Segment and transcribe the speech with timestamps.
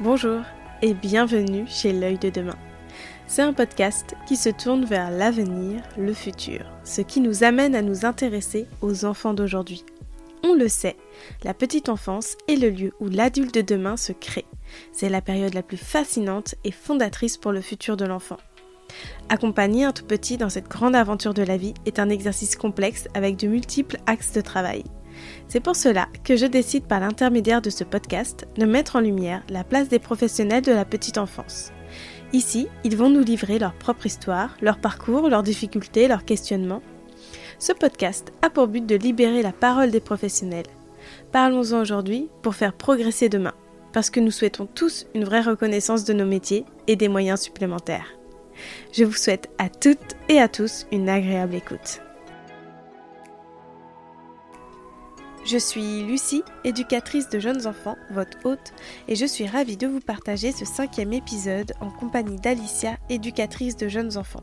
[0.00, 0.42] Bonjour
[0.82, 2.58] et bienvenue chez L'œil de demain.
[3.26, 7.80] C'est un podcast qui se tourne vers l'avenir, le futur, ce qui nous amène à
[7.80, 9.86] nous intéresser aux enfants d'aujourd'hui.
[10.44, 10.96] On le sait,
[11.44, 14.44] la petite enfance est le lieu où l'adulte de demain se crée.
[14.92, 18.36] C'est la période la plus fascinante et fondatrice pour le futur de l'enfant.
[19.30, 23.08] Accompagner un tout petit dans cette grande aventure de la vie est un exercice complexe
[23.14, 24.84] avec de multiples axes de travail.
[25.48, 29.42] C'est pour cela que je décide par l'intermédiaire de ce podcast de mettre en lumière
[29.48, 31.72] la place des professionnels de la petite enfance.
[32.32, 36.82] Ici, ils vont nous livrer leur propre histoire, leur parcours, leurs difficultés, leurs questionnements.
[37.58, 40.66] Ce podcast a pour but de libérer la parole des professionnels.
[41.32, 43.54] Parlons-en aujourd'hui pour faire progresser demain,
[43.92, 48.12] parce que nous souhaitons tous une vraie reconnaissance de nos métiers et des moyens supplémentaires.
[48.92, 52.00] Je vous souhaite à toutes et à tous une agréable écoute.
[55.48, 58.72] Je suis Lucie, éducatrice de jeunes enfants, votre hôte,
[59.06, 63.86] et je suis ravie de vous partager ce cinquième épisode en compagnie d'Alicia, éducatrice de
[63.86, 64.42] jeunes enfants.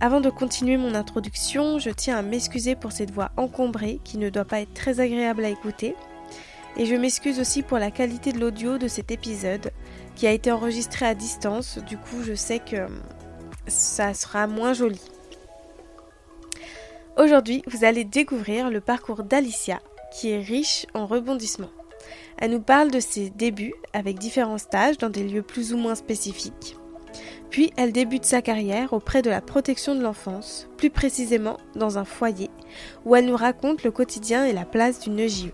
[0.00, 4.30] Avant de continuer mon introduction, je tiens à m'excuser pour cette voix encombrée qui ne
[4.30, 5.94] doit pas être très agréable à écouter.
[6.76, 9.70] Et je m'excuse aussi pour la qualité de l'audio de cet épisode
[10.16, 11.78] qui a été enregistré à distance.
[11.78, 12.88] Du coup, je sais que
[13.68, 15.00] ça sera moins joli.
[17.16, 19.78] Aujourd'hui, vous allez découvrir le parcours d'Alicia,
[20.12, 21.70] qui est riche en rebondissements.
[22.38, 25.94] Elle nous parle de ses débuts avec différents stages dans des lieux plus ou moins
[25.94, 26.76] spécifiques.
[27.50, 32.04] Puis elle débute sa carrière auprès de la protection de l'enfance, plus précisément dans un
[32.04, 32.50] foyer,
[33.04, 35.52] où elle nous raconte le quotidien et la place d'une EJE.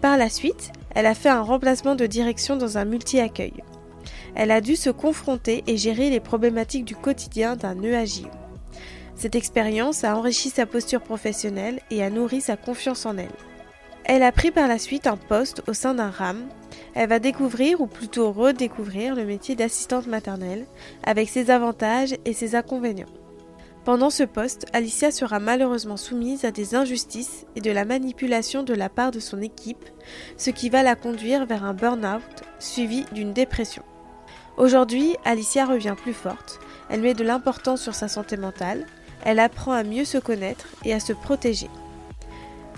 [0.00, 3.62] Par la suite, elle a fait un remplacement de direction dans un multi-accueil.
[4.34, 8.24] Elle a dû se confronter et gérer les problématiques du quotidien d'un EAJE.
[9.16, 13.28] Cette expérience a enrichi sa posture professionnelle et a nourri sa confiance en elle.
[14.04, 16.46] Elle a pris par la suite un poste au sein d'un RAM.
[16.94, 20.66] Elle va découvrir ou plutôt redécouvrir le métier d'assistante maternelle
[21.02, 23.08] avec ses avantages et ses inconvénients.
[23.84, 28.74] Pendant ce poste, Alicia sera malheureusement soumise à des injustices et de la manipulation de
[28.74, 29.88] la part de son équipe,
[30.36, 33.84] ce qui va la conduire vers un burn-out suivi d'une dépression.
[34.56, 38.86] Aujourd'hui, Alicia revient plus forte, elle met de l'importance sur sa santé mentale,
[39.26, 41.68] elle apprend à mieux se connaître et à se protéger.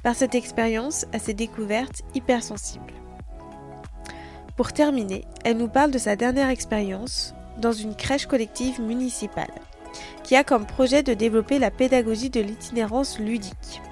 [0.02, 2.94] Par cette expérience, à ses découvertes hypersensibles.
[4.56, 9.52] Pour terminer, elle nous parle de sa dernière expérience dans une crèche collective municipale,
[10.24, 13.82] qui a comme projet de développer la pédagogie de l'itinérance ludique.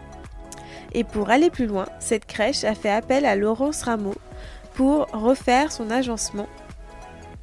[0.93, 4.15] Et pour aller plus loin, cette crèche a fait appel à Laurence Rameau
[4.73, 6.49] pour refaire son agencement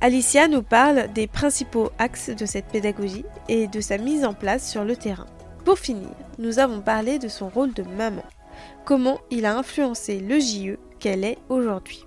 [0.03, 4.69] Alicia nous parle des principaux axes de cette pédagogie et de sa mise en place
[4.69, 5.27] sur le terrain.
[5.63, 6.09] Pour finir,
[6.39, 8.25] nous avons parlé de son rôle de maman,
[8.83, 12.03] comment il a influencé le JE qu'elle est aujourd'hui.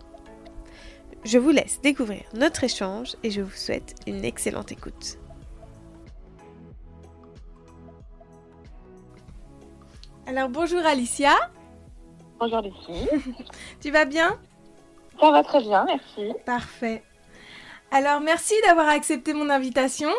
[1.25, 5.17] Je vous laisse découvrir notre échange et je vous souhaite une excellente écoute.
[10.27, 11.33] Alors bonjour Alicia.
[12.39, 13.09] Bonjour Lucie.
[13.81, 14.39] tu vas bien?
[15.19, 16.35] Ça va très bien, merci.
[16.45, 17.03] Parfait.
[17.91, 20.11] Alors, merci d'avoir accepté mon invitation.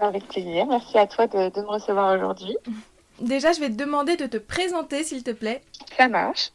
[0.00, 0.66] Avec plaisir.
[0.66, 2.56] Merci à toi de, me recevoir aujourd'hui.
[3.20, 5.62] Déjà, je vais te demander de te présenter, s'il te plaît.
[5.96, 6.50] Ça marche.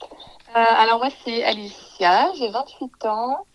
[0.50, 2.34] Euh, alors, moi, c'est Alicia.
[2.38, 3.46] J'ai 28 ans.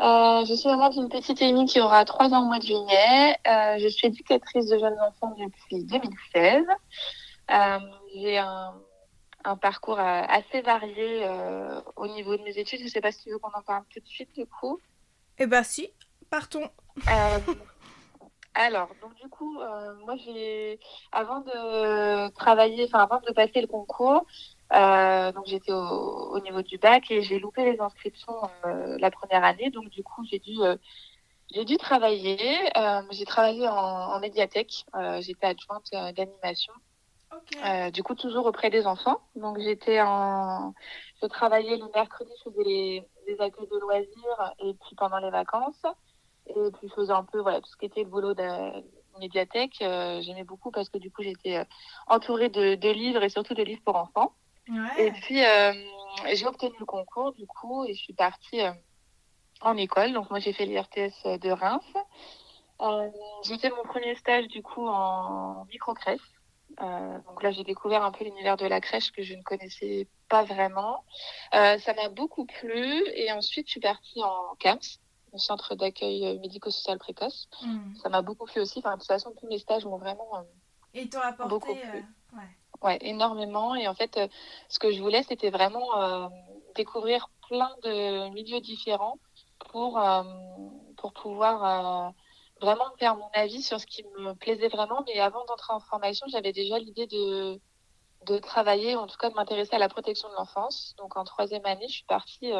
[0.00, 3.36] Euh, je suis maman d'une petite Amy qui aura 3 ans au mois de juillet.
[3.46, 6.64] Euh, je suis éducatrice de jeunes enfants depuis 2016.
[8.14, 8.74] J'ai un,
[9.44, 11.26] un, parcours assez varié
[11.96, 12.80] au niveau de mes études.
[12.80, 14.80] Je ne sais pas si tu veux qu'on en parle tout de suite, du coup.
[15.38, 15.90] Eh bien, si.
[16.30, 16.68] Partons.
[17.08, 17.54] Euh,
[18.54, 20.78] alors, donc du coup, euh, moi j'ai,
[21.12, 24.26] avant de travailler, enfin avant de passer le concours,
[24.74, 28.34] euh, donc j'étais au, niveau du bac et j'ai loupé les inscriptions
[28.64, 30.56] la première année, donc du coup j'ai dû
[31.54, 32.38] j'ai dû travailler.
[33.10, 34.84] j'ai travaillé en, médiathèque.
[35.20, 36.74] j'étais adjointe d'animation.
[37.92, 39.20] du coup, toujours auprès des enfants.
[39.34, 40.74] Donc, j'étais en,
[41.22, 45.30] je travaillais le mercredi, je faisais les, les accueils de loisirs et puis pendant les
[45.30, 45.82] vacances.
[46.48, 48.82] Et puis je faisais un peu voilà, tout ce qui était le boulot de
[49.18, 49.76] médiathèque.
[49.82, 51.64] Euh, j'aimais beaucoup parce que du coup j'étais euh,
[52.06, 54.32] entourée de, de, livres et surtout de livres pour enfants.
[54.98, 55.72] Et puis euh,
[56.34, 58.60] j'ai obtenu le concours du coup et je suis partie
[59.62, 60.12] en école.
[60.12, 61.84] Donc moi j'ai fait l'IRTS de Reims.
[63.44, 66.20] j'ai fait mon premier stage du coup en micro-crèche.
[66.78, 70.44] donc là, j'ai découvert un peu l'univers de la crèche que je ne connaissais pas
[70.44, 71.02] vraiment.
[71.52, 74.98] ça m'a beaucoup plu et ensuite je suis partie en CAMS,
[75.32, 77.48] le centre d'accueil euh, médico-social précoce.
[77.62, 77.94] Hmm.
[78.02, 78.80] Ça m'a beaucoup plu aussi.
[78.80, 80.42] Enfin, de toute façon, tous mes stages m'ont vraiment euh,
[80.94, 81.98] Et t'ont apporté, beaucoup plu.
[81.98, 82.48] Euh, ouais.
[82.82, 82.98] ouais.
[83.02, 83.74] énormément.
[83.74, 84.18] Et en fait,
[84.68, 86.30] ce que je voulais, c'était vraiment
[86.74, 89.18] découvrir plein de milieux différents
[89.70, 90.00] pour,
[90.96, 92.12] pour pouvoir
[92.60, 95.02] vraiment faire mon avis sur ce qui me plaisait vraiment.
[95.06, 97.60] Mais avant d'entrer en formation, j'avais déjà l'idée de,
[98.26, 100.94] de travailler, en tout cas de m'intéresser à la protection de l'enfance.
[100.98, 102.52] Donc en troisième année, je suis partie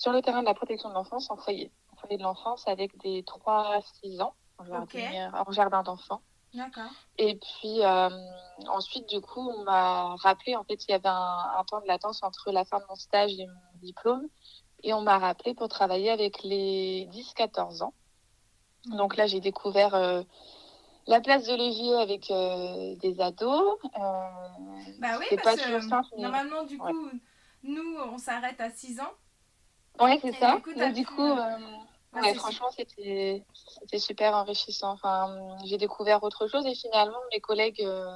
[0.00, 1.70] sur le terrain de la protection de l'enfance en foyer,
[2.00, 6.22] foyer de l'enfance avec des 3-6 ans en jardin d'enfants.
[6.54, 6.90] D'accord.
[7.18, 8.08] Et puis euh,
[8.66, 12.22] ensuite, du coup, on m'a rappelé, en fait, il y avait un, temps de latence
[12.22, 14.26] entre la fin de mon stage et mon diplôme.
[14.82, 17.94] Et on m'a rappelé pour travailler avec les 10-14 ans.
[18.86, 18.96] Mmh.
[18.96, 20.22] Donc là, j'ai découvert euh,
[21.06, 23.78] la place de l'évier avec euh, des ados.
[24.98, 27.10] bah oui, parce pas que simple, normalement, du coup,
[27.62, 29.12] nous, on s'arrête à 6 ans.
[30.00, 30.56] Oui, c'est ça.
[30.56, 31.36] Du coup, du coup
[32.12, 33.44] Ouais, franchement, c'était
[33.98, 34.92] super enrichissant.
[34.92, 38.10] Enfin, j'ai découvert autre chose et finalement, mes collègues euh,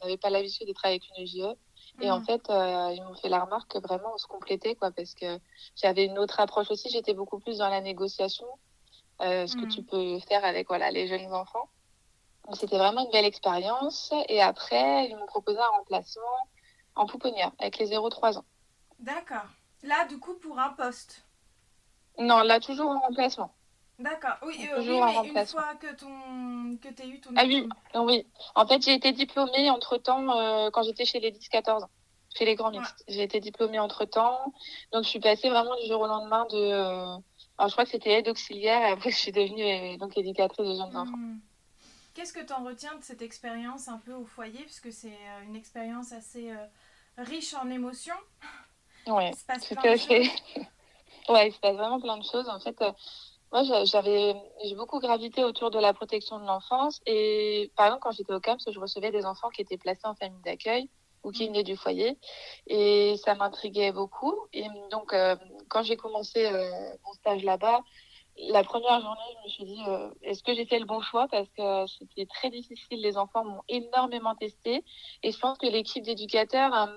[0.00, 1.56] n'avaient pas l'habitude de travailler avec une EGE.
[2.00, 2.24] Et en mm.
[2.24, 5.38] fait, euh, ils m'ont fait la remarque que vraiment on se complétait, quoi, parce que
[5.74, 6.88] j'avais une autre approche aussi.
[6.88, 8.46] J'étais beaucoup plus dans la négociation,
[9.20, 9.86] euh, ce que tu mm.
[9.86, 11.68] peux faire avec voilà les jeunes enfants.
[12.46, 14.12] Donc c'était vraiment une belle expérience.
[14.28, 16.22] Et après, ils m'ont proposé un remplacement
[16.94, 18.44] en pouponnière avec les 0-3 ans.
[19.00, 19.48] D'accord.
[19.82, 21.24] Là, du coup, pour un poste.
[22.18, 23.54] Non, là, toujours en remplacement.
[23.98, 24.36] D'accord.
[24.42, 26.76] Oui, euh, oui mais une fois que, ton...
[26.76, 28.26] que tu as eu ton Ah oui, oui.
[28.54, 31.90] En fait, j'ai été diplômée entre-temps euh, quand j'étais chez les 10-14 ans,
[32.36, 33.04] chez les grands mixtes.
[33.06, 34.52] J'ai été diplômée entre-temps.
[34.92, 36.56] Donc, je suis passée vraiment du jour au lendemain de...
[36.56, 37.16] Euh,
[37.58, 40.74] alors, je crois que c'était aide auxiliaire et après, je suis devenue donc, éducatrice de
[40.74, 41.16] jeunes enfants.
[41.16, 41.38] Hmm.
[42.14, 44.64] Qu'est-ce que tu en retiens de cette expérience un peu au foyer?
[44.64, 45.16] Puisque c'est
[45.46, 46.52] une expérience assez
[47.16, 48.16] riche en émotions.
[49.06, 50.30] Oui, tout à fait.
[51.28, 52.48] Ouais, il se passe vraiment plein de choses.
[52.48, 52.92] En fait, euh,
[53.52, 54.34] moi, j'avais,
[54.64, 57.00] j'ai beaucoup gravité autour de la protection de l'enfance.
[57.06, 60.14] Et par exemple, quand j'étais au CAMS, je recevais des enfants qui étaient placés en
[60.14, 60.88] famille d'accueil
[61.22, 62.18] ou qui venaient du foyer.
[62.66, 64.34] Et ça m'intriguait beaucoup.
[64.52, 65.36] Et donc, euh,
[65.68, 66.70] quand j'ai commencé euh,
[67.04, 67.82] mon stage là-bas,
[68.38, 69.82] la première journée, je me suis dit,
[70.22, 71.28] est-ce que j'ai fait le bon choix?
[71.28, 73.00] Parce que c'était très difficile.
[73.02, 74.82] Les enfants m'ont énormément testé.
[75.22, 76.88] Et je pense que l'équipe d'éducateurs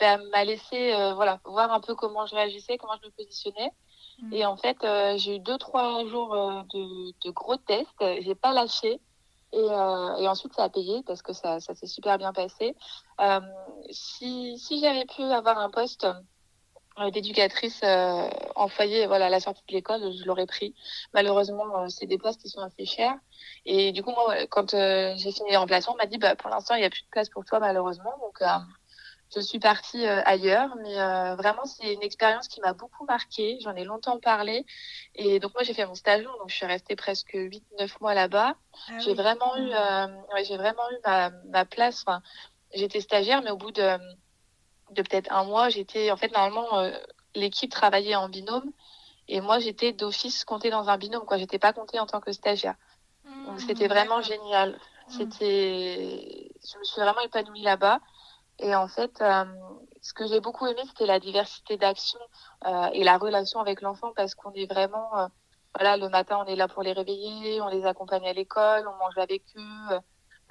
[0.00, 3.70] bah, m'a laissé euh, voilà, voir un peu comment je réagissais, comment je me positionnais.
[4.22, 4.32] Mm.
[4.32, 8.04] Et en fait, euh, j'ai eu deux, trois jours euh, de, de, gros tests.
[8.22, 8.98] J'ai pas lâché.
[9.52, 12.76] Et, et, ensuite, ça a payé parce que ça, ça s'est super bien passé.
[13.90, 16.06] si si j'avais pu avoir un poste
[17.12, 17.82] d'éducatrice
[18.54, 20.72] en foyer voilà, à la sortie de l'école, je l'aurais pris.
[21.14, 23.16] Malheureusement, c'est des postes qui sont assez chers.
[23.66, 26.76] Et du coup, moi, quand j'ai fini les remplacements, on m'a dit, bah, pour l'instant,
[26.76, 28.14] il n'y a plus de place pour toi, malheureusement.
[28.22, 28.40] Donc,
[29.34, 33.58] je suis partie euh, ailleurs, mais euh, vraiment c'est une expérience qui m'a beaucoup marquée.
[33.62, 34.66] J'en ai longtemps parlé
[35.14, 38.54] et donc moi j'ai fait mon stage donc je suis restée presque 8-9 mois là-bas.
[38.88, 40.06] Ah j'ai vraiment eu, euh,
[40.44, 42.02] j'ai vraiment eu ma, ma place.
[42.06, 42.22] Enfin,
[42.74, 43.98] j'étais stagiaire, mais au bout de,
[44.90, 46.90] de peut-être un mois, j'étais en fait normalement
[47.34, 48.72] l'équipe travaillait en binôme
[49.28, 51.38] et moi j'étais d'office comptée dans un binôme quoi.
[51.38, 52.74] J'étais pas comptée en tant que stagiaire.
[53.46, 54.72] donc mmh, c'était vraiment génial.
[54.72, 55.12] Mmh.
[55.12, 58.00] C'était, je me suis vraiment épanouie là-bas.
[58.62, 59.44] Et en fait, euh,
[60.02, 62.20] ce que j'ai beaucoup aimé, c'était la diversité d'actions
[62.66, 65.26] euh, et la relation avec l'enfant parce qu'on est vraiment, euh,
[65.74, 68.96] voilà, le matin, on est là pour les réveiller, on les accompagne à l'école, on
[68.98, 69.98] mange avec eux.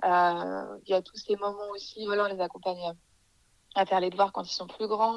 [0.03, 2.93] Il y a tous ces moments aussi, voilà, on les accompagne
[3.75, 5.15] à faire les devoirs quand ils sont plus grands.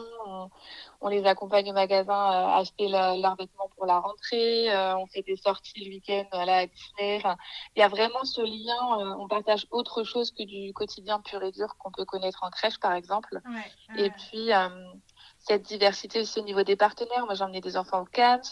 [1.01, 4.71] On, les accompagne au magasin à acheter leurs vêtements pour la rentrée.
[4.71, 7.17] Euh, on fait des sorties le week-end à Disney.
[7.17, 7.37] Enfin,
[7.75, 9.01] il y a vraiment ce lien.
[9.01, 12.51] Euh, on partage autre chose que du quotidien pur et dur qu'on peut connaître en
[12.51, 13.41] crèche, par exemple.
[13.97, 14.69] Et puis, euh,
[15.39, 17.25] cette diversité aussi au niveau des partenaires.
[17.25, 18.43] Moi, emmené des enfants au CAMS.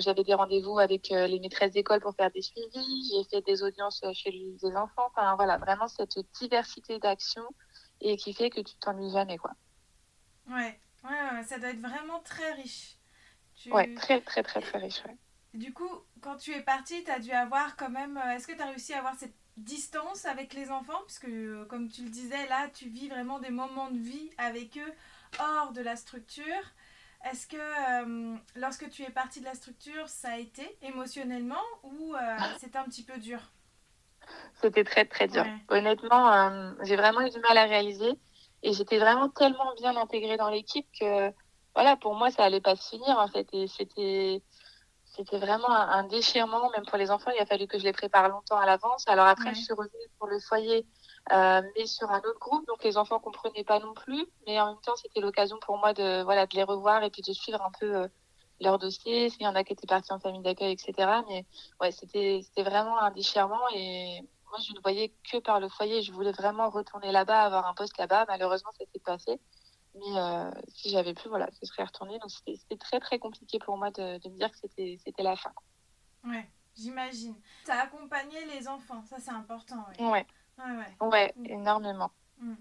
[0.00, 3.12] J'avais des rendez-vous avec les maîtresses d'école pour faire des suivis.
[3.12, 5.06] J'ai fait des audiences chez les enfants.
[5.14, 7.46] Enfin, voilà, vraiment cette diversité d'actions
[8.00, 9.52] et qui fait que tu t'ennuies jamais, quoi.
[10.48, 10.80] Ouais.
[11.04, 12.96] ouais, ça doit être vraiment très riche.
[13.66, 15.16] Ouais, très, très, très, très riche, ouais.
[15.52, 15.90] Du coup,
[16.20, 18.16] quand tu es partie, tu as dû avoir quand même...
[18.16, 21.00] Euh, est-ce que tu as réussi à avoir cette distance avec les enfants?
[21.06, 24.78] Puisque, euh, comme tu le disais, là, tu vis vraiment des moments de vie avec
[24.78, 24.92] eux
[25.38, 26.44] hors de la structure.
[27.30, 32.14] Est-ce que euh, lorsque tu es partie de la structure, ça a été émotionnellement ou
[32.58, 33.52] c'était un petit peu dur?
[34.60, 35.44] C'était très, très dur.
[35.68, 38.12] Honnêtement, euh, j'ai vraiment eu du mal à réaliser.
[38.62, 41.32] Et j'étais vraiment tellement bien intégrée dans l'équipe que,
[41.74, 43.48] voilà, pour moi, ça allait pas se finir, en fait.
[43.54, 44.42] Et c'était,
[45.04, 47.30] c'était vraiment un, déchirement, même pour les enfants.
[47.34, 49.08] Il a fallu que je les prépare longtemps à l'avance.
[49.08, 50.86] Alors après, je suis revenue pour le foyer,
[51.32, 52.66] euh, mais sur un autre groupe.
[52.66, 54.26] Donc les enfants comprenaient pas non plus.
[54.46, 57.22] Mais en même temps, c'était l'occasion pour moi de, voilà, de les revoir et puis
[57.22, 58.08] de suivre un peu euh,
[58.60, 61.22] leur dossier, s'il y en a qui étaient partis en famille d'accueil, etc.
[61.28, 61.46] Mais
[61.80, 66.02] ouais, c'était vraiment un déchirement et moi je ne voyais que par le foyer.
[66.02, 68.26] Je voulais vraiment retourner là-bas, avoir un poste là-bas.
[68.28, 69.40] Malheureusement, ça s'est passé.
[69.94, 72.18] Mais euh, si j'avais pu, voilà, ce serait retourné.
[72.18, 75.52] Donc c'était très très compliqué pour moi de, de me dire que c'était la fin.
[76.24, 77.34] Ouais, j'imagine.
[77.64, 79.84] Tu as accompagné les enfants, ça c'est important.
[79.98, 80.26] Ouais.
[80.58, 81.08] Ouais, ouais.
[81.08, 81.46] ouais mm.
[81.46, 82.10] énormément.
[82.38, 82.54] Mm.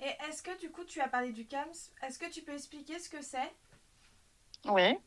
[0.00, 2.98] Et est-ce que du coup tu as parlé du CAMS Est-ce que tu peux expliquer
[2.98, 3.52] ce que c'est?
[4.66, 4.98] Oui.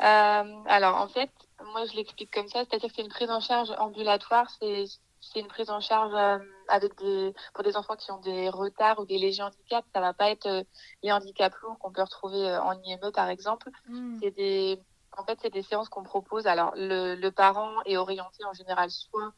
[0.00, 1.30] Euh, alors en fait,
[1.72, 4.86] moi je l'explique comme ça, c'est-à-dire que c'est une prise en charge ambulatoire, c'est
[5.32, 8.98] c'est une prise en charge euh, avec des pour des enfants qui ont des retards
[8.98, 9.86] ou des légers handicaps.
[9.94, 10.62] Ça va pas être euh,
[11.02, 13.70] les handicaps lourds qu'on peut retrouver euh, en IME par exemple.
[13.88, 14.18] Hmm.
[14.22, 14.80] C'est des
[15.16, 16.46] en fait c'est des séances qu'on propose.
[16.46, 19.32] Alors le, le, parent est orienté en général soit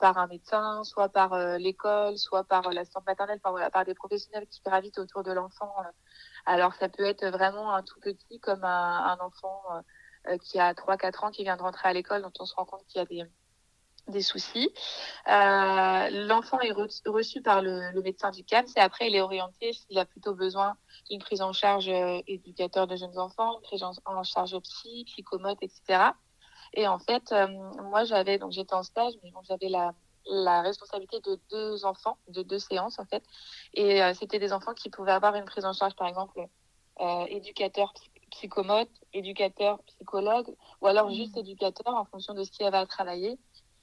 [0.00, 4.46] par un médecin, soit par l'école, soit par l'assistante maternelle, par, voilà, par des professionnels
[4.46, 5.70] qui gravitent autour de l'enfant.
[6.46, 9.62] Alors ça peut être vraiment un tout petit comme un, un enfant
[10.42, 12.84] qui a 3-4 ans qui vient de rentrer à l'école dont on se rend compte
[12.86, 13.30] qu'il y a des
[14.08, 14.70] des soucis.
[15.28, 16.72] Euh, L'enfant est
[17.06, 20.34] reçu par le, le, médecin du CAMS et après il est orienté s'il a plutôt
[20.34, 20.76] besoin
[21.10, 26.12] d'une prise en charge euh, éducateur de jeunes enfants, prise en charge psy, psychomote, etc.
[26.74, 27.48] Et en fait, euh,
[27.82, 29.92] moi j'avais donc j'étais en stage, mais bon, j'avais la,
[30.26, 33.22] la responsabilité de deux enfants, de deux séances en fait,
[33.74, 36.40] et euh, c'était des enfants qui pouvaient avoir une prise en charge, par exemple
[37.28, 37.92] éducateur
[38.30, 41.14] psychomote, éducateur psychologue, ou alors mmh.
[41.14, 43.38] juste éducateur en fonction de ce qu'il avait à travailler.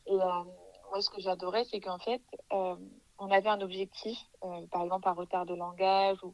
[0.05, 0.43] Et euh,
[0.89, 2.21] moi, ce que j'adorais, c'est qu'en fait,
[2.51, 2.75] euh,
[3.17, 6.33] on avait un objectif, euh, par exemple un retard de langage ou,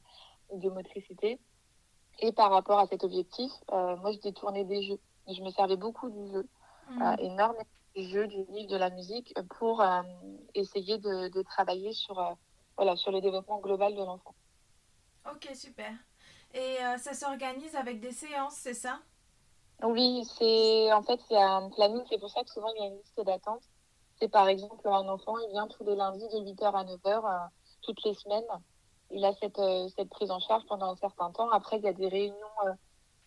[0.53, 1.39] de motricité.
[2.19, 4.99] Et par rapport à cet objectif, moi, je détournais des jeux.
[5.27, 6.49] Je me servais beaucoup du jeu,
[6.89, 7.15] mmh.
[7.19, 7.63] énormément
[7.95, 9.83] du jeu, du livre, de la musique, pour
[10.53, 12.37] essayer de, de, travailler sur,
[12.77, 14.35] voilà, sur le développement global de l'enfant.
[15.29, 15.91] Ok, super.
[16.53, 18.99] Et ça s'organise avec des séances, c'est ça?
[19.81, 22.87] Oui, c'est en fait c'est un planning, c'est pour ça que souvent il y a
[22.87, 23.63] une liste d'attente.
[24.19, 27.47] C'est par exemple un enfant, il vient tous les lundis de 8h à 9h euh,
[27.83, 28.43] toutes les semaines.
[29.11, 31.49] Il a cette, euh, cette prise en charge pendant un certain temps.
[31.51, 32.35] Après, il y a des réunions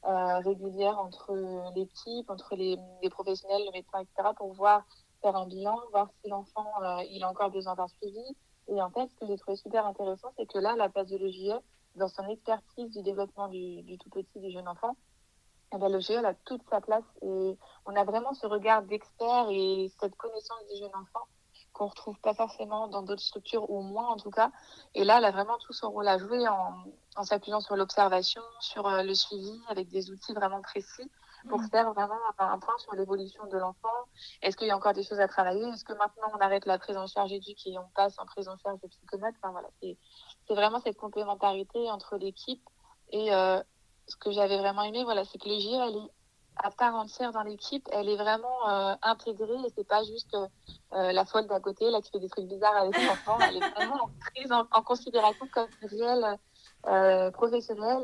[0.04, 1.34] euh, régulières entre
[1.74, 4.30] l'équipe, entre les, les, professionnels, le médecin, etc.
[4.36, 4.84] pour voir
[5.20, 6.66] faire un bilan, voir si l'enfant
[7.08, 8.36] il a encore besoin d'un suivi.
[8.68, 11.52] Et en fait, ce que j'ai trouvé super intéressant, c'est que là, la pathologie,
[11.96, 14.96] dans son expertise du développement du, tout petit, du jeune enfant,
[15.74, 17.56] eh ben, le GE a toute sa place et
[17.86, 21.26] on a vraiment ce regard d'expert et cette connaissance du jeune enfant
[21.72, 24.50] qu'on retrouve pas forcément dans d'autres structures ou moins en tout cas.
[24.94, 26.84] Et là, elle a vraiment tout son rôle à jouer en,
[27.16, 31.10] en s'appuyant sur l'observation, sur euh, le suivi avec des outils vraiment précis
[31.48, 31.70] pour mmh.
[31.70, 33.88] faire vraiment un point sur l'évolution de l'enfant.
[34.42, 35.64] Est-ce qu'il y a encore des choses à travailler?
[35.70, 38.48] Est-ce que maintenant on arrête la prise en charge éduque et on passe en prise
[38.48, 39.34] en charge de psychomote?
[39.42, 39.96] Enfin voilà, c'est
[40.54, 42.62] vraiment cette complémentarité entre l'équipe
[43.10, 43.60] et, euh,
[44.06, 46.10] ce que j'avais vraiment aimé, voilà, c'est que le elle est
[46.56, 50.36] à part entière dans l'équipe, elle est vraiment euh, intégrée et c'est pas juste
[50.92, 53.38] euh, la folle d'à côté là qui fait des trucs bizarres avec les enfants.
[53.40, 56.38] Elle est vraiment prise en, considération comme réelle
[56.86, 58.02] euh, professionnelle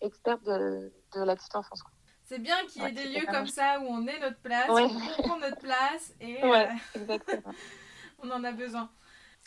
[0.00, 1.82] et experte de, de, la petite enfance.
[2.24, 5.22] C'est bien qu'il y ait des lieux comme ça où on est notre place, on
[5.22, 6.40] prend notre place et
[8.22, 8.88] on en a besoin.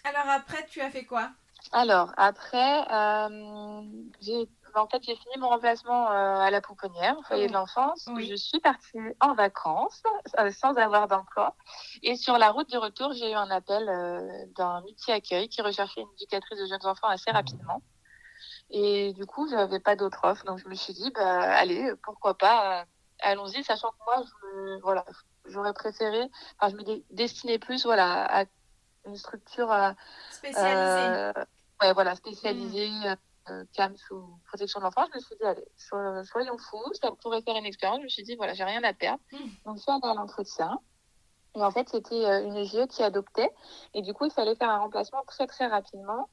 [0.03, 1.31] Alors après, tu as fait quoi?
[1.71, 2.83] Alors après,
[4.21, 8.07] j'ai en fait, j'ai fini mon remplacement euh, à la Pouponnière, au foyer de l'enfance.
[8.17, 10.03] Je suis partie en vacances
[10.39, 11.55] euh, sans avoir d'emploi.
[12.03, 16.01] Et sur la route du retour, j'ai eu un appel euh, d'un multi-accueil qui recherchait
[16.01, 17.81] une éducatrice de jeunes enfants assez rapidement.
[18.69, 20.45] Et du coup, je n'avais pas d'autre offre.
[20.45, 22.85] Donc, je me suis dit, bah, allez, pourquoi pas,
[23.21, 25.05] allons-y, sachant que moi, je, voilà,
[25.45, 26.29] j'aurais préféré,
[26.59, 28.45] enfin, je me destinais plus voilà, à
[29.05, 29.73] une structure
[30.29, 31.31] spécialisée.
[31.81, 32.89] ouais, voilà, spécialisée.
[32.89, 33.15] Mmh.
[33.73, 35.65] CAMS ou protection de l'enfance, je me suis dit, allez,
[36.25, 37.99] soyons fous, ça pourrait faire une expérience.
[37.99, 39.19] Je me suis dit, voilà, j'ai rien à perdre.
[39.31, 39.47] Hmm.
[39.65, 40.79] Donc, je suis allée à l'entretien.
[41.55, 43.51] Et en fait, c'était euh, une GE qui adoptait.
[43.93, 46.29] Et du coup, il fallait faire un remplacement très, très rapidement.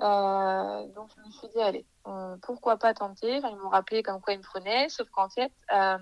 [0.00, 3.36] Euh, donc, je me suis dit, allez, euh, pourquoi pas tenter?
[3.38, 5.98] Enfin, Ils m'ont rappelé comme quoi ils me prenaient, sauf qu'en fait, euh,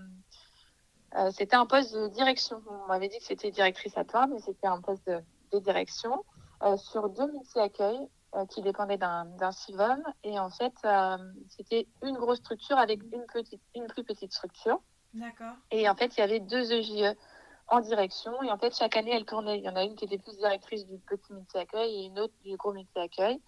[1.16, 2.62] euh, c'était un poste de direction.
[2.68, 5.20] On m'avait dit que c'était directrice à toi, mais c'était un poste de,
[5.52, 6.24] de direction
[6.76, 10.02] sur deux multi-accueils euh, qui dépendait d'un CIVOM.
[10.24, 14.80] Et en fait, euh, c'était une grosse structure avec une, petite, une plus petite structure.
[15.12, 15.54] D'accord.
[15.70, 17.14] Et en fait, il y avait deux EJE
[17.68, 18.42] en direction.
[18.42, 19.58] Et en fait, chaque année, elle tournait.
[19.58, 22.34] Il y en a une qui était plus directrice du petit multi-accueil et une autre
[22.42, 23.40] du gros multi-accueil.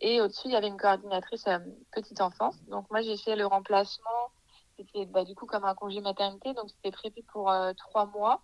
[0.00, 1.58] Et au-dessus, il y avait une coordinatrice euh,
[1.92, 2.56] petite enfance.
[2.64, 4.30] Donc, moi, j'ai fait le remplacement.
[4.76, 6.52] C'était bah, du coup comme un congé maternité.
[6.54, 8.42] Donc, c'était prévu pour trois mois.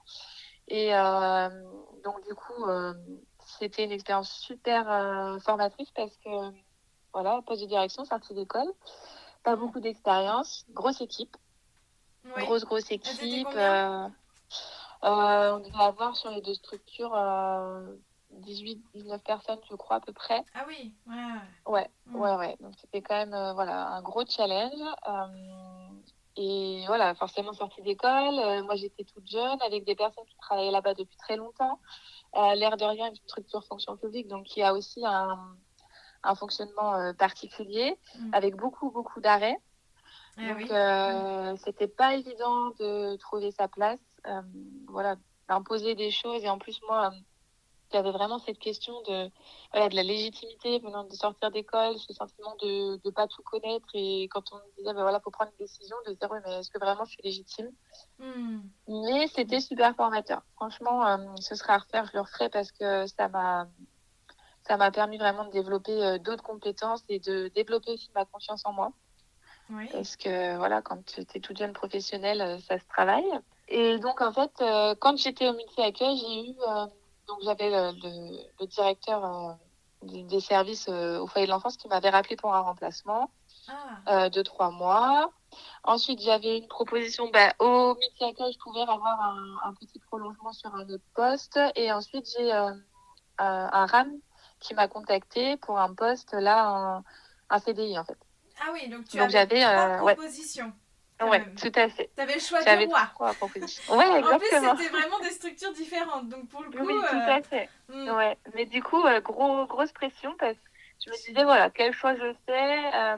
[0.69, 0.93] Et
[2.05, 2.65] donc, du coup,
[3.61, 6.31] c'était une expérience super euh, formatrice parce que,
[7.13, 8.73] voilà, poste de direction, sortie d'école,
[9.45, 11.37] pas beaucoup d'expérience, grosse équipe,
[12.37, 13.47] grosse, grosse équipe.
[13.55, 14.09] Euh,
[15.05, 17.17] euh, on devait avoir sur les deux structures
[18.31, 20.43] 18, 19 personnes, je crois, à peu près.
[20.55, 21.41] Ah oui, ouais.
[21.67, 22.57] Ouais, ouais, ouais.
[22.61, 24.73] Donc, c'était quand même voilà, un gros challenge.
[26.39, 28.39] Euh, et voilà, forcément sortie d'école.
[28.39, 31.79] Euh, moi, j'étais toute jeune avec des personnes qui travaillaient là-bas depuis très longtemps.
[32.35, 35.57] L'air de rien, une structure fonction publique, donc qui a aussi un,
[36.23, 38.31] un fonctionnement particulier mm.
[38.33, 39.57] avec beaucoup, beaucoup d'arrêts.
[40.37, 44.01] Ah donc, c'était pas évident de trouver sa place.
[44.87, 45.17] voilà,
[45.49, 46.45] d'imposer des choses.
[46.45, 47.11] Et en plus, moi,
[47.93, 49.31] il y avait vraiment cette question de,
[49.73, 53.89] voilà, de la légitimité venant de sortir d'école, ce sentiment de ne pas tout connaître.
[53.95, 56.39] Et quand on me disait, ben voilà, faut prendre une décision, de se dire, oui,
[56.45, 57.71] mais est-ce que vraiment je suis légitime?
[58.19, 58.61] Hmm.
[58.89, 60.43] Mais c'était super formateur.
[60.57, 63.67] Franchement, euh, ce serait à refaire, je le referai parce que ça m'a
[64.67, 68.63] ça m'a permis vraiment de développer euh, d'autres compétences et de développer aussi ma confiance
[68.67, 68.93] en moi.
[69.71, 69.89] Oui.
[69.91, 73.31] Parce que voilà, quand tu es toute jeune professionnelle, euh, ça se travaille.
[73.69, 74.51] Et donc, en fait,
[74.99, 76.57] quand j'étais au multi-accueil, j'ai eu
[77.31, 79.53] donc j'avais le, directeur euh,
[80.03, 83.31] des services euh, au foyer de l'enfance qui m'avait rappelé pour un remplacement
[83.69, 83.75] ah.
[84.09, 85.33] euh, de trois mois.
[85.85, 90.75] Ensuite, j'avais une proposition bah, au métier accueil, je pouvais avoir un, petit prolongement sur
[90.75, 91.59] un autre poste.
[91.77, 92.53] Et ensuite, j'ai
[93.39, 94.13] un RAM
[94.61, 97.03] qui m'a contacté pour un poste là,
[97.49, 98.19] un, CDI en fait.
[98.63, 100.67] Ah oui, donc tu avais trois propositions.
[100.67, 100.73] Ouais,
[101.61, 102.11] tout à fait.
[102.15, 103.11] Tu avais le choix du roi.
[103.21, 104.33] Ouais, exactement.
[104.33, 106.29] En plus, c'était vraiment des structures différentes.
[106.29, 106.85] Donc, pour le coup.
[106.85, 107.69] Oui, tout à euh, fait.
[107.89, 108.09] Hmm.
[108.11, 108.37] Ouais.
[108.55, 110.61] Mais du coup, euh, gros, grosse pression parce que
[111.05, 112.95] je me disais, voilà, quel choix je fais.
[112.95, 113.17] Euh,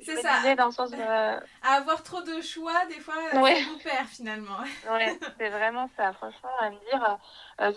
[0.00, 0.54] c'est ça.
[0.56, 0.96] Dans le sens de...
[1.62, 3.56] À avoir trop de choix, des fois, ouais.
[3.56, 4.58] ça vous perd finalement.
[4.90, 6.12] ouais, c'est vraiment ça.
[6.14, 7.18] Franchement, à me dire,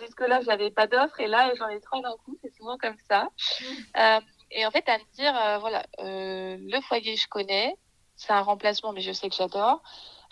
[0.00, 2.36] jusque-là, j'avais pas d'offre et là, j'en ai trois d'un coup.
[2.42, 3.28] C'est souvent comme ça.
[3.94, 4.20] Hmm.
[4.50, 7.76] et en fait, à me dire, voilà, le foyer, je connais
[8.18, 9.82] c'est un remplacement, mais je sais que j'adore.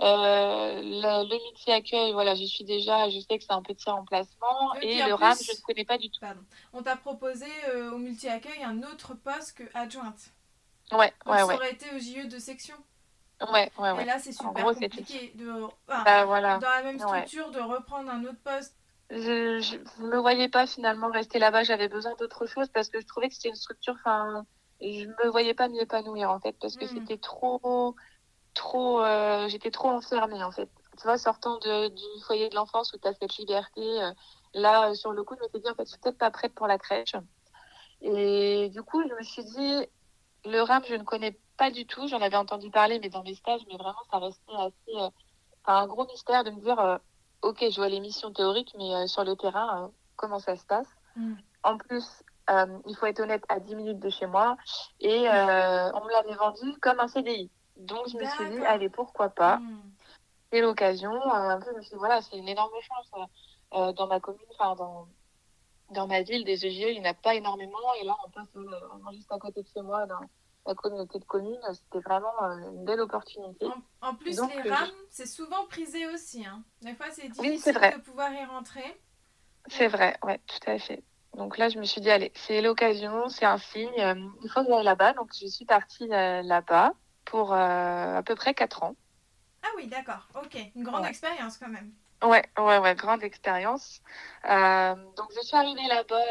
[0.03, 3.89] Euh, le, le métier accueil, voilà, je suis déjà, je sais que c'est un petit
[3.89, 4.75] remplacement.
[4.83, 6.21] et le RAM, je ne connais pas du tout.
[6.75, 10.33] On t'a proposé euh, au multi-accueil un autre poste que adjointe.
[10.93, 11.55] Ouais, ouais, ça ouais.
[11.55, 12.77] aurait été au JE de section.
[13.53, 14.03] Ouais, ouais, ouais.
[14.03, 16.59] Et là, c'est super compliqué de, bah, voilà.
[16.59, 18.75] dans la même structure de reprendre un autre poste.
[19.11, 21.63] Je ne me voyais pas finalement rester là-bas.
[21.63, 24.45] J'avais besoin d'autre chose parce que je trouvais que c'était une structure, enfin,
[24.81, 26.89] je me voyais pas m'y épanouir en fait parce que hmm.
[26.89, 27.95] c'était trop
[28.55, 32.93] trop euh, j'étais trop enfermée en fait tu vois sortant de, du foyer de l'enfance
[32.93, 34.13] où tu as cette liberté euh,
[34.55, 36.55] là sur le coup je me suis dit en fait je suis peut-être pas prête
[36.55, 37.15] pour la crèche
[38.01, 39.87] et du coup je me suis dit
[40.45, 43.35] le RAM je ne connais pas du tout j'en avais entendu parler mais dans mes
[43.35, 45.11] stages mais vraiment ça restait assez euh,
[45.67, 46.99] un gros mystère de me dire
[47.43, 50.89] ok je vois les missions théoriques mais sur le terrain comment ça se passe?
[51.17, 51.35] Hmm.
[51.63, 54.57] en plus euh, il faut être honnête, à 10 minutes de chez moi.
[55.01, 57.51] Et euh, on me l'avait vendu comme un CDI.
[57.77, 59.59] Donc, je me suis dit, allez, pourquoi pas?
[59.59, 59.81] Hmm.
[60.53, 61.13] C'est l'occasion.
[61.13, 63.95] Euh, je me suis dit, voilà, c'est une énorme chance.
[63.95, 65.09] dans ma commune, enfin, dans,
[65.91, 67.79] dans ma ville, des EGE, il n'y en a pas énormément.
[68.01, 68.49] Et là, on passe
[69.13, 70.21] juste à côté de chez moi, dans
[70.67, 71.61] la communauté de communes.
[71.73, 73.67] C'était vraiment une belle opportunité.
[74.01, 76.47] En, plus, les rames, c'est souvent prisé aussi.
[76.47, 76.63] Hein.
[76.83, 79.01] Des fois, c'est difficile de pouvoir y rentrer.
[79.69, 81.03] C'est vrai, ouais, tout à fait.
[81.37, 84.63] Donc là, je me suis dit, allez, c'est l'occasion, c'est un signe, euh, il faut
[84.65, 85.13] que j'aille là-bas.
[85.13, 86.95] Donc je suis partie euh, là-bas
[87.27, 88.97] pour euh, à peu près 4 ans.
[89.63, 90.57] Ah oui, d'accord, ok.
[90.75, 91.93] Une grande expérience quand même.
[92.25, 94.01] Ouais, ouais, ouais, grande expérience.
[94.45, 96.25] donc je suis arrivée là-bas,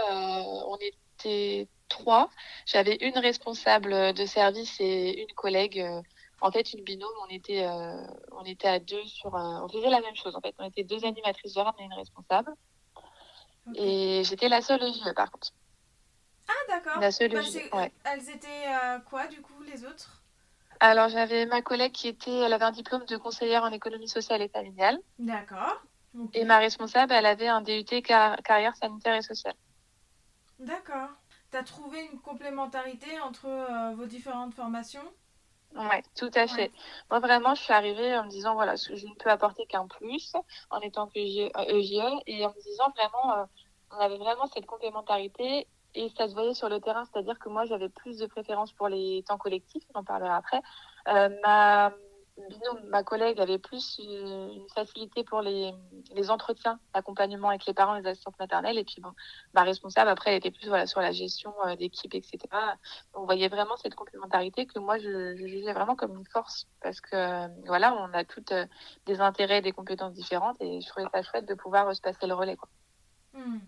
[0.68, 2.32] on était trois.
[2.66, 5.86] J'avais une responsable de service et une collègue.
[6.42, 7.68] en fait, une binôme, on était,
[8.32, 9.34] on était à deux sur.
[9.36, 10.56] on faisait la même chose en fait.
[10.58, 12.52] On était deux animatrices de et une responsable.
[13.74, 15.50] Et j'étais la seule EGE par contre.
[16.48, 17.02] Ah d'accord.
[17.02, 17.40] La seule bah,
[17.74, 17.92] ouais.
[18.04, 20.24] Elles étaient euh, quoi du coup les autres?
[20.80, 24.42] Alors j'avais ma collègue qui était, elle avait un diplôme de conseillère en économie sociale
[24.42, 25.00] et familiale.
[25.18, 25.82] D'accord.
[26.34, 29.56] Et ma responsable, elle avait un DUT carrière sanitaire et sociale.
[30.60, 31.10] D'accord.
[31.52, 35.14] Tu as trouvé une complémentarité entre euh, vos différentes formations?
[35.76, 36.72] Oui, tout à fait.
[37.10, 40.34] Moi, vraiment, je suis arrivée en me disant, voilà, je ne peux apporter qu'un plus
[40.70, 43.46] en étant que EGE e, et en me disant vraiment, euh,
[43.92, 47.66] on avait vraiment cette complémentarité et ça se voyait sur le terrain, c'est-à-dire que moi,
[47.66, 50.62] j'avais plus de préférence pour les temps collectifs, on en parlera après.
[51.08, 51.92] Euh, ma
[52.90, 55.74] ma collègue avait plus une facilité pour les,
[56.14, 58.78] les entretiens, l'accompagnement avec les parents, les assistantes maternelles.
[58.78, 59.12] Et puis, bon,
[59.54, 62.40] ma responsable, après, elle était plus voilà, sur la gestion euh, d'équipe, etc.
[63.14, 66.68] On voyait vraiment cette complémentarité que moi, je, je jugeais vraiment comme une force.
[66.82, 68.66] Parce que, voilà, on a toutes euh,
[69.06, 70.58] des intérêts, des compétences différentes.
[70.60, 72.58] Et je trouvais ça chouette de pouvoir se passer le relais.
[72.58, 72.70] Quoi.
[73.34, 73.60] Hmm.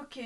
[0.00, 0.20] Ok.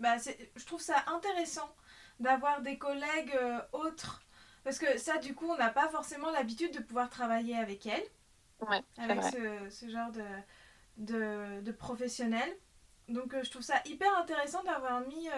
[0.00, 0.16] Bah,
[0.56, 1.72] je trouve ça intéressant
[2.18, 4.22] d'avoir des collègues euh, autres
[4.64, 8.04] parce que ça, du coup, on n'a pas forcément l'habitude de pouvoir travailler avec elle.
[8.60, 10.22] Ouais, avec ce, ce, genre de,
[10.98, 12.48] de, de professionnel.
[13.08, 15.28] Donc je trouve ça hyper intéressant d'avoir mis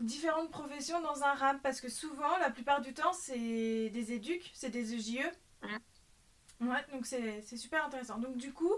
[0.00, 4.50] différentes professions dans un RAM parce que souvent, la plupart du temps, c'est des éduques,
[4.54, 5.24] c'est des EJE.
[5.62, 6.68] Mm.
[6.68, 8.18] Ouais, donc c'est super intéressant.
[8.18, 8.74] Donc du coup,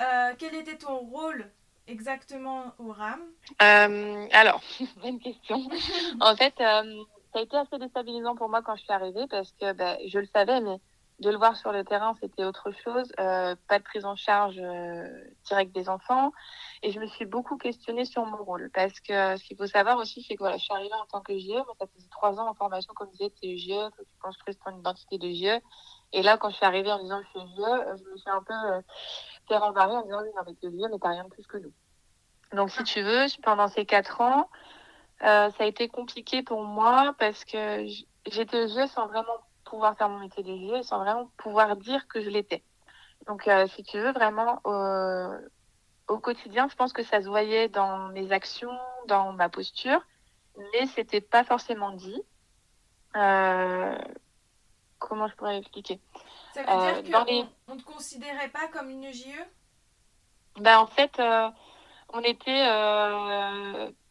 [0.00, 1.50] euh, quel était ton rôle
[1.86, 3.20] exactement au RAM
[3.62, 4.62] euh, Alors,
[5.02, 5.68] bonne question.
[6.20, 7.02] en fait, euh,
[7.36, 10.18] ça a été assez déstabilisant pour moi quand je suis arrivée parce que bah, je
[10.18, 10.80] le savais, mais
[11.20, 13.12] de le voir sur le terrain, c'était autre chose.
[13.20, 15.06] Euh, pas de prise en charge euh,
[15.44, 16.32] directe des enfants.
[16.82, 18.70] Et je me suis beaucoup questionnée sur mon rôle.
[18.72, 21.20] Parce que ce qu'il faut savoir aussi, c'est que voilà, je suis arrivée en tant
[21.20, 21.52] que GIE.
[21.52, 24.18] Moi, ça faisait trois ans en formation, comme je disais, tu es GIE, que tu
[24.22, 25.60] construis ton identité de GIE.
[26.14, 28.30] Et là, quand je suis arrivée en disant que je suis GIE, je me suis
[28.30, 28.80] un peu euh,
[29.46, 31.46] fait rembarrer en disant oui, non, mais tu es GIE, mais t'as rien de plus
[31.46, 31.72] que nous.
[32.54, 34.48] Donc, si tu veux, pendant ces quatre ans,
[35.20, 37.86] ça a été compliqué pour moi parce que
[38.26, 42.20] j'étais GIE sans vraiment pouvoir faire mon métier de vieux sans vraiment pouvoir dire que
[42.20, 42.62] je l'étais.
[43.26, 44.60] Donc, euh, si tu veux, vraiment,
[46.08, 50.00] au quotidien, je pense que ça se voyait dans mes actions, dans ma posture,
[50.72, 52.22] mais c'était pas forcément dit.
[53.16, 53.98] Euh,
[54.98, 56.00] comment je pourrais expliquer
[56.54, 59.26] Ça veut dire euh, qu'on ne te considérait pas comme une JE
[60.60, 61.20] ben, En fait,
[62.12, 62.66] on était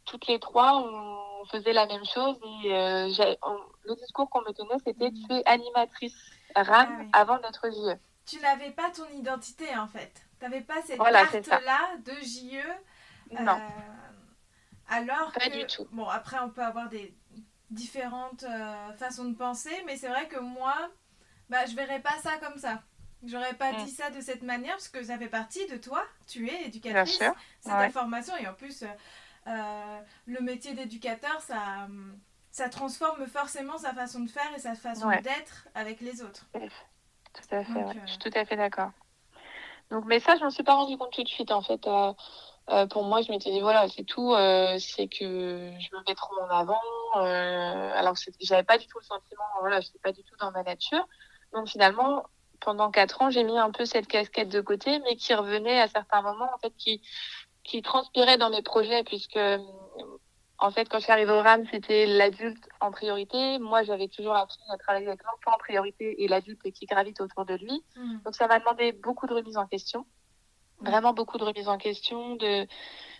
[0.05, 5.11] toutes les trois, on faisait la même chose et le discours qu'on me tenait, c'était
[5.11, 6.15] tu es animatrice
[6.55, 7.97] RAM ah avant d'être JE.
[8.25, 10.25] Tu n'avais pas ton identité en fait.
[10.39, 13.43] Tu n'avais pas cette carte-là de JE.
[13.43, 13.53] Non.
[13.53, 13.59] Euh,
[14.89, 15.87] alors pas du tout.
[15.91, 17.15] Bon, après, on peut avoir des
[17.69, 20.75] différentes euh, façons de penser, mais c'est vrai que moi,
[21.49, 22.81] bah, je verrais pas ça comme ça.
[23.25, 23.85] J'aurais pas mm.
[23.85, 26.03] dit ça de cette manière parce que ça fait partie de toi.
[26.27, 27.23] Tu es éducatrice.
[27.59, 28.87] C'est ta formation et en plus, euh,
[29.45, 31.87] le métier d'éducateur, ça
[32.51, 36.45] ça transforme forcément sa façon de faire et sa façon d'être avec les autres.
[36.53, 38.91] Tout à fait, je suis tout à fait d'accord.
[39.91, 41.85] Donc, mais ça, je m'en suis pas rendu compte tout de suite, en fait.
[41.85, 42.13] Euh,
[42.69, 46.15] euh, pour moi, je m'étais dit, voilà, c'est tout, euh, c'est que je me mets
[46.15, 46.79] trop en avant.
[47.13, 50.63] alors, j'avais pas du tout le sentiment, voilà, je n'étais pas du tout dans ma
[50.63, 51.05] nature.
[51.53, 52.23] Donc, finalement,
[52.61, 55.87] pendant quatre ans, j'ai mis un peu cette casquette de côté, mais qui revenait à
[55.87, 57.01] certains moments, en fait, qui,
[57.65, 59.39] qui transpirait dans mes projets, puisque
[60.57, 63.59] en fait, quand je suis arrivée au RAM, c'était l'adulte en priorité.
[63.59, 67.45] Moi, j'avais toujours appris à travailler avec l'enfant en priorité et l'adulte qui gravite autour
[67.45, 67.83] de lui.
[67.95, 68.19] Hmm.
[68.23, 70.05] Donc, ça m'a demandé beaucoup de remise en question.
[70.79, 70.87] Hmm.
[70.87, 72.67] Vraiment beaucoup de remise en question, de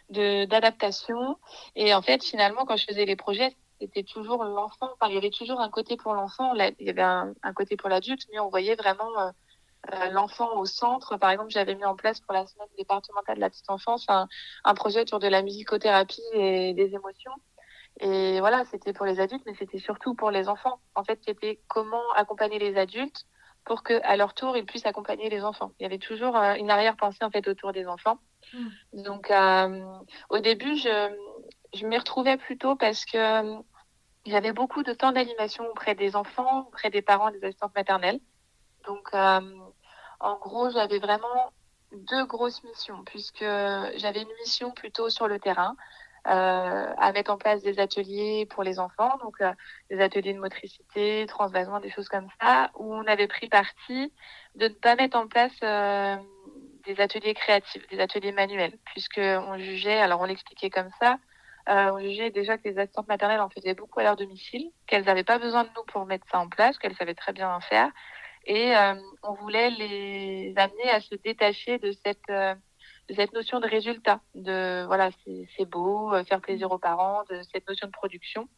[0.09, 1.37] d'adaptation.
[1.75, 4.89] Et en fait, finalement, quand je faisais les projets, c'était toujours l'enfant.
[4.93, 7.89] Enfin, il y avait toujours un côté pour l'enfant, il y avait un, côté pour
[7.89, 9.31] l'adulte, mais on voyait vraiment euh,
[9.93, 11.17] euh, l'enfant au centre.
[11.17, 14.27] Par exemple, j'avais mis en place pour la semaine départementale de la petite enfance un,
[14.63, 17.33] un projet autour de la musicothérapie et des émotions.
[18.01, 20.79] Et voilà, c'était pour les adultes, mais c'était surtout pour les enfants.
[20.95, 23.25] En fait, c'était comment accompagner les adultes
[23.63, 25.71] pour que, à leur tour, ils puissent accompagner les enfants.
[25.79, 28.19] Il y avait toujours euh, une arrière-pensée en fait autour des enfants.
[28.53, 28.67] Hmm.
[29.03, 29.85] Donc, euh,
[30.29, 31.15] au début, je,
[31.73, 33.55] je m'y retrouvais plutôt parce que
[34.25, 38.19] j'avais beaucoup de temps d'animation auprès des enfants, auprès des parents, des assistantes maternelles.
[38.85, 39.09] Donc,
[40.19, 41.51] en gros, j'avais vraiment
[41.91, 45.75] deux grosses missions, puisque j'avais une mission plutôt sur le terrain,
[46.27, 49.53] euh, à mettre en place des ateliers pour les enfants, donc euh,
[49.91, 54.11] des ateliers de motricité, transvasement, des choses comme ça, où on avait pris parti
[54.55, 56.15] de ne pas mettre en place euh,
[56.85, 61.19] des ateliers créatifs, des ateliers manuels, puisque on jugeait, alors on l'expliquait comme ça,
[61.67, 65.23] on jugeait déjà que les assistantes maternelles en faisaient beaucoup à leur domicile, qu'elles n'avaient
[65.23, 67.89] pas besoin de nous pour mettre ça en place, qu'elles savaient très bien en faire,
[68.45, 72.53] et euh, on voulait les amener à se détacher de cette euh,
[73.09, 75.11] de cette notion de résultat, de voilà,
[75.57, 78.49] c'est beau, euh, faire plaisir aux parents, de cette notion de production.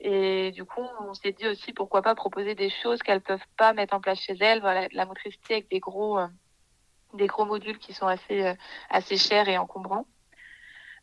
[0.00, 3.72] Et du coup, on s'est dit aussi pourquoi pas proposer des choses qu'elles peuvent pas
[3.72, 6.18] mettre en place chez elles, voilà, la motricité avec des gros
[7.14, 8.54] des gros modules qui sont assez
[8.90, 10.06] assez chers et encombrants.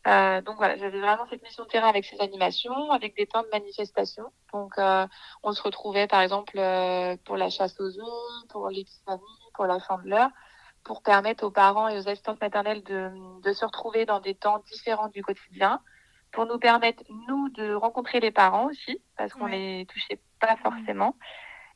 [0.06, 3.42] Euh, donc voilà, j'avais vraiment cette mission de terrain avec ces animations, avec des temps
[3.42, 4.24] de manifestation.
[4.52, 5.06] Donc euh,
[5.42, 9.22] on se retrouvait par exemple euh, pour la chasse aux œufs, pour l'épiphanie,
[9.54, 10.28] pour la chandeleur,
[10.82, 13.12] pour permettre aux parents et aux assistantes maternelles de,
[13.42, 15.80] de se retrouver dans des temps différents du quotidien,
[16.32, 21.14] pour nous permettre nous de rencontrer les parents aussi, parce qu'on les touchait pas forcément,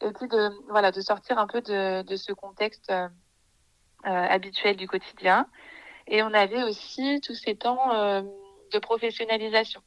[0.00, 3.08] et puis de voilà de sortir un peu de, de ce contexte euh,
[4.04, 5.46] habituel du quotidien.
[6.08, 8.22] Et on avait aussi tous ces temps euh,
[8.72, 9.80] de professionnalisation.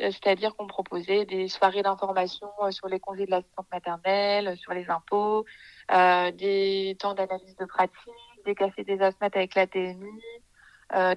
[0.00, 4.72] Euh, c'est-à-dire qu'on proposait des soirées d'information euh, sur les congés de l'assistante maternelle, sur
[4.72, 5.44] les impôts,
[5.88, 7.96] des temps d'analyse de pratique,
[8.44, 10.22] des cafés des asthmates avec la TMI,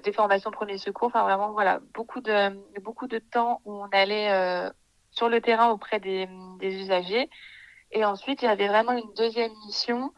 [0.02, 1.08] des formations premiers secours.
[1.08, 4.70] Enfin, vraiment, voilà, beaucoup de, beaucoup de temps où on allait
[5.10, 7.28] sur le terrain auprès des, des, usagers.
[7.92, 10.12] Et ensuite, il y avait vraiment une deuxième mission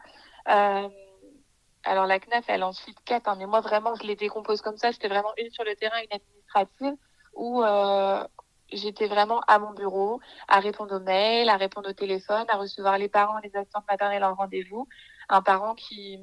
[1.83, 4.77] alors la CNAF, elle en cite quatre, hein, mais moi vraiment, je les décompose comme
[4.77, 4.91] ça.
[4.91, 6.95] C'était vraiment une sur le terrain, une administrative,
[7.33, 8.23] où euh,
[8.71, 12.97] j'étais vraiment à mon bureau, à répondre aux mails, à répondre au téléphone, à recevoir
[12.97, 14.87] les parents, les assistantes maternelles en rendez-vous.
[15.29, 16.19] Un parent qui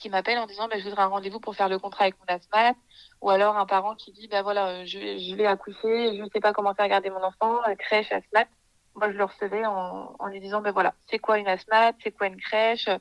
[0.00, 2.34] qui m'appelle en disant bah, je voudrais un rendez-vous pour faire le contrat avec mon
[2.34, 2.76] asthmate
[3.20, 6.40] ou alors un parent qui dit bah voilà je, je vais accoucher je ne sais
[6.40, 8.48] pas comment faire garder mon enfant euh, crèche asthmate
[8.94, 12.10] moi je le recevais en, en lui disant ben voilà c'est quoi une asthmate c'est
[12.10, 12.98] quoi une crèche euh,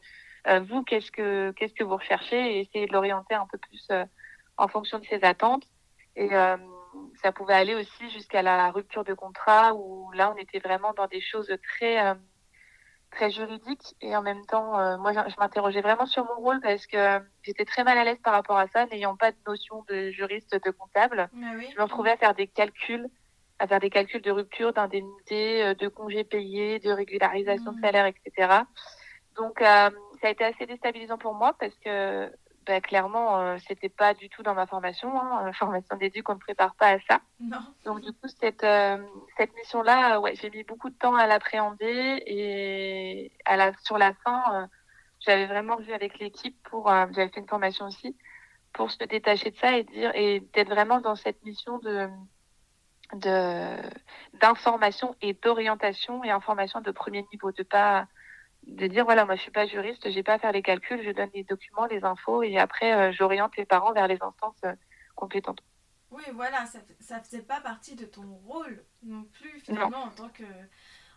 [0.62, 2.58] vous qu'est-ce que qu'est-ce que vous recherchez?
[2.58, 4.06] Et essayer de l'orienter un peu plus euh,
[4.58, 5.64] en fonction de ses attentes.
[6.16, 6.58] Et euh,
[7.22, 11.08] ça pouvait aller aussi jusqu'à la rupture de contrat où là on était vraiment dans
[11.08, 12.14] des choses très euh,
[13.12, 13.96] très juridiques.
[14.02, 17.20] Et en même temps euh, moi je, je m'interrogeais vraiment sur mon rôle parce que
[17.44, 20.54] j'étais très mal à l'aise par rapport à ça n'ayant pas de notion de juriste
[20.64, 21.30] de comptable.
[21.34, 21.68] Ah oui.
[21.74, 23.08] je me retrouvais à faire des calculs
[23.60, 27.84] à faire des calculs de rupture d'indemnité euh, de congés payés de régularisation de Mhm.
[27.84, 28.50] salaire etc
[29.36, 29.90] donc euh,
[30.24, 32.32] ça a été assez déstabilisant pour moi parce que
[32.66, 35.52] bah, clairement euh, c'était pas du tout dans ma formation hein.
[35.60, 37.58] formation d'éduc on ne prépare pas à ça Non.
[37.84, 38.98] donc du coup cette euh,
[39.38, 43.98] cette mission là ouais j'ai mis beaucoup de temps à l'appréhender et à la sur
[43.98, 44.66] la fin euh,
[45.20, 48.16] j'avais vraiment revu avec l'équipe pour euh, j'avais fait une formation aussi
[48.72, 52.08] pour se détacher de ça et dire et d'être vraiment dans cette mission de
[53.14, 53.76] de
[54.40, 58.08] d'information et d'orientation et information de premier niveau de pas
[58.67, 61.12] de dire voilà moi je suis pas juriste j'ai pas à faire les calculs je
[61.12, 64.73] donne les documents les infos et après euh, j'oriente les parents vers les instances euh,
[65.15, 65.62] compétentes
[66.12, 70.30] Oui, voilà, ça, ça faisait pas partie de ton rôle non plus finalement en tant
[70.30, 70.43] que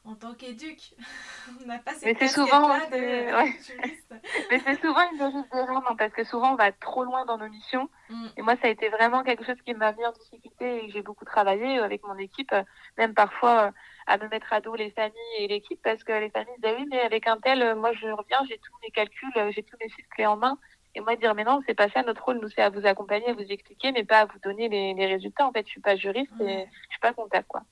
[0.06, 0.94] en tant qu'éduc.
[1.62, 3.52] On n'a pas cette Mais c'est souvent, de euh, ouais.
[3.66, 4.14] juriste.
[4.50, 7.48] Mais c'est souvent une logique non, parce que souvent on va trop loin dans nos
[7.48, 7.88] missions.
[8.09, 8.26] Mm.
[8.37, 10.92] Et moi, ça a été vraiment quelque chose qui m'a mis en difficulté et que
[10.92, 12.54] j'ai beaucoup travaillé avec mon équipe,
[12.96, 13.72] même parfois
[14.07, 16.87] à me mettre à dos les familles et l'équipe, parce que les familles disaient oui,
[16.90, 19.77] mais avec un tel, euh, moi je reviens, j'ai tous mes calculs, euh, j'ai tous
[19.81, 20.59] mes chiffres clés en main.
[20.95, 23.29] Et moi dire mais non, c'est pas ça notre rôle, nous c'est à vous accompagner,
[23.29, 25.47] à vous expliquer, mais pas à vous donner les, les résultats.
[25.47, 26.69] En fait, je suis pas juriste et Ouais.
[26.73, 27.62] je suis pas comptable, quoi.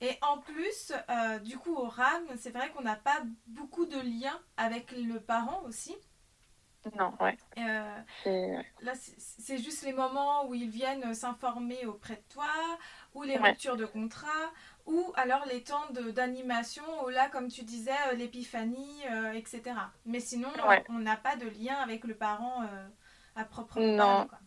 [0.00, 3.98] Et en plus, euh, du coup, au RAM, c'est vrai qu'on n'a pas beaucoup de
[3.98, 5.96] liens avec le parent aussi.
[6.96, 8.02] Non, ouais, Euh,
[8.80, 12.48] là, c'est c'est juste les moments où ils viennent s'informer auprès de toi,
[13.14, 13.40] ou les Ouais.
[13.50, 14.52] ruptures de contrat,
[14.86, 19.62] ou alors les temps de- d'animation, où là, comme tu disais, euh, l'épiphanie, euh, etc.
[20.06, 20.84] Mais sinon, Ouais.
[20.88, 22.86] on n'a pas de lien avec le parent euh,
[23.36, 23.96] à proprement Non.
[24.26, 24.28] parler.
[24.28, 24.38] quoi.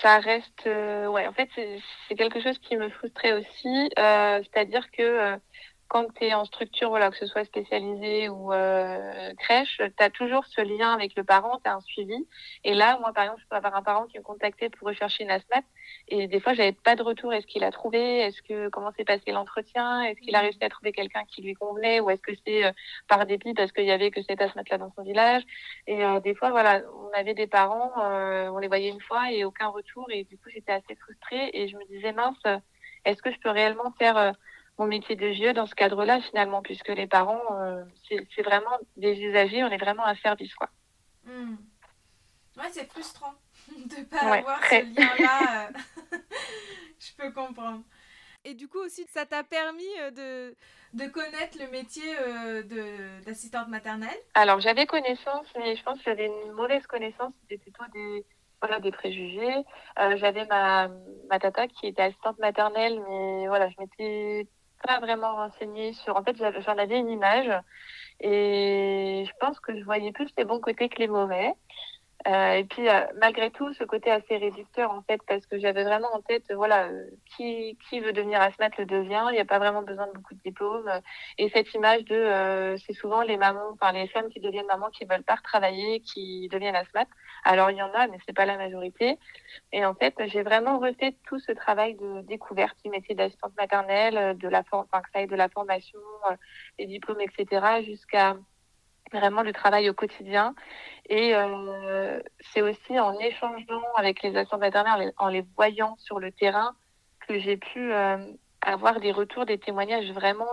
[0.00, 5.38] Ça reste, euh, ouais, en fait, c'est quelque chose qui me frustrait aussi, c'est-à-dire que
[5.90, 10.08] quand tu es en structure, voilà, que ce soit spécialisée ou euh, crèche, tu as
[10.08, 12.28] toujours ce lien avec le parent, tu as un suivi.
[12.62, 15.24] Et là, moi, par exemple, je peux avoir un parent qui me contactait pour rechercher
[15.24, 15.64] une asthmate,
[16.06, 17.34] et des fois, j'avais pas de retour.
[17.34, 18.20] Est-ce qu'il a trouvé?
[18.20, 20.02] Est-ce que comment s'est passé l'entretien?
[20.02, 21.98] Est-ce qu'il a réussi à trouver quelqu'un qui lui convenait?
[21.98, 22.72] Ou est-ce que c'est euh,
[23.08, 25.42] par dépit parce qu'il y avait que cette asthmate-là dans son village?
[25.88, 29.32] Et euh, des fois, voilà, on avait des parents, euh, on les voyait une fois
[29.32, 30.06] et aucun retour.
[30.10, 32.38] Et du coup, j'étais assez frustrée et je me disais, mince,
[33.04, 34.32] est-ce que je peux réellement faire euh,
[34.80, 39.12] mon métier de vieux dans ce cadre-là, finalement, puisque les parents, euh, c'est vraiment des
[39.20, 40.70] usagers, on est vraiment un service, quoi.
[41.24, 41.56] Hmm.
[42.56, 43.34] Ouais, c'est frustrant
[43.68, 44.80] de pas Ouais, avoir très.
[44.82, 45.68] ce lien-là.
[46.98, 47.82] Je peux comprendre.
[48.44, 50.56] Et du coup aussi, ça t'a permis euh, de,
[50.94, 52.62] de connaître le métier euh,
[53.26, 54.16] d'assistante maternelle?
[54.32, 57.34] Alors, j'avais connaissance, mais je pense que j'avais une mauvaise connaissance.
[57.42, 58.24] C'était plutôt des,
[58.62, 59.56] voilà, des préjugés.
[59.98, 60.88] Euh, j'avais ma,
[61.28, 64.48] ma tata qui était assistante maternelle, mais voilà, je m'étais
[64.86, 66.16] pas vraiment renseignée sur.
[66.16, 67.50] En fait, j'en avais une image
[68.20, 71.54] et je pense que je voyais plus les bons côtés que les mauvais.
[72.28, 75.84] Euh, et puis, euh, malgré tout, ce côté assez réducteur, en fait, parce que j'avais
[75.84, 77.04] vraiment en tête, euh, voilà, euh,
[77.36, 79.24] qui, qui veut devenir asthmate le devient.
[79.30, 80.90] Il n'y a pas vraiment besoin de beaucoup de diplômes.
[81.38, 84.90] Et cette image de, euh, c'est souvent les mamans, enfin les femmes qui deviennent mamans
[84.90, 87.08] qui veulent pas retravailler, qui deviennent asthmate.
[87.44, 89.18] Alors il y en a, mais c'est pas la majorité.
[89.72, 94.36] Et en fait, j'ai vraiment refait tout ce travail de découverte du métier d'assistante maternelle,
[94.36, 95.98] de la enfin que ça de la formation,
[96.30, 96.34] euh,
[96.78, 98.36] les diplômes, etc., jusqu'à
[99.12, 100.54] vraiment le travail au quotidien.
[101.08, 102.20] Et euh,
[102.52, 106.30] c'est aussi en échangeant avec les assistantes maternelles, en les, en les voyant sur le
[106.32, 106.74] terrain,
[107.26, 108.16] que j'ai pu euh,
[108.62, 110.48] avoir des retours, des témoignages vraiment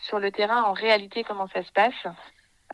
[0.00, 2.06] sur le terrain, en réalité, comment ça se passe.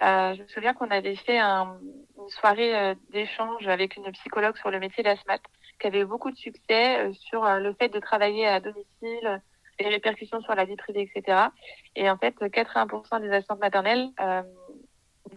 [0.02, 1.78] Euh, je me souviens qu'on avait fait un,
[2.18, 5.42] une soirée euh, d'échange avec une psychologue sur le métier d'asthmate,
[5.80, 9.42] qui avait eu beaucoup de succès euh, sur euh, le fait de travailler à domicile,
[9.80, 11.48] les répercussions sur la vie privée, etc.
[11.96, 14.08] Et en fait, 80% des assistantes maternelles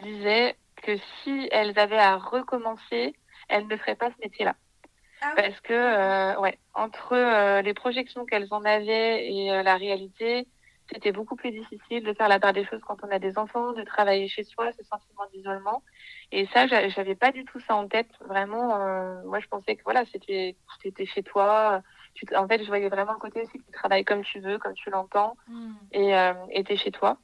[0.04, 3.16] disaient que si elles avaient à recommencer,
[3.48, 4.56] elles ne feraient pas ce métier-là.
[5.22, 5.44] Ah oui.
[5.44, 10.48] Parce que, euh, ouais, entre euh, les projections qu'elles en avaient et euh, la réalité,
[10.92, 13.74] c'était beaucoup plus difficile de faire la part des choses quand on a des enfants,
[13.74, 15.84] de travailler chez soi, ce sentiment d'isolement.
[16.32, 18.10] Et ça, j'avais pas du tout ça en tête.
[18.22, 18.70] Vraiment,
[19.26, 21.84] moi, je pensais que voilà, c'était c'était chez toi.
[22.16, 24.58] Tu, en fait, je voyais vraiment le côté aussi que tu travailles comme tu veux,
[24.58, 25.74] comme tu l'entends, mm.
[25.92, 27.18] et euh, es chez toi.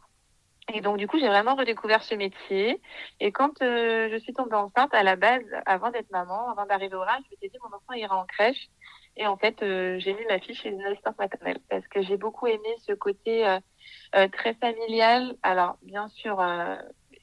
[0.74, 2.82] Et donc, du coup, j'ai vraiment redécouvert ce métier.
[3.20, 6.96] Et quand euh, je suis tombée enceinte, à la base, avant d'être maman, avant d'arriver
[6.96, 8.70] au RAN, je me suis dit, mon enfant ira en crèche.
[9.18, 12.18] Et en fait, euh, j'ai mis ma fille chez une assistante maternelle parce que j'ai
[12.18, 13.60] beaucoup aimé ce côté euh,
[14.16, 15.38] euh, très familial.
[15.42, 16.44] Alors, bien sûr,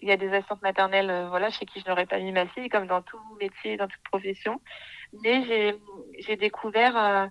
[0.00, 2.68] il y a des assistantes maternelles voilà, chez qui je n'aurais pas mis ma fille,
[2.68, 4.60] comme dans tout métier, dans toute profession.
[5.22, 5.76] Mais
[6.20, 7.28] j'ai découvert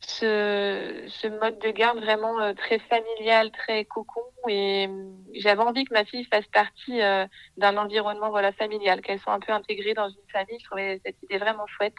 [0.00, 4.22] ce, mode de garde vraiment euh, très familial, très cocon.
[4.48, 9.18] Et euh, j'avais envie que ma fille fasse partie euh, d'un environnement voilà familial, qu'elle
[9.18, 10.58] soit un peu intégrée dans une famille.
[10.60, 11.98] Je trouvais cette idée vraiment chouette.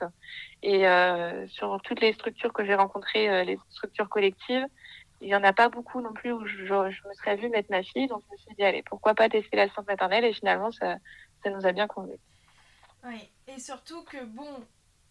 [0.64, 0.84] Et
[1.48, 4.66] sur toutes les structures que j'ai rencontrées, les structures collectives,
[5.22, 7.72] il n'y en a pas beaucoup non plus où je, je, me serais vue mettre
[7.72, 8.08] ma fille.
[8.08, 10.26] Donc je me suis dit, allez, pourquoi pas tester la science maternelle?
[10.26, 10.98] Et finalement, ça,
[11.44, 12.18] ça nous a bien convenu.
[13.06, 14.66] Oui, et surtout que, bon,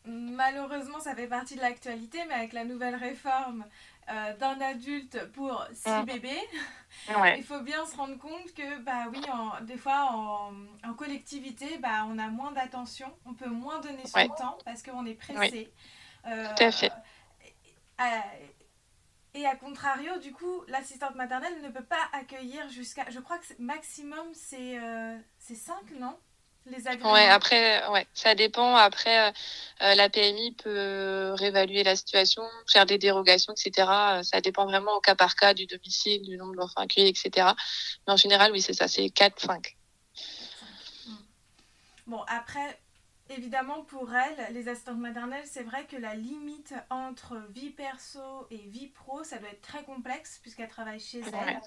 [0.05, 3.65] malheureusement, ça fait partie de l'actualité, mais avec la nouvelle réforme
[4.11, 6.05] euh, d'un adulte pour six mm.
[6.05, 6.41] bébés,
[7.37, 9.21] il faut bien se rendre compte que, bah oui,
[9.63, 14.59] des fois, en, collectivité, bah, on a moins d'attention, on peut moins donner son temps
[14.65, 15.71] parce qu'on est pressé.
[16.27, 16.93] Euh, Tout à fait.
[19.35, 23.09] Et à contrario, du coup, l'assistante maternelle ne peut pas accueillir jusqu'à.
[23.11, 26.19] Je crois que maximum, c'est euh, 5, non?
[27.05, 28.75] Ouais, après, ouais, ça dépend.
[28.75, 29.33] Après, euh,
[29.83, 33.89] euh, la PMI peut réévaluer la situation, faire des dérogations, etc.
[33.89, 37.49] Euh, ça dépend vraiment au cas par cas du domicile, du nombre d'enfants accueillis, etc.
[38.07, 39.77] Mais en général, oui, c'est ça, c'est 4-5.
[42.07, 42.81] Bon, après,
[43.29, 48.57] évidemment, pour elle, les assistantes maternelles, c'est vrai que la limite entre vie perso et
[48.57, 51.61] vie pro, ça doit être très complexe puisqu'elle travaille chez elle.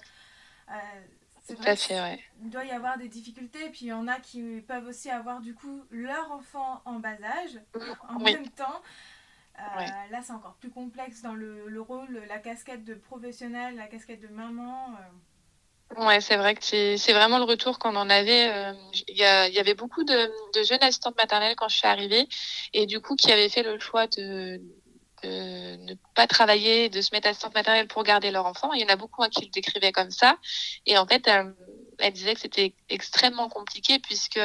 [1.42, 4.62] C'est vrai fait, Il doit y avoir des difficultés, puis il y en a qui
[4.66, 7.60] peuvent aussi avoir du coup leur enfant en bas âge
[8.08, 8.80] en même temps.
[9.58, 13.86] Euh, là, c'est encore plus complexe dans le, le, rôle, la casquette de professionnel, la
[13.86, 14.94] casquette de maman.
[15.96, 16.06] Euh.
[16.06, 18.48] Ouais, c'est vrai que c'est vraiment le retour qu'on en avait.
[18.50, 18.72] Euh,
[19.08, 22.26] il y, y, avait beaucoup de, de, jeunes assistantes maternelles quand je suis arrivée
[22.72, 24.58] et du coup qui avaient fait le choix de,
[25.24, 28.72] ne pas travailler, de se mettre assistante maternelle pour garder leur enfant.
[28.72, 30.36] Il y en a beaucoup hein, qui le décrivaient comme ça.
[30.86, 31.28] Et en fait,
[31.98, 34.40] elle disait que c'était extrêmement compliqué puisque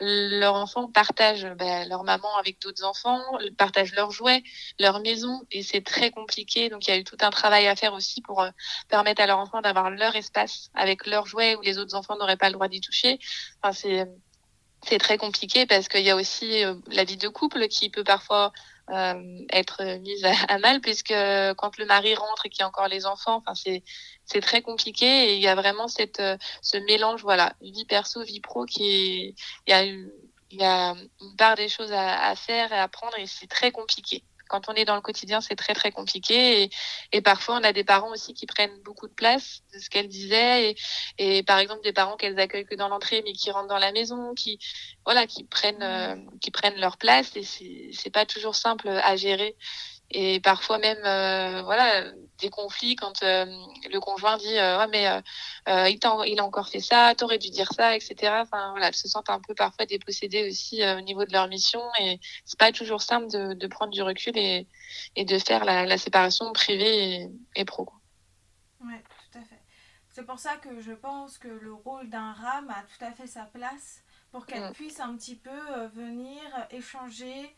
[0.00, 3.22] leur enfant partage ben, leur maman avec d'autres enfants,
[3.56, 4.42] partage leurs jouets,
[4.78, 6.68] leur maison, et c'est très compliqué.
[6.68, 8.50] Donc il y a eu tout un travail à faire aussi pour euh,
[8.88, 12.36] permettre à leur enfant d'avoir leur espace avec leurs jouets où les autres enfants n'auraient
[12.36, 13.18] pas le droit d'y toucher.
[13.62, 14.06] Enfin, c'est
[14.86, 18.04] c'est très compliqué parce qu'il y a aussi euh, la vie de couple qui peut
[18.04, 18.52] parfois
[18.90, 21.14] euh, être mise à, mal puisque
[21.56, 23.82] quand le mari rentre et qu'il y a encore les enfants, enfin c'est
[24.24, 28.22] c'est très compliqué et il y a vraiment cette euh, ce mélange voilà vie perso
[28.22, 29.34] vie pro qui
[29.66, 32.84] il y a il y a une part des choses à, à faire et à
[32.84, 36.62] apprendre et c'est très compliqué quand on est dans le quotidien, c'est très très compliqué.
[36.64, 36.70] Et,
[37.12, 40.08] et, parfois, on a des parents aussi qui prennent beaucoup de place, de ce qu'elle
[40.08, 40.70] disait.
[40.70, 40.76] Et,
[41.18, 43.92] et, par exemple, des parents qu'elles accueillent que dans l'entrée, mais qui rentrent dans la
[43.92, 44.58] maison, qui
[45.04, 47.36] voilà, qui prennent euh, qui prennent leur place.
[47.36, 49.56] Et c'est pas toujours simple à gérer
[50.10, 52.04] et parfois même euh, voilà
[52.38, 53.44] des conflits quand euh,
[53.92, 55.02] le conjoint dit euh, ouais mais
[55.66, 58.94] il, a, il a encore fait ça t'aurais dû dire ça etc enfin voilà elles
[58.94, 61.82] se sentent un peu parfois dépossédées aussi au niveau de leur mission.
[62.00, 64.66] Et c'est pas toujours simple de, de prendre du recul et,
[65.16, 67.88] et de faire la, la séparation privée et, et pro
[68.80, 69.60] ouais tout à fait.
[70.08, 73.26] C'est pour ça que je pense que le rôle d'un RAM a tout à fait
[73.26, 74.72] sa place pour qu'elle mm.
[74.72, 76.40] puisse un petit peu venir
[76.70, 77.54] échanger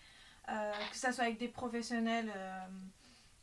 [0.46, 2.66] que ce soit avec des professionnels, euh,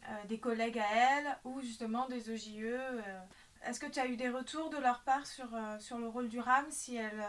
[0.09, 2.79] euh, des collègues à elle ou justement des OJE.
[3.65, 6.39] Est-ce que tu as eu des retours de leur part sur, sur le rôle du
[6.39, 7.23] RAM, si, elle,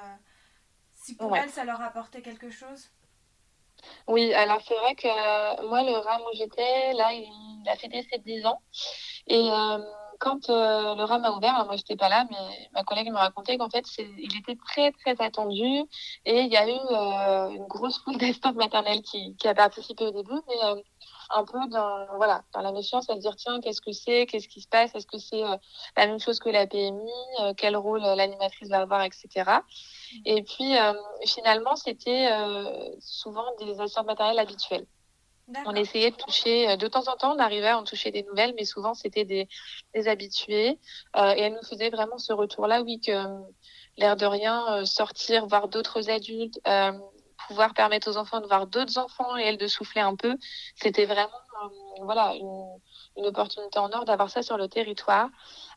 [0.94, 2.90] si pour elle ça leur apportait quelque chose?
[4.07, 8.18] Oui, alors c'est vrai que moi, le RAM où j'étais, là, il a fêté ses
[8.18, 8.61] 10 ans.
[9.26, 9.48] Et
[10.18, 13.57] quand euh, le RAM a ouvert, moi j'étais pas là, mais ma collègue me racontait
[13.57, 15.64] qu'en fait il était très très attendu
[16.25, 20.04] et il y a eu euh, une grosse foule d'assistantes maternelles qui, qui a participé
[20.06, 20.77] au début, mais euh,
[21.31, 24.48] un peu dans voilà dans la méfiance à se dire tiens qu'est-ce que c'est, qu'est-ce
[24.48, 25.42] qui se passe, est-ce que c'est
[25.96, 27.12] la même chose que la PMI,
[27.56, 29.50] quel rôle l'animatrice va avoir, etc.
[30.25, 30.75] Et puis
[31.27, 32.31] finalement c'était
[33.00, 34.87] souvent des assistantes maternelles habituelles.
[35.65, 38.23] On essayait de toucher, euh, de temps en temps, on arrivait à en toucher des
[38.23, 39.49] nouvelles, mais souvent c'était des,
[39.94, 40.79] des habitués.
[41.17, 43.40] Euh, et elle nous faisait vraiment ce retour-là, oui, que euh,
[43.96, 46.61] l'air de rien, sortir, voir d'autres adultes,
[47.49, 50.37] pouvoir permettre aux enfants de voir d'autres enfants et elles de souffler un peu.
[50.77, 51.31] C'était vraiment
[52.03, 52.79] voilà une,
[53.17, 55.29] une, opportunité en or d'avoir ça sur le territoire.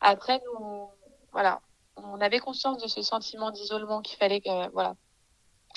[0.01, 0.89] Après, nous,
[1.31, 1.61] voilà,
[1.95, 4.95] on avait conscience de ce sentiment d'isolement qu'il fallait que voilà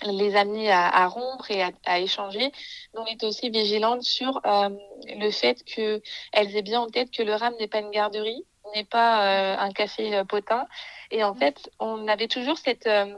[0.03, 2.53] les amener à, à rompre et à, à, échanger.
[2.95, 4.71] On était aussi vigilante sur euh,
[5.17, 8.85] le fait qu'elles aient bien en tête que le RAM n'est pas une garderie, n'est
[8.85, 10.67] pas euh, un café euh, potin.
[11.11, 13.15] Et en fait, on avait toujours cette, euh,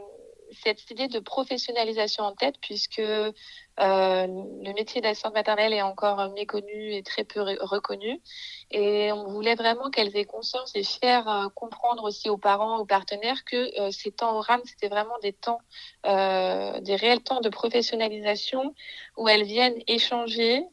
[0.62, 6.94] cette idée de professionnalisation en tête, puisque euh, le métier d'assistante maternelle est encore méconnu
[6.94, 8.22] et très peu reconnu.
[8.70, 12.86] Et on voulait vraiment qu'elles aient conscience et faire euh, comprendre aussi aux parents, aux
[12.86, 15.61] partenaires que euh, ces temps au RAM, c'était vraiment des temps,
[16.04, 18.74] des réels temps de professionnalisation
[19.16, 20.64] où elles viennent échanger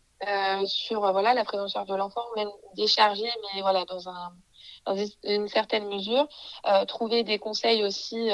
[0.65, 4.33] sur voilà la prise en charge de l'enfant, même décharger, mais voilà dans un
[4.85, 6.27] dans une certaine mesure,
[6.87, 8.29] trouver des conseils aussi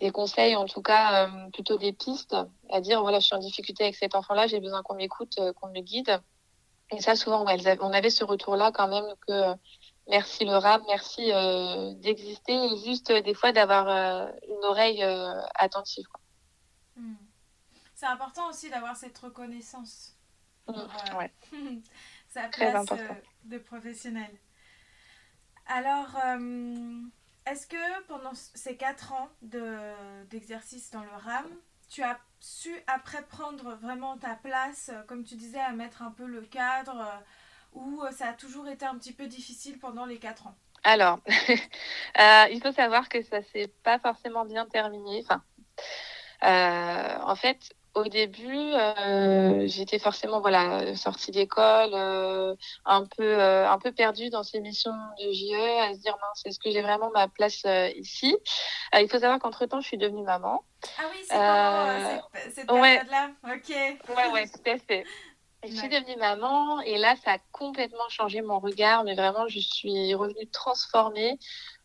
[0.00, 2.36] des conseils, en tout cas euh, plutôt des pistes,
[2.70, 5.52] à dire voilà, je suis en difficulté avec cet enfant-là, j'ai besoin qu'on m'écoute, euh,
[5.52, 6.20] qu'on me guide.
[6.90, 9.54] Et ça, souvent, on avait ce retour-là quand même que euh,
[10.08, 11.30] merci le rap, merci
[12.00, 13.88] d'exister juste des fois d'avoir
[14.48, 15.04] une oreille
[15.54, 16.06] attentive.
[16.96, 17.14] Mmh.
[17.94, 20.16] C'est important aussi d'avoir cette reconnaissance.
[20.66, 21.30] Mmh, ouais.
[22.28, 22.86] sa place
[23.44, 24.30] de professionnel.
[25.66, 26.08] Alors,
[27.50, 29.28] est-ce que pendant ces 4 ans
[30.30, 31.46] d'exercice de, dans le RAM,
[31.88, 36.10] tu as su après prendre vraiment ta place, euh, comme tu disais, à mettre un
[36.10, 40.04] peu le cadre, euh, ou euh, ça a toujours été un petit peu difficile pendant
[40.04, 40.54] les 4 ans?
[40.84, 41.18] Alors,
[42.50, 45.24] il faut savoir que ça s'est pas forcément bien terminé.
[45.24, 45.42] Enfin,
[47.24, 53.78] en fait, au début, euh, j'étais forcément voilà sortie d'école, euh, un peu euh, un
[53.78, 57.10] peu perdue dans ces missions de JE, à se dire mince, est-ce que j'ai vraiment
[57.12, 57.64] ma place
[57.96, 58.36] ici?
[58.94, 60.64] Il faut savoir qu'entre temps, je suis devenue maman.
[60.98, 63.30] Ah oui, c'est euh, cette, cette période-là?
[63.44, 63.54] Ouais.
[63.56, 64.16] Ok.
[64.16, 65.04] Ouais, ouais, tout à fait.
[65.64, 69.58] Je suis devenue maman et là, ça a complètement changé mon regard, mais vraiment, je
[69.58, 71.36] suis revenue transformée.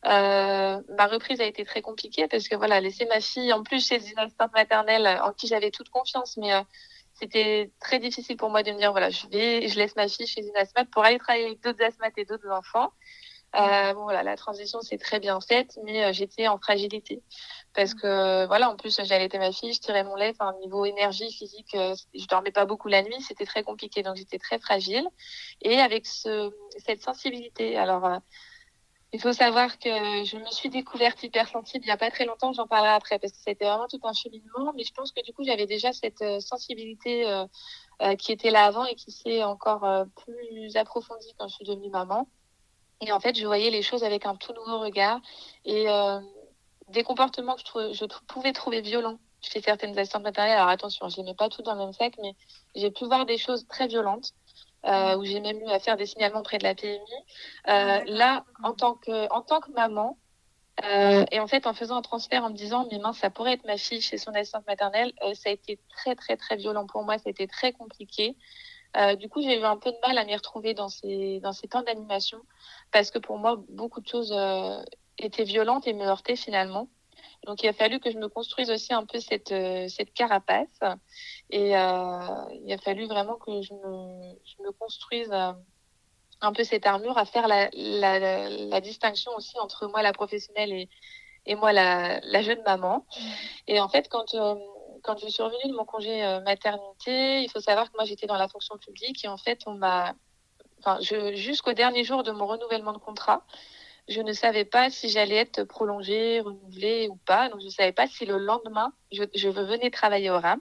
[0.06, 3.88] Euh, ma reprise a été très compliquée parce que voilà, laisser ma fille en plus
[3.88, 6.62] chez une assistante maternelle en qui j'avais toute confiance, mais euh,
[7.14, 10.28] c'était très difficile pour moi de me dire voilà, je vais, je laisse ma fille
[10.28, 12.91] chez une asthmate pour aller travailler avec d'autres asthmates et d'autres enfants.
[13.56, 17.22] Euh, bon, voilà, la transition s'est très bien faite, mais euh, j'étais en fragilité
[17.76, 21.32] parce que voilà, en plus j'allaitais ma fille, je tirais mon lait, enfin niveau énergie
[21.32, 25.08] physique, euh, je dormais pas beaucoup la nuit, c'était très compliqué, donc j'étais très fragile
[25.62, 26.51] et avec ce,
[26.84, 27.78] cette sensibilité.
[27.78, 28.18] Alors euh,
[29.14, 29.89] il faut savoir que
[30.26, 33.32] je me suis découverte hypersensible il y a pas très longtemps, j'en parlerai après parce
[33.32, 36.22] que c'était vraiment tout un cheminement, mais je pense que du coup j'avais déjà cette
[36.22, 37.26] euh, sensibilité
[38.18, 39.88] qui était là avant et qui s'est encore
[40.26, 42.28] plus approfondie quand je suis devenue maman.
[43.05, 45.20] Et en fait, je voyais les choses avec un tout nouveau regard
[45.66, 46.20] et euh,
[46.89, 47.61] des comportements que
[47.91, 50.57] je, je pouvais trouver violents chez certaines assistantes maternelles.
[50.57, 52.36] Alors attention, je mets pas toutes dans le même sac, mais
[52.76, 54.34] j'ai pu voir des choses très violentes
[54.86, 56.99] euh, où j'ai même eu à faire des signalements près de la PMI.
[57.69, 60.17] Euh, là, en tant que, en tant que maman,
[60.84, 63.53] euh, et en fait, en faisant un transfert en me disant, mais mince, ça pourrait
[63.53, 66.88] être ma fille chez son assistante maternelle, euh, ça a été très, très, très violent
[66.88, 67.17] pour moi.
[67.17, 68.36] Ça a été très compliqué.
[68.97, 71.53] Euh, du coup, j'ai eu un peu de mal à m'y retrouver dans ces, dans
[71.53, 72.39] ces temps d'animation
[72.91, 74.81] parce que pour moi, beaucoup de choses euh,
[75.17, 76.88] étaient violentes et me heurtaient finalement.
[77.45, 80.80] Donc, il a fallu que je me construise aussi un peu cette, euh, cette carapace
[81.49, 82.19] et euh,
[82.65, 85.51] il a fallu vraiment que je me, je me construise euh,
[86.41, 90.71] un peu cette armure à faire la, la, la, distinction aussi entre moi, la professionnelle,
[90.71, 90.89] et,
[91.45, 93.05] et moi, la, la jeune maman.
[93.67, 94.36] Et en fait, quand
[95.03, 98.38] quand je suis revenue de mon congé maternité, il faut savoir que moi j'étais dans
[98.38, 100.15] la fonction publique et en fait on m'a,
[100.80, 100.97] enfin,
[101.34, 103.45] jusqu'au dernier jour de mon renouvellement de contrat,
[104.08, 107.49] je ne savais pas si j'allais être prolongée, renouvelée ou pas.
[107.49, 110.60] Donc je ne savais pas si le lendemain je, je venais travailler au RAM.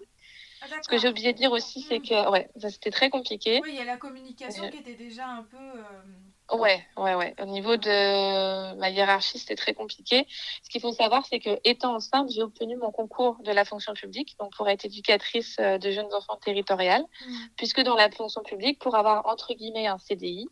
[0.63, 2.09] Ah, Ce que j'ai oublié de dire aussi, c'est mmh.
[2.09, 3.61] que ouais, c'était très compliqué.
[3.63, 5.57] Oui, il y a la communication qui était déjà un peu.
[5.57, 6.57] Euh...
[6.57, 7.35] Ouais, ouais, ouais.
[7.41, 10.27] Au niveau de ma hiérarchie, c'était très compliqué.
[10.63, 13.95] Ce qu'il faut savoir, c'est que étant enceinte, j'ai obtenu mon concours de la fonction
[13.95, 17.35] publique, donc pour être éducatrice euh, de jeunes enfants territoriales, mmh.
[17.57, 20.47] puisque dans la fonction publique, pour avoir entre guillemets un CDI,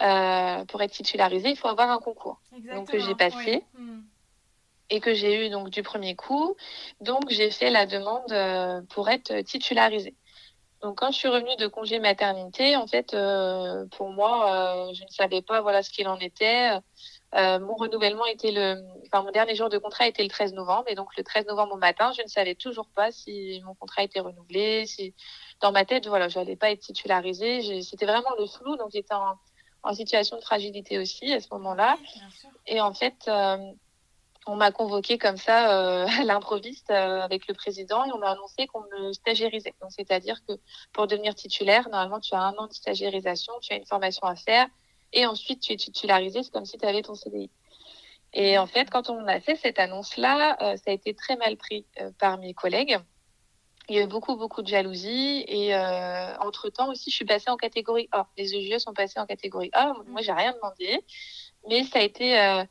[0.00, 2.40] euh, pour être titularisé, il faut avoir un concours.
[2.52, 2.80] Exactement.
[2.80, 3.64] Donc que j'ai passé.
[3.78, 3.82] Oui.
[3.82, 4.00] Mmh.
[4.90, 6.56] Et que j'ai eu donc du premier coup.
[7.00, 10.14] Donc j'ai fait la demande euh, pour être titularisée.
[10.82, 15.02] Donc quand je suis revenue de congé maternité, en fait, euh, pour moi, euh, je
[15.02, 16.70] ne savais pas voilà ce qu'il en était.
[17.34, 20.84] Euh, mon renouvellement était le, enfin mon dernier jour de contrat était le 13 novembre
[20.86, 24.04] et donc le 13 novembre au matin, je ne savais toujours pas si mon contrat
[24.04, 25.14] était renouvelé, si
[25.60, 27.82] dans ma tête, voilà, j'allais pas être titularisée.
[27.82, 29.34] C'était vraiment le flou, donc j'étais en,
[29.82, 31.96] en, situation de fragilité aussi à ce moment-là.
[32.00, 32.20] Oui,
[32.66, 33.56] et en fait, euh,
[34.46, 38.30] on m'a convoqué comme ça euh, à l'improviste euh, avec le président et on m'a
[38.30, 39.74] annoncé qu'on me stagiairisait.
[39.80, 40.54] Donc, c'est-à-dire que
[40.92, 44.36] pour devenir titulaire, normalement, tu as un an de stagiairisation, tu as une formation à
[44.36, 44.66] faire
[45.12, 46.42] et ensuite tu es titularisé.
[46.42, 47.50] C'est comme si tu avais ton CDI.
[48.34, 51.86] Et en fait, quand on a fait cette annonce-là, ça a été très mal pris
[52.18, 52.98] par mes collègues.
[53.88, 55.44] Il y a eu beaucoup, beaucoup de jalousie.
[55.48, 55.74] Et
[56.40, 58.26] entre-temps aussi, je suis passée en catégorie A.
[58.36, 59.92] Les EGE sont passés en catégorie A.
[60.06, 61.04] Moi, j'ai rien demandé.
[61.68, 62.64] Mais ça a été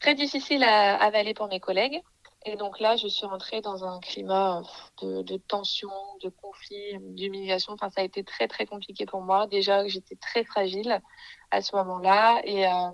[0.00, 2.02] très difficile à avaler pour mes collègues.
[2.46, 4.62] Et donc là, je suis rentrée dans un climat
[5.02, 5.90] de, de tension,
[6.22, 7.74] de conflit, d'humiliation.
[7.74, 9.46] Enfin, ça a été très, très compliqué pour moi.
[9.46, 11.02] Déjà, j'étais très fragile
[11.50, 12.40] à ce moment-là.
[12.44, 12.90] Et euh,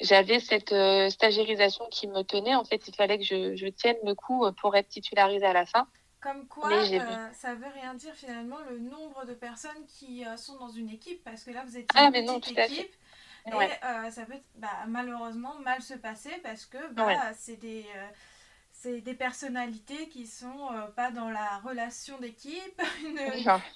[0.00, 1.10] j'avais cette euh,
[1.90, 2.54] qui me tenait.
[2.54, 5.66] En fait, il fallait que je, je, tienne le coup pour être titularisée à la
[5.66, 5.86] fin.
[6.20, 10.56] Comme quoi, euh, ça veut rien dire finalement le nombre de personnes qui euh, sont
[10.56, 11.22] dans une équipe.
[11.24, 12.94] Parce que là, vous êtes ah, une non, petite équipe.
[13.46, 17.86] Et euh, ça peut bah, malheureusement mal se passer parce que bah, c'est des,
[18.84, 23.20] des personnalités qui sont pas dans la relation d'équipe, une,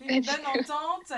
[0.09, 1.12] une, bonne entente.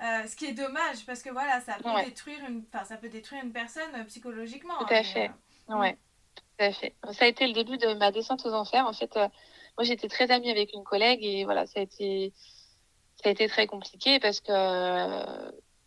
[0.00, 3.52] ce qui est dommage parce que voilà, ça peut détruire une, ça peut détruire une
[3.52, 4.78] personne psychologiquement.
[4.78, 5.30] Tout à fait.
[5.68, 5.96] ouais.
[6.34, 6.94] Tout à fait.
[7.12, 8.86] Ça a été le début de ma descente aux enfers.
[8.86, 9.16] En fait,
[9.76, 12.32] moi j'étais très amie avec une collègue et voilà, ça a été,
[13.22, 14.52] ça a été très compliqué parce que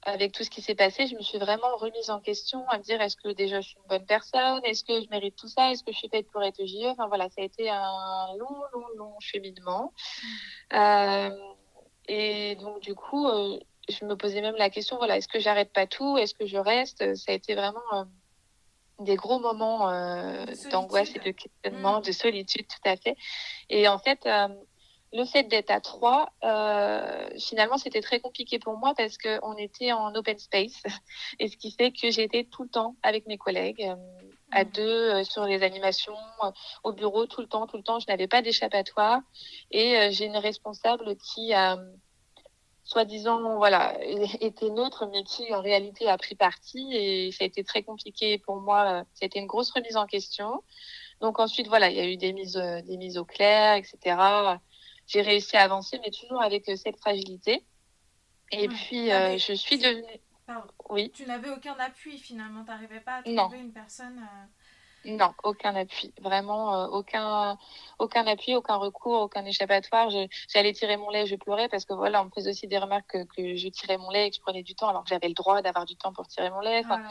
[0.05, 2.83] avec tout ce qui s'est passé, je me suis vraiment remise en question à me
[2.83, 4.61] dire est-ce que déjà je suis une bonne personne?
[4.63, 5.71] Est-ce que je mérite tout ça?
[5.71, 8.61] Est-ce que je suis faite pour être JE Enfin voilà, ça a été un long,
[8.71, 9.91] long, long cheminement.
[10.71, 10.75] Mmh.
[10.75, 11.29] Euh,
[12.07, 13.59] et donc du coup, euh,
[13.89, 16.17] je me posais même la question voilà, est-ce que j'arrête pas tout?
[16.17, 17.15] Est-ce que je reste?
[17.15, 18.03] Ça a été vraiment euh,
[18.99, 22.03] des gros moments euh, d'angoisse et de questionnement, mmh.
[22.03, 23.15] de solitude, tout à fait.
[23.69, 24.47] Et en fait, euh,
[25.13, 29.91] le fait d'être à trois, euh, finalement, c'était très compliqué pour moi parce qu'on était
[29.91, 30.83] en open space.
[31.39, 33.95] Et ce qui fait que j'étais tout le temps avec mes collègues, euh,
[34.51, 34.69] à mmh.
[34.71, 36.51] deux, euh, sur les animations, euh,
[36.83, 37.99] au bureau, tout le temps, tout le temps.
[37.99, 39.21] Je n'avais pas d'échappatoire.
[39.71, 41.77] Et euh, j'ai une responsable qui a,
[42.85, 43.97] soi-disant, voilà,
[44.39, 46.87] était neutre, mais qui en réalité a pris parti.
[46.93, 49.03] Et ça a été très compliqué pour moi.
[49.13, 50.63] C'était une grosse remise en question.
[51.19, 54.57] Donc ensuite, voilà, il y a eu des mises, des mises au clair, etc
[55.07, 57.63] j'ai réussi à avancer, mais toujours avec euh, cette fragilité.
[58.51, 60.19] Et puis, ah, euh, je suis devenue.
[60.45, 60.67] Pardon.
[60.89, 61.11] Oui.
[61.11, 64.19] Tu n'avais aucun appui finalement, tu n'arrivais pas à trouver une personne.
[64.19, 64.45] Euh,
[65.05, 66.13] non, aucun appui.
[66.21, 67.57] Vraiment, euh, aucun,
[67.99, 70.09] aucun appui, aucun recours, aucun échappatoire.
[70.49, 73.11] J'allais tirer mon lait, je pleurais parce que voilà, on me faisait aussi des remarques
[73.11, 75.27] que, que, je tirais mon lait et que je prenais du temps alors que j'avais
[75.27, 76.81] le droit d'avoir du temps pour tirer mon lait.
[76.83, 77.01] Enfin,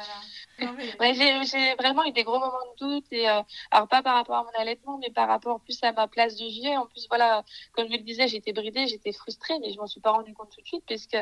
[0.60, 0.64] oh
[1.00, 4.36] ouais, j'ai vraiment eu des gros moments de doute et euh, alors pas par rapport
[4.36, 6.76] à mon allaitement, mais par rapport plus à ma place de vie.
[6.76, 10.00] En plus, voilà, comme je le disais, j'étais bridée, j'étais frustrée, mais je m'en suis
[10.00, 11.18] pas rendu compte tout de suite parce que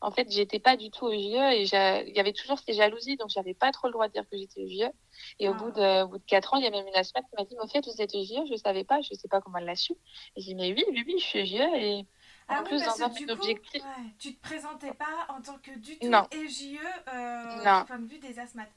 [0.00, 3.16] en fait, j'étais pas du tout au JE et il y avait toujours ces jalousies,
[3.16, 4.90] donc j'avais pas trop le droit de dire que j'étais au JE.
[5.38, 7.34] Et au, bout de, bout de 4 ans, il y a même une asthmate qui
[7.36, 9.28] m'a dit, mais au fait, vous êtes GIE, je ne savais pas, je ne sais
[9.28, 9.92] pas comment elle l'a su.
[10.36, 11.56] Et j'ai dit, mais oui, oui, oui, je suis GIE.
[11.58, 12.06] Et
[12.48, 13.82] ah en oui, plus, dans un objectif.
[13.82, 16.26] Ouais, tu ne te présentais pas en tant que du tout non.
[16.30, 16.78] EGE
[17.12, 18.72] euh, du point de vue des asthmates.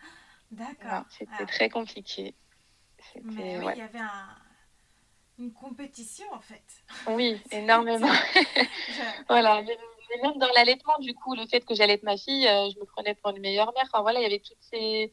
[0.51, 1.03] D'accord.
[1.09, 1.45] C'était ah.
[1.45, 2.33] très compliqué.
[3.23, 3.73] Mais oui, ouais.
[3.75, 4.35] il y avait un,
[5.39, 6.63] une compétition en fait.
[7.07, 8.11] Oui, énormément.
[9.29, 9.77] voilà, mais,
[10.23, 13.13] même dans l'allaitement, du coup, le fait que j'allaite ma fille, euh, je me prenais
[13.15, 13.83] pour une meilleure mère.
[13.91, 15.11] Enfin voilà, il y avait toutes ces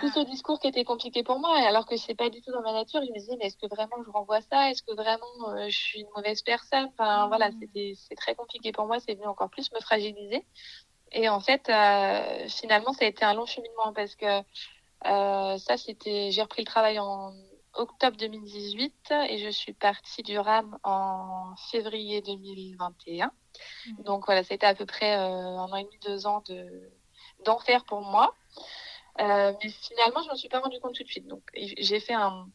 [0.00, 2.62] tout ce discours qui était compliqué pour moi, alors que c'est pas du tout dans
[2.62, 3.00] ma nature.
[3.04, 4.70] Je me disais, mais est-ce que vraiment je renvoie ça?
[4.70, 6.88] Est-ce que vraiment euh, je suis une mauvaise personne?
[6.92, 7.58] Enfin, voilà, mmh.
[7.60, 8.98] c'était c'est très compliqué pour moi.
[9.00, 10.44] C'est venu encore plus me fragiliser.
[11.12, 14.40] Et en fait, euh, finalement, ça a été un long cheminement parce que
[15.06, 17.32] euh, ça, c'était, j'ai repris le travail en
[17.74, 23.26] octobre 2018 et je suis partie du RAM en février 2021.
[23.26, 24.02] Mmh.
[24.02, 26.90] Donc voilà, c'était à peu près un an et demi, deux ans de
[27.44, 28.34] d'enfer pour moi.
[29.20, 31.26] Euh, mais finalement, je ne me suis pas rendu compte tout de suite.
[31.26, 32.48] Donc, j'ai fait un,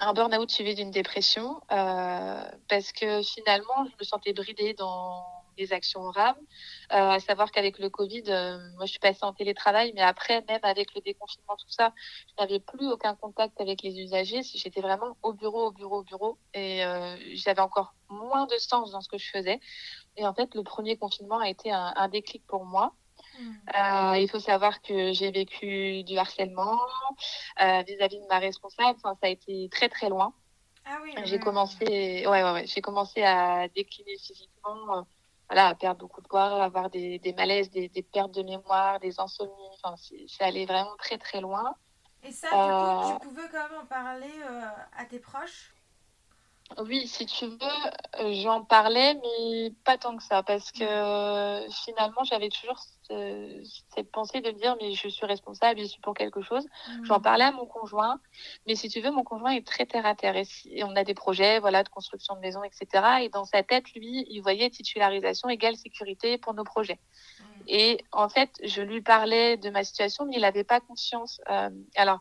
[0.00, 5.24] un burn-out suivi d'une dépression euh, parce que finalement, je me sentais bridée dans
[5.58, 6.36] les actions RAM.
[6.92, 10.42] Euh, à savoir qu'avec le Covid, euh, moi, je suis passée en télétravail, mais après,
[10.48, 11.92] même avec le déconfinement, tout ça,
[12.28, 14.42] je n'avais plus aucun contact avec les usagers.
[14.42, 18.92] J'étais vraiment au bureau, au bureau, au bureau, et euh, j'avais encore moins de sens
[18.92, 19.60] dans ce que je faisais.
[20.16, 22.94] Et en fait, le premier confinement a été un, un déclic pour moi.
[23.38, 26.78] Euh, il faut savoir que j'ai vécu du harcèlement
[27.60, 28.98] euh, vis-à-vis de ma responsable.
[29.02, 30.34] Enfin, ça a été très très loin.
[30.84, 32.66] Ah oui, j'ai commencé, ouais, ouais, ouais.
[32.66, 35.02] j'ai commencé à décliner physiquement, euh,
[35.48, 38.42] voilà, à perdre beaucoup de poids, à avoir des, des malaises, des, des, pertes de
[38.42, 39.52] mémoire, des insomnies.
[39.82, 41.76] Enfin, c'est allé vraiment très très loin.
[42.24, 44.32] Et ça, du coup, tu pouvais quand même en parler
[44.96, 45.72] à tes proches?
[46.78, 52.24] Oui, si tu veux, j'en parlais, mais pas tant que ça, parce que euh, finalement,
[52.24, 53.62] j'avais toujours ce-
[53.94, 56.66] cette pensée de me dire, mais je suis responsable, je suis pour quelque chose.
[57.04, 57.22] J'en Mm.
[57.22, 58.20] parlais à mon conjoint,
[58.66, 60.94] mais si tu veux, mon conjoint est très terre à terre, et, si- et on
[60.96, 63.22] a des projets, voilà, de construction de maison, etc.
[63.22, 67.00] Et dans sa tête, lui, il voyait titularisation égale sécurité pour nos projets.
[67.40, 67.44] Mm.
[67.66, 71.40] Et en fait, je lui parlais de ma situation, mais il n'avait pas conscience.
[71.50, 72.18] Euh, alors,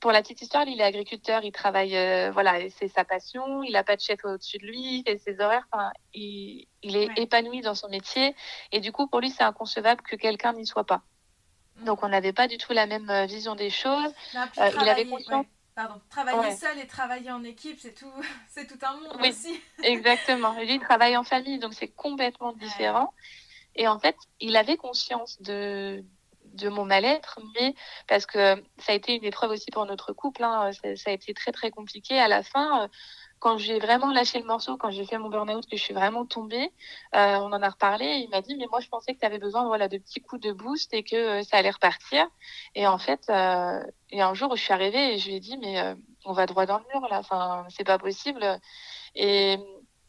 [0.00, 3.72] pour la petite histoire, il est agriculteur, il travaille, euh, voilà, c'est sa passion, il
[3.72, 7.08] n'a pas de chef au-dessus de lui, il fait ses horaires, enfin, il, il est
[7.08, 7.14] Ouais.
[7.16, 8.34] épanoui dans son métier,
[8.72, 11.02] et du coup, pour lui, c'est inconcevable que quelqu'un n'y soit pas.
[11.76, 11.84] Mm.
[11.84, 14.12] Donc, on n'avait pas du tout la même euh, vision des choses.
[14.58, 16.54] Euh, il avait conscience- ouais, Pardon, travailler Ouais.
[16.54, 18.12] seul et travailler en équipe, c'est tout,
[18.48, 19.30] c'est tout un monde Oui.
[19.30, 19.60] aussi.
[19.82, 20.52] Exactement.
[20.60, 23.12] Lui, il travaille en famille, donc c'est complètement différent.
[23.74, 26.04] Et en fait, il avait conscience de,
[26.54, 27.74] de mon mal-être, mais
[28.08, 31.34] parce que ça a été une épreuve aussi pour notre couple, hein, ça, a été
[31.34, 32.18] très très compliqué.
[32.18, 32.88] À la fin,
[33.44, 36.24] quand j'ai vraiment lâché le morceau, quand j'ai fait mon burn-out, que je suis vraiment
[36.24, 36.72] tombée,
[37.14, 39.26] euh, on en a reparlé, et il m'a dit, mais moi je pensais que tu
[39.26, 42.26] avais besoin voilà, de petits coups de boost et que euh, ça allait repartir.
[42.74, 45.40] Et en fait, euh, a un jour où je suis arrivée et je lui ai
[45.40, 45.94] dit, mais euh,
[46.24, 48.58] on va droit dans le mur là, enfin, c'est pas possible.
[49.14, 49.58] Et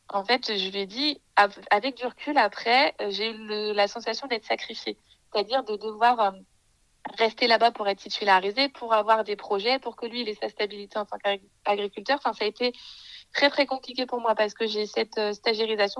[0.10, 4.28] en fait, je lui ai dit, av- avec du recul, après, j'ai eu la sensation
[4.28, 4.98] d'être sacrifiée.
[5.36, 6.31] C'est-à-dire de devoir euh,
[7.17, 10.47] rester là-bas pour être titularisée, pour avoir des projets, pour que lui, il ait sa
[10.47, 12.17] stabilité en tant qu'agriculteur.
[12.19, 12.71] Enfin, ça a été
[13.33, 15.33] très, très compliqué pour moi parce que j'ai cette euh,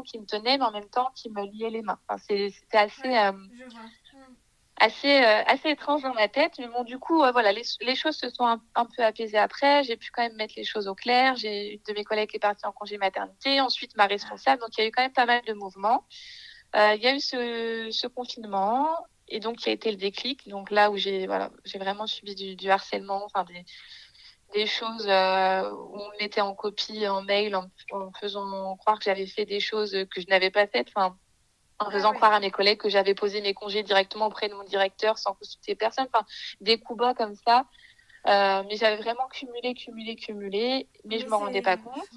[0.06, 2.00] qui me tenait, mais en même temps qui me liait les mains.
[2.08, 3.18] Enfin, c'est- C'était assez...
[3.18, 3.84] Euh, Je vois.
[4.14, 4.36] Mm.
[4.80, 8.18] assez euh, assez étrange dans ma tête mais bon du coup voilà les, les choses
[8.18, 10.96] se sont un, un peu apaisées après j'ai pu quand même mettre les choses au
[10.96, 14.62] clair j'ai une de mes collègues qui est partie en congé maternité ensuite ma responsable
[14.62, 16.06] donc il y a eu quand même pas mal de mouvements
[16.74, 18.90] il y a eu ce, ce confinement
[19.28, 22.08] et donc il y a été le déclic donc là où j'ai voilà j'ai vraiment
[22.08, 23.66] subi du, du harcèlement enfin des
[24.54, 29.00] des choses euh, où on me mettait en copie en mail en, en faisant croire
[29.00, 31.18] que j'avais fait des choses que je n'avais pas faites enfin
[31.80, 32.18] en Ah faisant oui.
[32.18, 35.34] croire à mes collègues que j'avais posé mes congés directement auprès de mon directeur sans
[35.34, 36.08] consulter personne.
[36.14, 36.26] Enfin,
[36.62, 37.66] des coups bas comme ça.
[38.28, 42.10] Euh, mais j'avais vraiment cumulé, cumulé, cumulé, mais, je m'en rendais pas compte.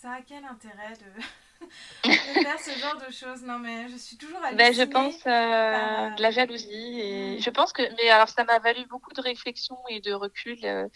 [0.00, 1.22] Ça a quel intérêt de...
[2.04, 4.38] de faire ce genre de choses Non, mais je suis toujours.
[4.54, 7.40] Ben, je pense euh, par- de la jalousie et Mm.
[7.40, 10.58] je pense que mais alors ça m'a valu beaucoup de réflexion et de recul.
[10.64, 10.88] euh,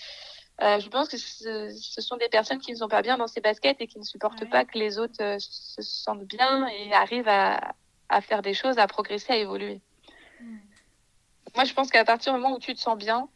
[0.62, 3.26] euh, je pense que ce, ce sont des personnes qui ne sont pas bien dans
[3.26, 4.48] ces baskets et qui ne supportent Ouais.
[4.48, 7.74] pas que les autres euh, se sentent bien et arrivent à,
[8.08, 9.80] à faire des choses, à progresser, à évoluer.
[10.40, 10.58] Mm.
[11.54, 13.28] Moi, je pense qu'à partir du moment où tu te sens bien,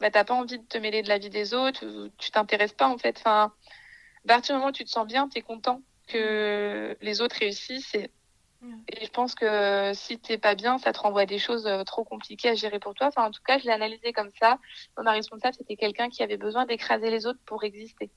[0.00, 2.88] bah, t'as pas envie de te mêler de la vie des autres, tu t'intéresses pas
[2.88, 3.16] en fait.
[3.18, 3.52] Enfin,
[4.24, 7.36] à partir du moment où tu te sens bien, tu es content que les autres
[7.40, 7.94] réussissent.
[7.94, 8.10] Et,
[8.88, 11.82] et je pense que si t'es pas bien, ça te renvoie à des choses euh,
[11.84, 13.06] trop compliquées à gérer pour toi.
[13.08, 14.58] Enfin, en tout cas, je l'ai analysé comme ça.
[14.96, 18.10] Ma responsable, c'était quelqu'un qui avait besoin d'écraser les autres pour exister.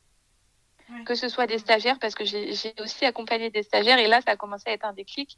[0.89, 1.03] Ouais.
[1.05, 4.31] Que ce soit des stagiaires, parce que j'ai aussi accompagné des stagiaires, et là, ça
[4.31, 5.37] a commencé à être un déclic.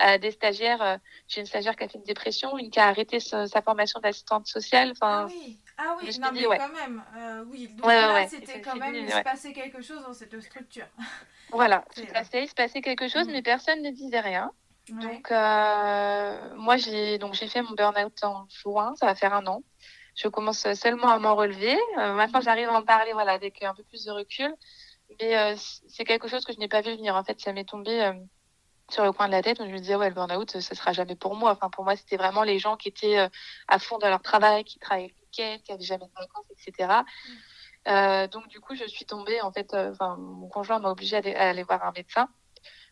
[0.00, 0.96] Euh, des stagiaires, euh,
[1.28, 4.00] j'ai une stagiaire qui a fait une dépression, une qui a arrêté sa, sa formation
[4.00, 4.94] d'assistante sociale.
[5.02, 6.58] Ah oui, ah oui, non dit, mais ouais.
[6.58, 7.68] quand même, euh, oui.
[7.68, 8.28] Donc Ouais, là, ouais.
[8.28, 10.86] c'était quand même, il se passait quelque chose dans cette structure.
[11.50, 12.42] Voilà, C'est- tout à fait.
[12.44, 13.32] Il se passait quelque chose, Mhm.
[13.32, 14.50] mais personne ne disait rien.
[14.90, 14.96] Ouais.
[14.98, 19.46] Donc, euh, moi, j'ai donc j'ai fait mon burn-out en juin, ça va faire un
[19.46, 19.62] an.
[20.16, 21.76] Je commence seulement à m'en relever.
[21.98, 24.52] Euh, maintenant, j'arrive à en parler, voilà, avec un peu plus de recul.
[25.20, 25.54] Mais euh,
[25.88, 27.14] c'est quelque chose que je n'ai pas vu venir.
[27.14, 28.12] En fait, ça m'est tombé euh,
[28.90, 29.58] sur le coin de la tête.
[29.60, 31.52] Je me disais, ouais, le burn-out, ce sera jamais pour moi.
[31.52, 33.28] Enfin, pour moi, c'était vraiment les gens qui étaient euh,
[33.68, 37.02] à fond dans leur travail, qui travaillaient qui avaient jamais de vacances, etc.
[37.88, 41.16] Euh, donc, du coup, je suis tombée, en fait, euh, enfin, mon conjoint m'a obligée
[41.16, 42.28] à aller, à aller voir un médecin.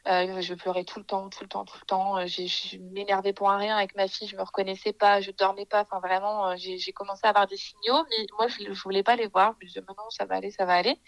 [0.07, 2.19] Euh, je pleurais tout le temps, tout le temps, tout le temps.
[2.19, 5.31] Euh, j'ai- Je m'énervais pour un rien avec ma fille, je me reconnaissais pas, je
[5.31, 5.81] dormais pas.
[5.83, 9.17] Enfin, vraiment, j'ai j'ai commencé à avoir des signaux, mais moi, je, je voulais pas
[9.17, 9.55] les voir.
[9.61, 11.01] Je me disais, mais non, ça va aller, ça va aller.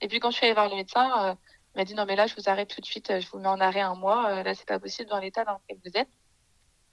[0.00, 1.34] Et puis, quand je suis allée voir le médecin, euh,
[1.74, 3.48] il m'a dit, non, mais là, je vous arrête tout de suite, je vous mets
[3.48, 4.42] en arrêt un mois.
[4.44, 6.08] Là, c'est pas possible dans l'état dans lequel vous êtes.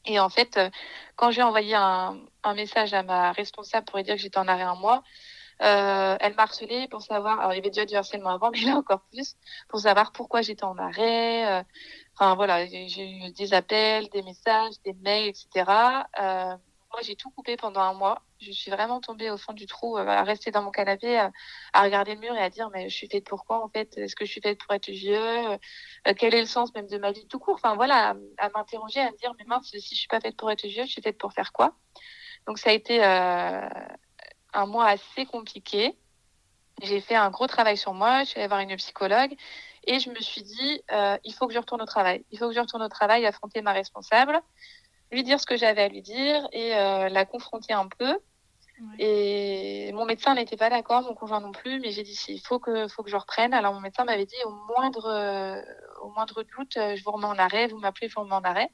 [0.06, 0.70] Et en fait, euh,
[1.16, 4.47] quand j'ai envoyé un, un message à ma responsable pour lui dire que j'étais en
[4.47, 5.04] arrêt un mois,
[5.62, 8.62] euh, elle m'a harcelée pour savoir, alors il y avait déjà du harcèlement avant, mais
[8.62, 9.36] là encore plus,
[9.70, 11.60] pour savoir pourquoi j'étais en arrêt.
[11.62, 11.64] euh,
[12.16, 16.08] Enfin voilà, j'ai eu des appels, des messages, des mails, etc.
[16.20, 16.58] Euh,
[16.91, 18.22] moi, j'ai tout coupé pendant un mois.
[18.42, 21.32] Je suis vraiment tombée au fond du trou, euh, à rester dans mon canapé, à,
[21.82, 23.98] regarder le mur et à dire, mais je suis faite pour quoi en fait?
[23.98, 25.18] Est-ce que je suis faite pour être vieux?
[25.18, 25.58] Euh,
[26.18, 27.56] Quel est le sens même de ma vie tout court?
[27.56, 30.52] Enfin voilà, à, m'interroger, à me dire, mais mince, si je suis pas faite pour
[30.52, 31.76] être vieux, je suis faite pour faire quoi?
[32.48, 33.70] Donc ça a été euh,
[34.54, 35.96] un mois assez compliqué.
[36.82, 39.36] J'ai fait un gros travail sur moi, je suis allée voir une psychologue
[39.86, 42.26] et je me suis dit, euh, il faut que je retourne au travail.
[42.32, 44.42] Il faut que je retourne au travail, affronter ma responsable,
[45.12, 48.18] lui dire ce que j'avais à lui dire et euh, la confronter un peu.
[48.99, 52.59] Et mon médecin n'était pas d'accord, mon conjoint non plus, mais j'ai dit il faut
[52.59, 53.53] que, faut que je reprenne.
[53.53, 55.61] Alors mon médecin m'avait dit au moindre, euh,
[56.01, 58.43] au moindre doute, euh, je vous remets en arrêt, vous m'appelez, je vous remets en
[58.43, 58.69] arrêt.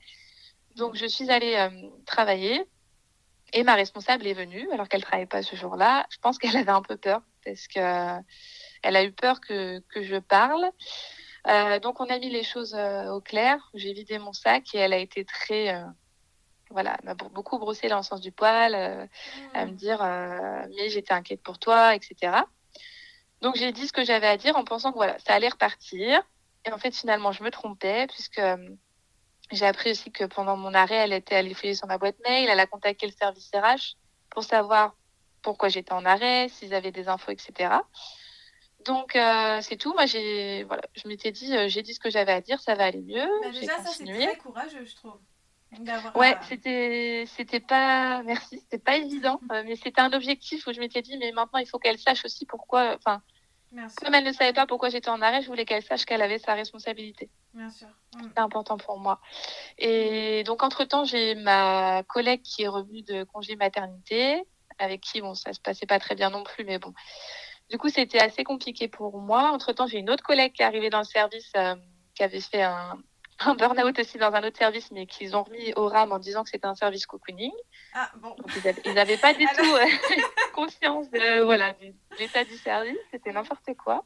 [0.76, 2.64] Donc je suis allée euh, travailler
[3.54, 6.06] et ma responsable est venue, alors qu'elle ne travaillait pas ce jour-là.
[6.10, 8.20] Je pense qu'elle avait un peu peur parce que
[8.84, 10.70] elle a eu peur que, que je parle.
[11.82, 13.70] donc on a mis les choses au clair.
[13.74, 15.84] J'ai vidé mon sac et elle a été très
[16.70, 19.06] voilà, m'a beaucoup brossé dans le sens du poil, euh,
[19.54, 22.44] à me dire euh, mais j'étais inquiète pour toi, etc.
[23.42, 26.22] Donc j'ai dit ce que j'avais à dire en pensant que voilà, ça allait repartir.
[26.66, 28.58] Et en fait, finalement, je me trompais puisque euh,
[29.52, 32.50] j'ai appris aussi que pendant mon arrêt, elle était allée fouiller sur ma boîte mail,
[32.50, 33.96] elle a contacté le service RH
[34.30, 34.96] pour savoir
[35.42, 37.76] pourquoi j'étais en arrêt, s'ils avaient des infos, etc.
[38.86, 39.18] Donc
[39.62, 39.94] c'est tout.
[39.94, 42.86] Moi, j'ai voilà, je m'étais dit, j'ai dit ce que j'avais à dire, ça va
[42.86, 43.28] aller mieux.
[43.42, 45.20] Bah, déjà, ça c'est très courageux, je trouve.
[46.16, 50.80] Ouais, c'était c'était pas merci, c'était pas évident, euh, mais c'était un objectif où je
[50.80, 53.22] m'étais dit mais maintenant il faut qu'elle sache aussi pourquoi enfin
[53.98, 56.40] comme elle ne savait pas pourquoi j'étais en arrêt, je voulais qu'elle sache qu'elle avait
[56.40, 57.30] sa responsabilité.
[57.54, 57.88] Bien sûr.
[58.16, 58.24] Mm.
[58.24, 59.20] C'était important pour moi.
[59.78, 64.42] Et donc entre-temps, j'ai ma collègue qui est revenue de congé maternité
[64.80, 66.94] avec qui bon, ça se passait pas très bien non plus mais bon.
[67.70, 69.52] Du coup, c'était assez compliqué pour moi.
[69.52, 71.76] Entre-temps, j'ai une autre collègue qui est arrivée dans le service euh,
[72.16, 72.98] qui avait fait un,
[73.40, 76.44] un burn-out aussi dans un autre service, mais qu'ils ont remis au RAM en disant
[76.44, 77.52] que c'était un service cocooning.
[77.94, 78.36] Ah, bon.
[78.86, 79.86] ils n'avaient pas du tout euh,
[80.54, 84.06] conscience de, voilà, de l'état du service, c'était n'importe quoi.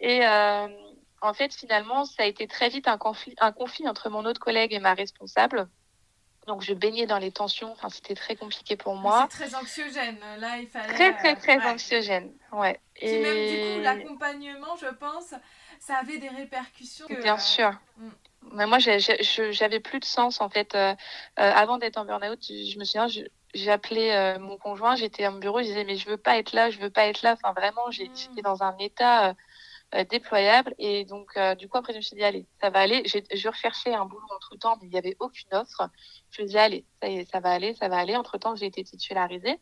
[0.00, 0.68] Et euh,
[1.20, 4.40] en fait, finalement, ça a été très vite un conflit, un conflit entre mon autre
[4.40, 5.68] collègue et ma responsable.
[6.48, 7.70] Donc, je baignais dans les tensions.
[7.70, 9.28] Enfin, c'était très compliqué pour moi.
[9.30, 10.18] C'est très anxiogène.
[10.38, 10.92] Là, il fallait.
[10.94, 12.32] Très, très, très anxiogène.
[12.50, 12.80] Ouais.
[12.96, 15.34] Et même, du coup, l'accompagnement, je pense,
[15.78, 17.06] ça avait des répercussions.
[17.08, 17.70] Bien sûr.
[17.96, 18.08] Mm.
[18.50, 20.74] Mais moi, j'avais plus de sens en fait.
[20.74, 20.94] Euh,
[21.38, 23.06] euh, avant d'être en burn-out, je me souviens,
[23.54, 26.52] j'ai appelé euh, mon conjoint, j'étais en bureau, je disais mais je veux pas être
[26.52, 27.34] là, je veux pas être là.
[27.34, 28.12] Enfin vraiment, mmh.
[28.14, 29.34] j'étais dans un état
[30.08, 33.02] déployable et donc du coup après je me suis dit allez, ça va aller.
[33.06, 35.88] Je recherchais un boulot entre temps, mais il n'y avait aucune offre.
[36.30, 38.16] Je me suis dit allez, ça y est, ça va aller, ça va aller.
[38.16, 39.60] Entre temps, j'ai été titularisée.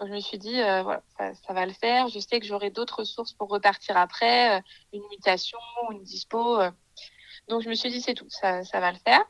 [0.00, 2.08] Donc, je me suis dit, voilà, ça, ça, va le faire.
[2.08, 4.62] Je sais que j'aurai d'autres ressources pour repartir après,
[4.94, 5.58] une mutation,
[5.90, 6.62] une dispo.
[7.48, 9.24] Donc je me suis dit c'est tout, ça, ça va le faire.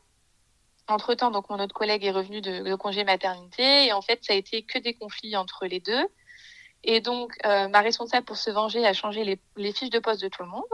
[0.88, 4.32] Entre temps, donc mon autre collègue est revenu de, congé maternité et en fait ça
[4.32, 6.06] a été que des conflits entre les deux.
[6.84, 10.22] Et donc euh, ma responsable pour se venger a changé les, les fiches de poste
[10.22, 10.64] de tout le monde.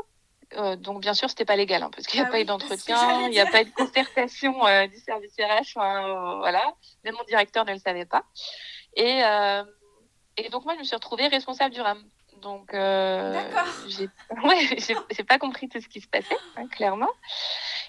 [0.54, 2.46] Euh, donc bien sûr c'était pas légal hein, parce qu'il n'y a ah pas eu
[2.46, 6.72] d'entretien, il n'y a pas eu de concertation euh, du service RH, voilà.
[7.04, 8.24] Même mon directeur ne le savait pas.
[8.96, 9.20] Et,
[10.38, 12.02] et donc moi je me suis retrouvée responsable du RAM.
[12.40, 13.40] Donc, euh,
[13.88, 14.08] j'ai
[14.44, 17.10] ouais, pas compris tout ce qui se passait, hein, clairement.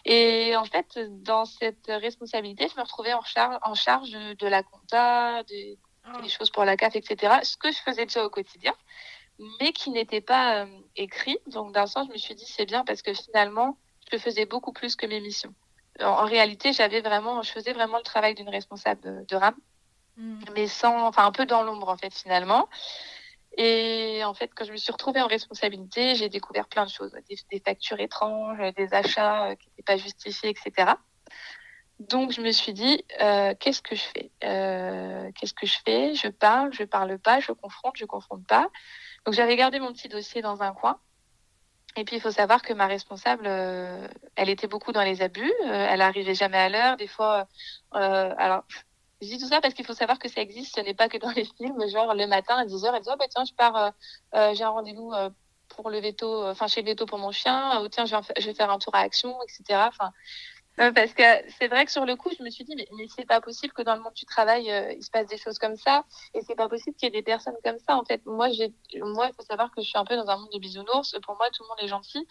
[0.05, 4.63] Et en fait, dans cette responsabilité, je me retrouvais en charge, en charge de la
[4.63, 6.21] compta, des, ah.
[6.21, 7.39] des choses pour la CAF, etc.
[7.43, 8.73] Ce que je faisais déjà au quotidien,
[9.59, 11.37] mais qui n'était pas euh, écrit.
[11.47, 13.77] Donc, d'un sens, je me suis dit, c'est bien parce que finalement,
[14.11, 15.53] je faisais beaucoup plus que mes missions.
[16.01, 19.55] En, réalité, j'avais vraiment, je faisais vraiment le travail d'une responsable de, RAM,
[20.17, 20.39] hmm.
[20.55, 22.69] mais sans, enfin, un peu dans l'ombre, en fait, finalement.
[23.62, 27.12] Et en fait, quand je me suis retrouvée en responsabilité, j'ai découvert plein de choses,
[27.51, 30.93] des, factures étranges, des achats euh, qui n'étaient pas justifiés, etc.
[31.99, 34.32] Donc, je me suis dit, euh, qu'est-ce que je fais?
[34.45, 36.16] Euh, Qu'est-ce que je fais?
[36.16, 38.70] Je parle, je parle pas, je confronte, je confronte pas.
[39.26, 40.97] Donc, j'avais gardé mon petit dossier dans un coin.
[41.97, 43.45] Et puis, il faut savoir que ma responsable,
[44.38, 45.51] elle était beaucoup dans les abus.
[45.66, 46.95] elle arrivait jamais à l'heure.
[46.95, 47.49] Des fois,
[47.91, 48.64] alors,
[49.22, 51.17] je dis tout ça parce qu'il faut savoir que ça existe, ce n'est pas que
[51.17, 51.88] dans les films.
[51.89, 53.89] Genre, le matin à 10h, elle dit Oh, bah tiens, je pars, euh,
[54.36, 55.30] euh, j'ai un rendez-vous euh,
[55.67, 58.45] pour le veto, enfin, chez le veto pour mon chien, ou tiens, je vais, je
[58.47, 59.88] vais faire un tour à Action, etc.
[59.88, 60.11] Enfin,
[60.95, 61.23] parce que
[61.57, 63.73] c'est vrai que sur le coup, je me suis dit, mais, mais c'est pas possible
[63.73, 66.05] que dans le monde du travail, euh, il se passe des choses comme ça.
[66.34, 67.97] Et c'est pas possible qu'il y ait des personnes comme ça.
[67.97, 70.38] En fait, moi, j'ai, moi, il faut savoir que je suis un peu dans un
[70.38, 71.17] monde de bisounours.
[71.25, 72.25] Pour moi, tout le monde est gentil.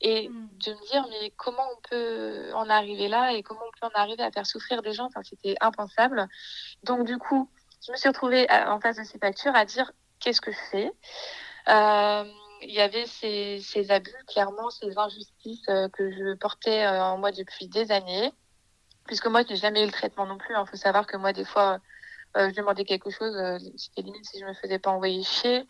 [0.00, 0.48] Et mm.
[0.66, 4.00] de me dire, mais comment on peut en arriver là et comment on peut en
[4.00, 6.28] arriver à faire souffrir des gens, enfin, c'était impensable.
[6.82, 7.48] Donc, du coup,
[7.86, 10.92] je me suis retrouvée en face de ces factures à dire, qu'est-ce que je fais?
[11.68, 12.24] Euh,
[12.62, 17.18] il y avait ces, ces, abus, clairement, ces injustices euh, que je portais euh, en
[17.18, 18.32] moi depuis des années.
[19.06, 20.54] Puisque moi, je n'ai jamais eu le traitement non plus.
[20.54, 20.66] Il hein.
[20.66, 21.78] faut savoir que moi, des fois,
[22.36, 23.34] euh, je demandais quelque chose,
[23.76, 25.66] c'était limite si je me faisais pas envoyer chier.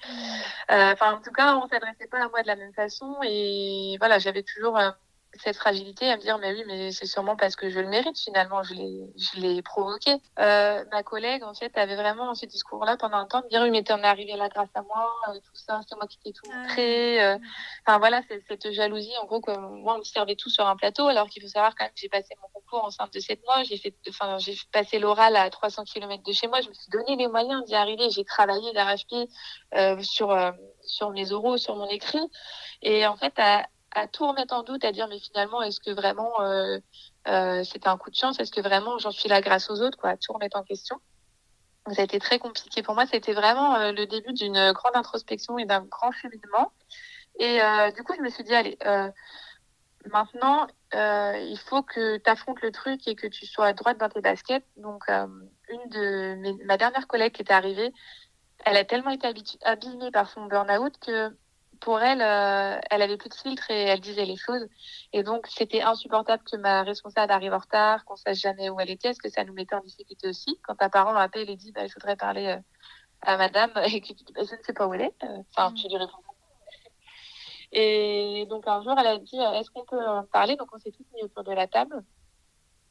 [0.68, 3.16] Enfin, en tout cas, on s'adressait pas à moi de la même façon.
[3.24, 4.78] Et voilà, j'avais toujours
[5.40, 8.18] cette fragilité à me dire mais oui mais c'est sûrement parce que je le mérite
[8.18, 12.84] finalement je l'ai je l'ai provoqué euh, ma collègue en fait avait vraiment ce discours
[12.84, 15.10] là pendant un temps de dire oui mais t'en es arrivé là grâce à moi
[15.28, 17.38] euh, tout ça c'est moi qui t'ai tout montré euh.
[17.86, 20.76] enfin voilà c'est cette jalousie en gros que moi on me servait tout sur un
[20.76, 23.40] plateau alors qu'il faut savoir quand même que j'ai passé mon concours enceinte de 7
[23.44, 23.62] mois.
[23.64, 26.60] J'ai fait, enfin, j'ai passé l'oral à 300 km de chez moi.
[26.60, 28.10] Je me suis donné les moyens d'y arriver.
[28.10, 29.28] J'ai travaillé d'arrache-pied
[29.74, 30.52] euh, sur, euh,
[30.84, 32.26] sur mes oraux, sur mon écrit.
[32.82, 35.90] Et en fait, à, à tout remettre en doute, à dire, mais finalement, est-ce que
[35.90, 36.78] vraiment euh,
[37.28, 38.38] euh, c'était un coup de chance?
[38.40, 41.00] Est-ce que vraiment j'en suis là grâce aux autres quoi, À tout remettre en question.
[41.90, 43.06] Ça a été très compliqué pour moi.
[43.06, 46.72] C'était vraiment euh, le début d'une grande introspection et d'un grand cheminement.
[47.38, 49.10] Et euh, du coup, je me suis dit, allez, euh,
[50.06, 54.08] maintenant, il faut que tu affrontes le truc et que tu sois à droite dans
[54.08, 54.64] tes baskets.
[54.76, 57.92] Donc, une de mes, ma dernière collègue qui était arrivée,
[58.64, 59.26] elle a tellement été
[59.62, 61.34] abîmée par son burn-out que
[61.82, 64.68] pour elle, euh, elle avait plus de filtre et elle disait les choses.
[65.12, 68.90] Et donc, c'était insupportable que ma responsable arrive en retard, qu'on sache jamais où elle
[68.90, 70.58] était, parce que ça nous mettait en difficulté aussi.
[70.62, 72.58] Quand ta parent m'appelle et dit, bah, je voudrais parler euh,
[73.22, 75.14] à madame, et que tu dis, bah, je ne sais pas où elle est.
[75.50, 75.74] Enfin, mmh.
[75.74, 76.18] tu lui réponds.
[77.72, 80.54] Et donc, un jour, elle a dit, est-ce qu'on peut en parler?
[80.54, 82.04] Donc, on s'est tous mis autour de la table.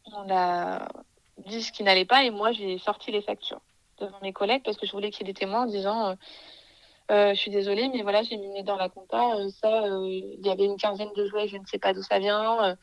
[0.05, 0.89] On a
[1.37, 3.61] dit ce qui n'allait pas, et moi, j'ai sorti les factures
[3.99, 6.17] devant mes collègues, parce que je voulais qu'il y ait des témoins en disant...
[7.11, 9.35] Euh, je suis désolée, mais voilà, j'ai mis dans la compta.
[9.35, 12.01] Euh, ça, euh, il y avait une quinzaine de jouets, je ne sais pas d'où
[12.01, 12.77] ça vient.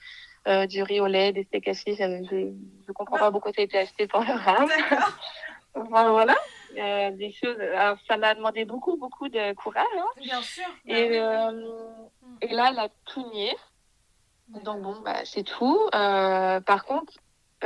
[0.67, 3.79] du riz au lait, des steaks hachis, je ne comprends pas pourquoi ça a été
[3.79, 4.69] acheté pour le rame.
[5.75, 6.37] enfin, voilà,
[7.11, 7.59] des choses.
[7.61, 9.87] Alors, ça m'a demandé beaucoup, beaucoup de courage.
[9.97, 10.21] Hein.
[10.21, 10.67] Bien sûr.
[10.87, 11.17] Et,
[12.43, 13.55] et là, elle a tout nié.
[14.65, 15.89] Donc bon, bah, c'est tout.
[15.93, 17.13] par contre,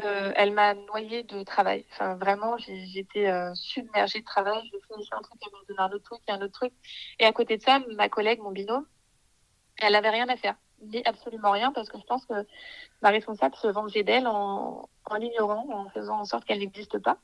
[0.02, 1.84] euh, elle m'a noyée de travail.
[1.92, 4.62] Enfin, vraiment, j'étais euh, submergée de travail.
[4.72, 6.72] Je finissais un truc, elle me donnait un autre truc, un autre truc.
[7.18, 8.86] Et à côté de ça, ma collègue, mon binôme,
[9.78, 10.56] elle avait rien à faire.
[10.80, 12.46] Ni absolument rien, parce que je pense que
[13.02, 17.18] ma responsable se vengeait d'elle en, en l'ignorant, en faisant en sorte qu'elle n'existe pas.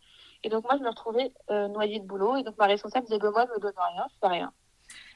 [0.45, 2.37] Et donc, moi, je me retrouvais euh, noyée de boulot.
[2.37, 4.53] Et donc, ma responsable disait, ben, moi, je me donne rien, je fais rien.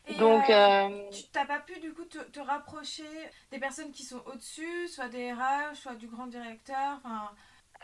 [0.08, 3.04] Et Donc, euh, tu n'as pas pu du coup te, te, rapprocher
[3.50, 6.98] des personnes qui sont au-dessus, soit des RH, soit du grand directeur.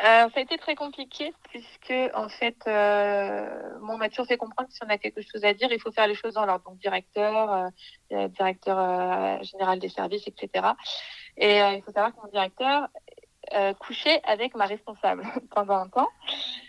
[0.00, 4.74] Euh, ça a été très compliqué puisque en fait, euh, mon mature fait comprendre que
[4.74, 6.64] si on a quelque chose à dire, il faut faire les choses dans l'ordre.
[6.64, 7.70] Donc directeur,
[8.12, 10.68] euh, directeur euh, général des services, etc.
[11.36, 12.88] Et euh, il faut savoir que mon directeur
[13.80, 16.08] couchait avec ma responsable pendant un temps.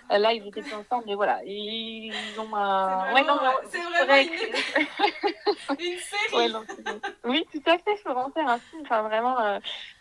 [0.10, 3.14] Là, ils étaient plus ensemble, mais voilà, ils ont un.
[3.14, 3.40] Ouais, non,
[3.70, 5.80] c'est vraiment une...
[5.80, 6.36] une série.
[6.36, 6.64] Ouais, non,
[7.26, 7.96] oui, tout à fait.
[7.98, 8.82] Je peux en faire un film.
[8.84, 9.36] Enfin, vraiment.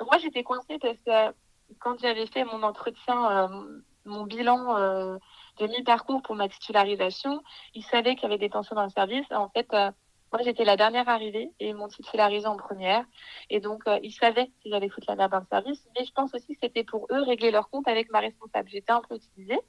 [0.00, 1.34] moi, j'étais coincée parce que
[1.78, 5.18] quand j'avais fait mon entretien, euh, mon bilan euh,
[5.59, 7.42] de mi-parcours pour ma titularisation,
[7.74, 9.26] ils savaient qu'il y avait des tensions dans le service.
[9.30, 9.90] En fait, euh,
[10.33, 13.05] moi, j'étais la dernière arrivée et mon titularisé en première.
[13.49, 15.81] Et donc, euh, ils savaient que j'allais foutre la merde dans le service.
[15.97, 18.68] Mais je pense aussi que c'était pour eux régler leur compte avec ma responsable.
[18.68, 19.61] J'étais un peu utilisée.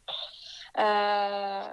[0.78, 1.64] Euh,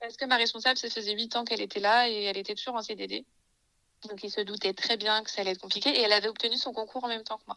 [0.00, 2.76] parce que ma responsable, ça faisait huit ans qu'elle était là et elle était toujours
[2.76, 3.24] en CDD.
[4.08, 5.90] Donc, ils se doutaient très bien que ça allait être compliqué.
[5.90, 7.56] Et elle avait obtenu son concours en même temps que moi.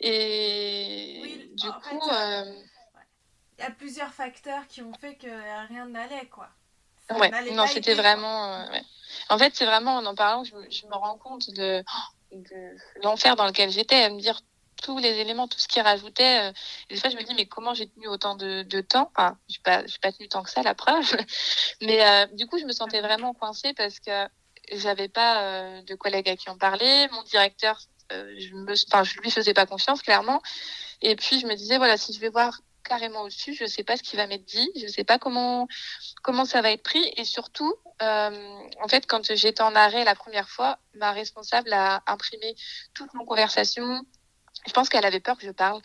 [0.00, 2.08] Et oui, du coup.
[2.08, 2.62] Fait, euh...
[3.58, 6.48] Il y a plusieurs facteurs qui ont fait que rien n'allait, quoi.
[7.06, 8.54] Ça ouais, non, c'était vraiment.
[8.54, 8.82] Euh, ouais.
[9.28, 11.84] En fait, c'est vraiment en en parlant que je, me rends compte de,
[13.02, 14.40] l'enfer dans lequel j'étais, à me dire
[14.82, 16.48] tous les éléments, tout ce qui rajoutait.
[16.48, 16.52] Euh,
[16.90, 19.12] et des fois, je me dis, mais comment j'ai tenu autant de, temps?
[19.16, 21.16] Je n'ai pas, pas tenu tant que ça, la preuve.
[21.82, 24.28] mais euh, du coup, je me sentais vraiment coincée parce que
[24.72, 27.08] j'avais pas euh, de collègues à qui en parler.
[27.12, 27.78] Mon directeur
[28.12, 28.48] euh, je
[29.04, 30.42] je lui faisais pas confiance clairement.
[31.00, 33.96] Et puis je me disais voilà, si je vais voir carrément au-dessus, je sais pas
[33.96, 35.68] ce qui va m'être dit, je sais pas comment
[36.22, 37.12] comment ça va être pris.
[37.16, 42.02] Et surtout, euh, en fait, quand j'étais en arrêt la première fois, ma responsable a
[42.06, 42.54] imprimé
[42.94, 44.04] toute mon conversation,
[44.66, 45.80] je pense qu'elle avait peur que je parle.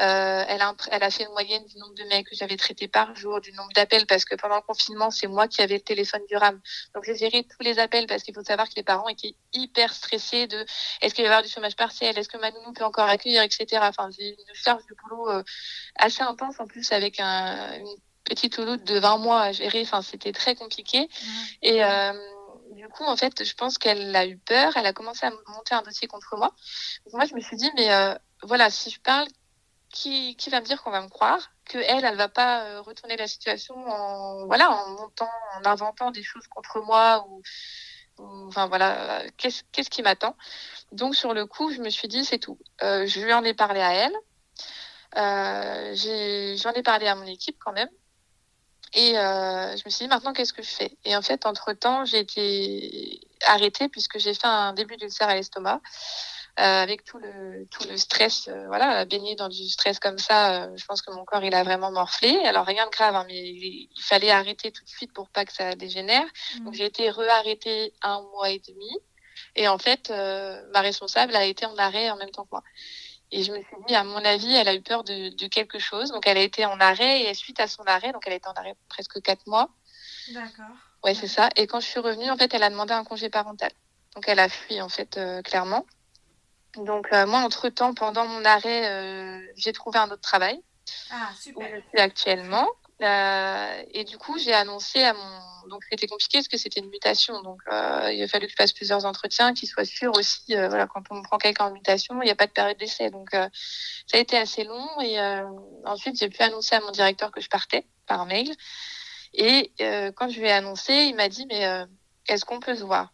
[0.00, 2.88] Euh, elle, a, elle a fait une moyenne du nombre de mails que j'avais traités
[2.88, 5.82] par jour, du nombre d'appels, parce que pendant le confinement, c'est moi qui avais le
[5.82, 6.60] téléphone du RAM.
[6.94, 9.92] Donc j'ai géré tous les appels, parce qu'il faut savoir que les parents étaient hyper
[9.92, 10.64] stressés de
[11.02, 13.42] est-ce qu'il va y avoir du chômage partiel, est-ce que ma nounou peut encore accueillir,
[13.42, 13.66] etc.
[13.82, 15.42] Enfin, j'ai une charge de boulot euh,
[15.96, 19.82] assez intense, en plus, avec un, une petite louloute de 20 mois à gérer.
[19.82, 21.02] Enfin, c'était très compliqué.
[21.02, 21.28] Mmh.
[21.62, 21.84] Et...
[21.84, 22.12] Euh,
[22.84, 24.76] du coup, en fait, je pense qu'elle a eu peur.
[24.76, 26.52] Elle a commencé à monter un dossier contre moi.
[27.14, 29.26] Moi, je me suis dit, mais euh, voilà, si je parle,
[29.88, 31.50] qui, qui va me dire qu'on va me croire?
[31.64, 36.10] Que elle, elle va pas euh, retourner la situation en voilà, en montant, en inventant
[36.10, 37.42] des choses contre moi ou,
[38.18, 40.36] ou enfin voilà, qu'est-ce qu'est-ce qui m'attend?
[40.92, 42.58] Donc sur le coup, je me suis dit, c'est tout.
[42.82, 44.16] Euh, je lui en ai parlé à elle.
[45.16, 47.88] Euh, j'en ai parlé à mon équipe quand même.
[48.94, 50.96] Et euh, je me suis dit, maintenant, qu'est-ce que je fais?
[51.04, 55.80] Et en fait, entre-temps, j'ai été arrêtée puisque j'ai fait un début d'ulcère à l'estomac.
[56.60, 60.66] Euh, avec tout le, tout le stress, euh, voilà, baigner dans du stress comme ça,
[60.66, 62.38] euh, je pense que mon corps, il a vraiment morflé.
[62.44, 65.44] Alors, rien de grave, hein, mais il, il, fallait arrêter tout de suite pour pas
[65.44, 66.22] que ça dégénère.
[66.22, 66.64] Mmh.
[66.64, 68.88] Donc, j'ai été re-arrêtée un mois et demi.
[69.56, 72.62] Et en fait, euh, ma responsable a été en arrêt en même temps que moi.
[73.34, 75.80] Et je me suis dit, à mon avis, elle a eu peur de, de quelque
[75.80, 76.12] chose.
[76.12, 78.46] Donc, elle a été en arrêt et suite à son arrêt, donc elle a été
[78.48, 79.70] en arrêt presque quatre mois.
[80.32, 80.76] D'accord.
[81.02, 81.48] Ouais, c'est ça.
[81.56, 83.72] Et quand je suis revenue, en fait, elle a demandé un congé parental.
[84.14, 85.84] Donc, elle a fui, en fait, euh, clairement.
[86.76, 90.62] Donc, euh, moi, entre-temps, pendant mon arrêt, euh, j'ai trouvé un autre travail
[91.10, 91.68] Ah, où super.
[91.74, 92.68] je suis actuellement.
[93.02, 95.40] Euh, et du coup, j'ai annoncé à mon.
[95.68, 97.42] Donc, c'était compliqué parce que c'était une mutation.
[97.42, 100.54] Donc, euh, il a fallu que je fasse plusieurs entretiens, qu'ils soient sûrs aussi.
[100.54, 103.10] euh, voilà, quand on prend quelqu'un en mutation, il n'y a pas de période d'essai.
[103.10, 103.48] Donc, ça
[104.12, 104.88] a été assez long.
[105.00, 105.18] Et
[105.86, 108.52] ensuite, j'ai pu annoncer à mon directeur que je partais par mail.
[109.32, 109.72] Et
[110.16, 111.64] quand je lui ai annoncé, il m'a dit Mais
[112.28, 113.12] est-ce qu'on peut se voir?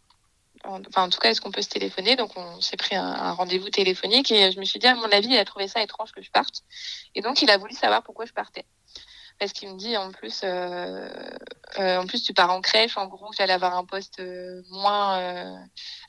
[0.64, 2.16] En- Enfin, en tout cas, est-ce qu'on peut se téléphoner?
[2.16, 4.30] Donc, on s'est pris un, un rendez-vous téléphonique.
[4.32, 6.30] Et je me suis dit À mon avis, il a trouvé ça étrange que je
[6.30, 6.62] parte.
[7.14, 8.66] Et donc, il a voulu savoir pourquoi je partais
[9.40, 11.08] parce qu'il me dit en plus euh,
[11.78, 15.58] euh, en plus tu pars en crèche en gros j'allais avoir un poste euh, moins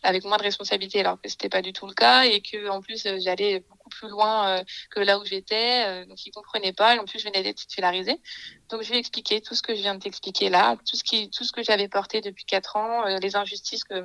[0.03, 2.81] avec moins de responsabilités alors que c'était pas du tout le cas et que en
[2.81, 7.05] plus j'allais beaucoup plus loin que là où j'étais donc il comprenait pas et en
[7.05, 8.21] plus je venais d'être titularisée.
[8.69, 11.03] Donc je lui ai expliqué tout ce que je viens de t'expliquer là tout ce
[11.03, 14.03] qui tout ce que j'avais porté depuis quatre ans les injustices que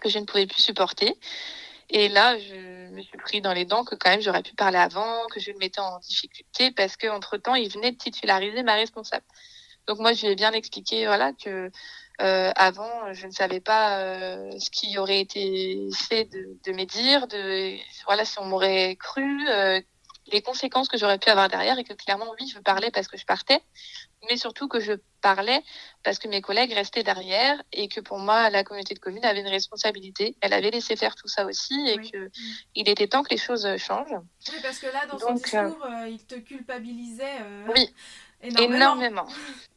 [0.00, 1.18] que je ne pouvais plus supporter
[1.90, 4.78] et là, je me suis pris dans les dents que quand même j'aurais pu parler
[4.78, 8.74] avant, que je le mettais en difficulté parce qu'entre temps, il venait de titulariser ma
[8.74, 9.24] responsable.
[9.86, 11.70] Donc moi, je lui ai bien expliqué, voilà, que
[12.20, 16.86] euh, avant, je ne savais pas euh, ce qui aurait été fait de, de mes
[16.86, 17.76] de
[18.06, 19.80] voilà, si on m'aurait cru, euh,
[20.32, 23.16] les conséquences que j'aurais pu avoir derrière, et que clairement, oui, je parlais parce que
[23.16, 23.60] je partais,
[24.28, 25.62] mais surtout que je parlais
[26.02, 29.40] parce que mes collègues restaient derrière et que pour moi, la communauté de communes avait
[29.40, 30.36] une responsabilité.
[30.40, 32.10] Elle avait laissé faire tout ça aussi et Oui.
[32.10, 32.30] que
[32.74, 34.20] il était temps que les choses changent.
[34.48, 37.92] Oui, parce que là, dans son Donc, euh, discours, euh, il te culpabilisait euh, Oui,
[38.42, 39.26] énormément.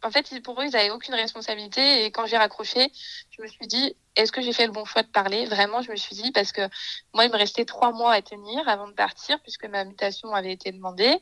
[0.04, 2.06] En fait, pour eux, ils n'avaient aucune responsabilité.
[2.06, 2.92] Et quand j'ai raccroché,
[3.32, 5.46] je me suis dit, est-ce que j'ai fait le bon choix de parler?
[5.46, 6.62] Vraiment, je me suis dit, parce que
[7.14, 10.54] moi, il me restait trois mois à tenir avant de partir, puisque ma mutation avait
[10.54, 11.20] été demandée.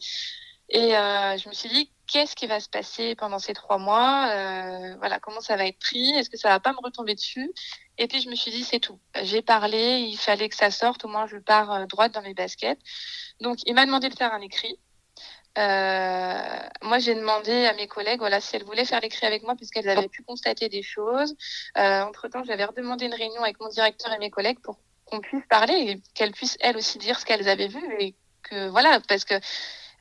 [0.69, 4.27] Et euh, je me suis dit, qu'est-ce qui va se passer pendant ces trois mois?
[4.31, 6.09] Euh, Voilà, comment ça va être pris?
[6.11, 7.51] Est-ce que ça va pas me retomber dessus?
[7.97, 8.99] Et puis je me suis dit, c'est tout.
[9.23, 11.05] J'ai parlé, il fallait que ça sorte.
[11.05, 12.79] Au moins, je pars euh, droite dans mes baskets.
[13.39, 14.77] Donc, il m'a demandé de faire un écrit.
[15.57, 19.55] Euh, moi, j'ai demandé à mes collègues, voilà, si elles voulaient faire l'écrit avec moi,
[19.55, 21.35] puisqu'elles avaient pu constater des choses.
[21.77, 25.19] Euh, entre temps, j'avais redemandé une réunion avec mon directeur et mes collègues pour qu'on
[25.19, 28.99] puisse parler et qu'elles puissent elles aussi dire ce qu'elles avaient vu et que voilà,
[29.07, 29.35] parce que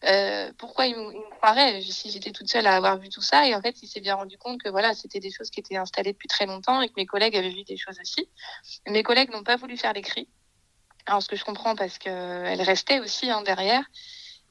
[0.04, 3.48] euh, pourquoi il me, croirait si j'étais toute seule à avoir vu tout ça?
[3.48, 5.76] Et en fait, il s'est bien rendu compte que voilà, c'était des choses qui étaient
[5.76, 8.28] installées depuis très longtemps et que mes collègues avaient vu des choses aussi.
[8.88, 10.28] Mes collègues n'ont pas voulu faire l'écrit.
[11.06, 13.84] Alors, ce que je comprends parce qu'elles restaient aussi hein, derrière.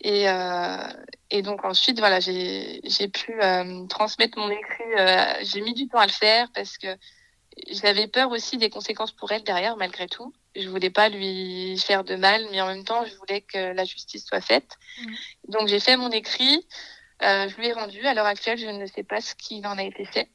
[0.01, 0.87] Et, euh,
[1.31, 4.83] et donc ensuite, voilà, j'ai pu euh, transmettre mon écrit.
[4.99, 6.87] euh, j'ai mis du temps à le faire parce que
[7.69, 10.33] j'avais peur aussi des conséquences pour elle derrière, malgré tout.
[10.55, 13.85] Je voulais pas lui faire de mal, mais en même temps, je voulais que la
[13.85, 14.77] justice soit faite.
[15.01, 15.15] Mhm.
[15.49, 16.65] Donc j'ai fait mon écrit.
[17.23, 18.05] Euh, je lui ai rendu.
[18.05, 20.29] À l'heure actuelle, je ne sais pas ce qu'il en a été fait.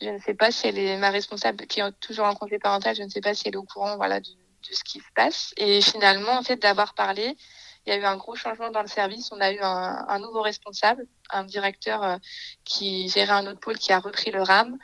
[0.00, 2.96] Je ne sais pas si elle est ma responsable, qui est toujours en congé parental.
[2.96, 5.12] Je ne sais pas si elle est au courant, voilà, de, de ce qui se
[5.14, 5.52] passe.
[5.56, 7.36] Et finalement, en fait, d'avoir parlé,
[7.86, 9.30] il y a eu un gros changement dans le service.
[9.32, 12.16] On a eu un, un nouveau responsable, un directeur euh,
[12.64, 14.78] qui gérait un autre pôle qui a repris le RAM,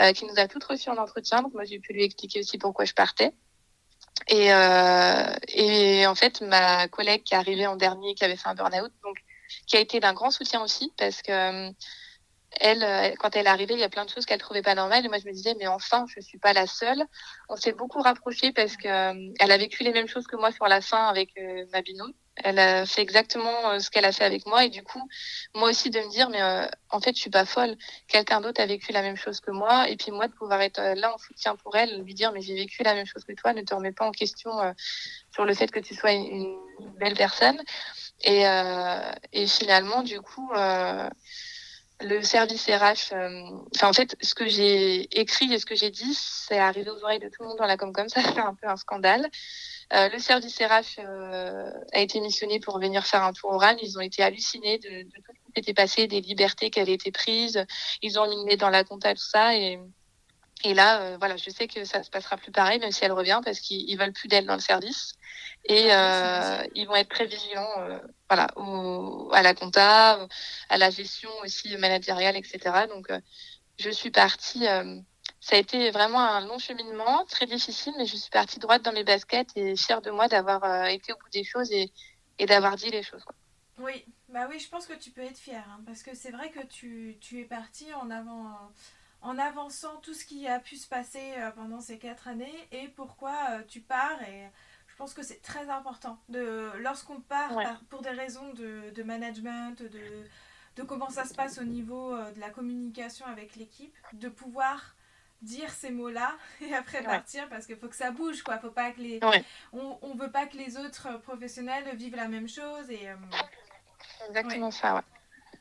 [0.00, 1.42] euh, qui nous a toutes reçues en entretien.
[1.42, 3.32] Donc moi, j'ai pu lui expliquer aussi pourquoi je partais.
[4.28, 8.48] Et, euh, et en fait, ma collègue qui est arrivée en dernier, qui avait fait
[8.48, 9.18] un burn-out, donc
[9.66, 11.70] qui a été d'un grand soutien aussi, parce que euh,
[12.58, 15.04] elle, quand elle est arrivée, il y a plein de choses qu'elle trouvait pas normales.
[15.04, 17.04] Et moi, je me disais, mais enfin, je suis pas la seule.
[17.50, 20.50] On s'est beaucoup rapprochés parce que euh, elle a vécu les mêmes choses que moi
[20.50, 21.38] sur la fin avec
[21.72, 22.14] ma binôme.
[22.44, 24.64] Elle a fait exactement euh, ce qu'elle a fait avec moi.
[24.64, 25.02] Et du coup,
[25.54, 27.76] moi aussi de me dire, mais euh, en fait, je suis pas folle.
[28.08, 29.88] Quelqu'un d'autre a vécu la même chose que moi.
[29.88, 32.42] Et puis moi, de pouvoir être euh, là en soutien pour elle, lui dire, mais
[32.42, 34.72] j'ai vécu la même chose que toi, ne te remets pas en question euh,
[35.32, 36.56] sur le fait que tu sois une,
[36.98, 37.60] belle personne.
[38.22, 41.08] Et, euh, et finalement, du coup, euh,
[42.00, 43.50] le service RH, euh,
[43.82, 47.20] en fait, ce que j'ai écrit et ce que j'ai dit, c'est arrivé aux oreilles
[47.20, 49.28] de tout le monde dans la Comcom, ça fait un peu un scandale.
[49.92, 53.76] Euh, le service RH euh, a été missionné pour venir faire un tour RAN.
[53.80, 56.92] Ils ont été hallucinés de, de tout ce qui s'était passé, des libertés qui avaient
[56.92, 57.64] été prises.
[58.02, 59.56] Ils ont nez dans la compta, tout ça.
[59.56, 59.78] Et,
[60.64, 63.12] et là, euh, voilà, je sais que ça se passera plus pareil, même si elle
[63.12, 65.12] revient, parce qu'ils ils veulent plus d'elle dans le service.
[65.64, 67.98] Et euh, ils vont être très vigilants euh,
[68.28, 70.26] voilà, au, à la compta,
[70.68, 72.86] à la gestion aussi managériale, etc.
[72.88, 73.08] Donc,
[73.78, 74.64] je suis partie.
[75.40, 78.92] ça a été vraiment un long cheminement, très difficile, mais je suis partie droite dans
[78.92, 81.92] mes baskets et fière de moi d'avoir été au bout des choses et,
[82.38, 83.22] et d'avoir dit les choses.
[83.24, 83.34] Quoi.
[83.78, 86.50] Oui, bah oui, je pense que tu peux être fière, hein, parce que c'est vrai
[86.50, 88.50] que tu, tu es partie en avant,
[89.22, 92.88] en avançant tout ce qui a pu se passer euh, pendant ces quatre années et
[92.88, 94.48] pourquoi euh, tu pars et
[94.96, 96.18] je pense que c'est très important.
[96.30, 97.50] De, lorsqu'on part
[97.90, 99.90] pour des raisons de, de management, de,
[100.76, 104.94] de, comment ça se passe au niveau euh, de la communication avec l'équipe, de pouvoir
[105.42, 108.58] dire ces mots-là et après partir parce qu'il faut que ça bouge quoi.
[108.58, 109.20] Faut pas que les
[109.74, 113.16] on, on veut pas que les autres professionnels vivent la même chose et euh,
[114.28, 115.02] exactement ça ouais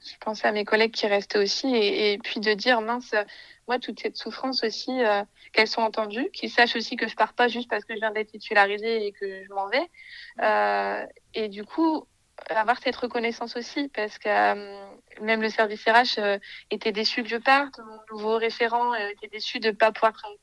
[0.05, 3.15] je pensais à mes collègues qui restaient aussi et, puis de dire mince
[3.67, 7.33] moi toute cette souffrance aussi euh, qu'elles sont entendues qu'ils sachent aussi que je pars
[7.33, 9.89] pas juste parce que je viens d'être titularisée et que je m'en vais.
[10.41, 12.07] Euh, et du coup
[12.49, 14.85] avoir cette reconnaissance aussi parce que euh,
[15.21, 16.39] même le service RH
[16.69, 20.39] était déçu que je parte mon nouveau référent était déçu de pas pouvoir travailler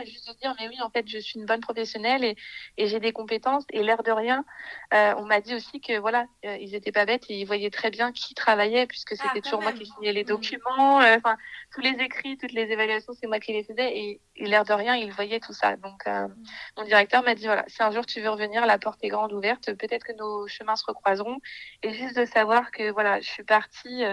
[0.00, 2.36] et juste de dire mais oui en fait je suis une bonne professionnelle et,
[2.76, 4.44] et j'ai des compétences et l'air de rien
[4.92, 7.70] euh, on m'a dit aussi que voilà euh, ils étaient pas bêtes et ils voyaient
[7.70, 10.28] très bien qui travaillait puisque ah, c'était toujours moi qui signais les mm.
[10.28, 11.36] documents euh, enfin
[11.72, 14.96] tous les écrits toutes les évaluations c'est moi qui les faisais et, l'air de rien
[14.96, 16.34] ils voyaient tout ça donc mm.
[16.76, 19.32] mon directeur m'a dit voilà si un jour tu veux revenir la porte est grande
[19.32, 21.38] ouverte peut-être que nos chemins se recroiseront
[21.82, 24.04] et juste de savoir que voilà je suis partie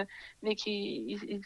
[0.42, 1.42] mais qu'ils ils,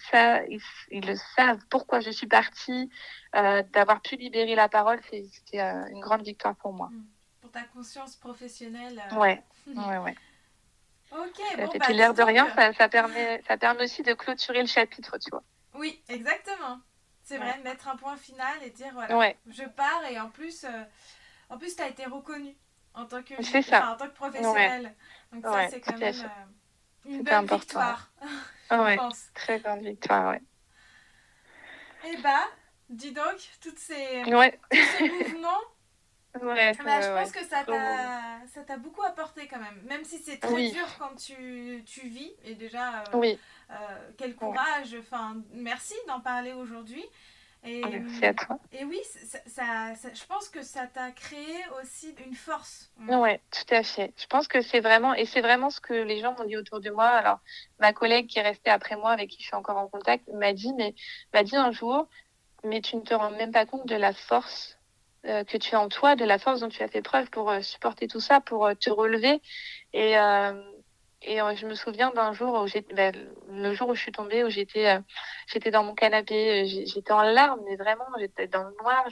[0.91, 2.91] ils, le savent pourquoi je suis partie,
[3.37, 6.89] euh, d'avoir pu libérer la parole, c'était euh, une grande victoire pour moi.
[6.91, 7.07] Mm.
[7.43, 9.03] Pour ta conscience professionnelle.
[9.13, 9.17] Euh.
[9.17, 10.15] Ouais, ouais, ouais.
[11.13, 14.67] Ok, bon, bah, l'air de rien, ça, ça, permet, ça permet aussi de clôturer le
[14.67, 15.43] chapitre, tu vois.
[15.75, 16.81] Oui, exactement.
[17.23, 20.65] C'est vrai, mettre un point final et dire voilà, je pars et en plus,
[21.51, 22.57] en plus, tu as été reconnue
[22.95, 23.93] en tant que, ça.
[23.93, 24.95] en tant que professionnelle.
[25.33, 26.31] Donc ça, c'est quand même
[27.05, 27.59] une belle important.
[27.59, 28.13] victoire.
[28.71, 28.99] ouais,
[29.35, 30.43] très grande victoire, ouais.
[32.05, 32.47] Eh bah,
[32.89, 34.59] dis donc, toutes ces, ouais.
[34.71, 35.61] tous ces mouvements.
[36.43, 39.81] Ouais, bah, je pense que ça t'a, ça t'a beaucoup apporté quand même.
[39.85, 42.33] Même si c'est très dur quand tu, tu, vis.
[42.45, 43.39] Et déjà, euh, oui.
[43.71, 43.75] Euh,
[44.19, 44.95] quel courage.
[45.01, 47.05] Enfin, merci d'en parler aujourd'hui.
[47.65, 48.61] Et, Merci à toi.
[48.71, 49.39] Et oui, ça,
[49.97, 52.93] ça, je pense que ça t'a créé aussi une force.
[53.09, 54.13] Oui, tout à fait.
[54.17, 56.81] Je pense que c'est vraiment, et c'est vraiment ce que les gens m'ont dit autour
[56.81, 57.07] de moi.
[57.07, 57.41] Alors,
[57.81, 60.53] ma collègue qui est restée après moi, avec qui je suis encore en contact, m'a
[60.53, 60.95] dit, mais
[61.35, 62.09] m'a dit un jour,
[62.67, 64.79] mais tu ne te rends même pas compte de la force
[65.27, 67.51] euh, que tu as en toi, de la force dont tu as fait preuve pour
[67.51, 69.41] euh, supporter tout ça, pour euh, te relever.
[69.93, 70.15] Et
[71.23, 73.13] et je me souviens d'un jour où j'étais, ben,
[73.51, 74.99] le jour où je suis tombée, où j'étais,
[75.49, 79.05] j'étais dans mon canapé, j'étais en larmes, mais vraiment, j'étais dans le noir,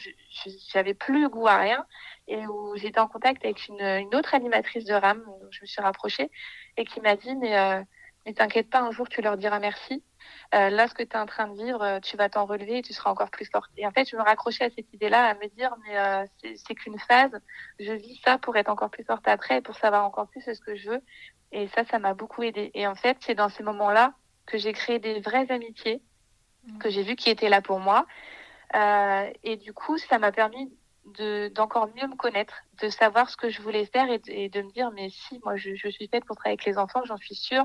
[0.72, 1.84] j'avais plus goût à rien,
[2.28, 5.66] et où j'étais en contact avec une, une autre animatrice de RAM, donc je me
[5.66, 6.30] suis rapprochée,
[6.76, 7.84] et qui m'a dit, mais,
[8.26, 10.02] mais t'inquiète pas, un jour tu leur diras merci.
[10.52, 12.92] là, ce que tu es en train de vivre, tu vas t'en relever et tu
[12.92, 13.70] seras encore plus forte.
[13.76, 16.98] Et en fait, je me raccrochais à cette idée-là, à me dire, mais c'est qu'une
[16.98, 17.38] phase,
[17.78, 20.74] je vis ça pour être encore plus forte après, pour savoir encore plus ce que
[20.76, 21.02] je veux.
[21.52, 22.70] Et ça, ça m'a beaucoup aidé.
[22.74, 24.14] Et en fait, c'est dans ces moments-là
[24.46, 26.02] que j'ai créé des vraies amitiés,
[26.66, 26.78] mmh.
[26.78, 28.06] que j'ai vu qui étaient là pour moi.
[28.74, 30.72] Euh, et du coup, ça m'a permis
[31.18, 34.70] de d'encore mieux me connaître, de savoir ce que je voulais faire et de, me
[34.72, 37.34] dire mais si moi je, je, suis faite pour travailler avec les enfants, j'en suis
[37.34, 37.64] sûre,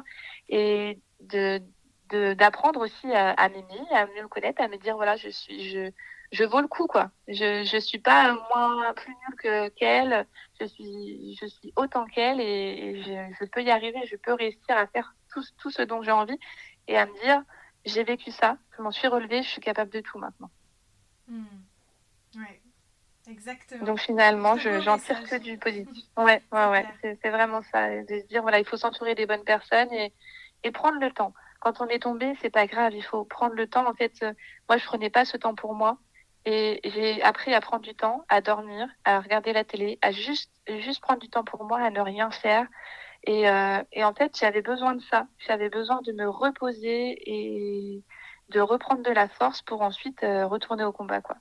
[0.50, 1.62] et de
[2.34, 5.70] d'apprendre aussi à, à m'aimer, à mieux me connaître, à me dire voilà je suis
[5.70, 5.92] je
[6.32, 7.12] je vaux le coup quoi.
[7.28, 10.26] Je je suis pas moins plus nulle que qu'elle.
[10.60, 14.00] Je suis je suis autant qu'elle et, je, je, peux y arriver.
[14.08, 16.38] Je peux réussir à faire tout tout ce dont j'ai envie
[16.88, 17.44] et à me dire
[17.86, 20.50] j'ai vécu ça, je m'en suis relevée, je suis capable de tout maintenant.
[21.28, 21.46] Hmm.
[22.36, 22.62] Ouais.
[23.30, 23.86] Exactement.
[23.86, 26.06] Donc finalement, je j'en tire que du positif.
[26.18, 26.86] Ouais, ouais, ouais.
[27.04, 27.90] C'est vraiment ça.
[28.04, 30.14] De se dire voilà, il faut s'entourer des bonnes personnes et
[30.64, 31.34] et prendre le temps.
[31.60, 32.94] Quand on est tombé, c'est pas grave.
[32.94, 33.88] Il faut prendre le temps.
[33.88, 34.34] En fait, euh,
[34.68, 35.98] moi, je prenais pas ce temps pour moi.
[36.46, 40.52] Et j'ai appris à prendre du temps, à dormir, à regarder la télé, à juste,
[40.68, 42.66] juste prendre du temps pour moi, à ne rien faire.
[43.26, 45.28] Et, euh, et en fait, j'avais besoin de ça.
[45.40, 48.04] J'avais besoin de me reposer et
[48.50, 51.36] de reprendre de la force pour ensuite euh, retourner au combat, quoi.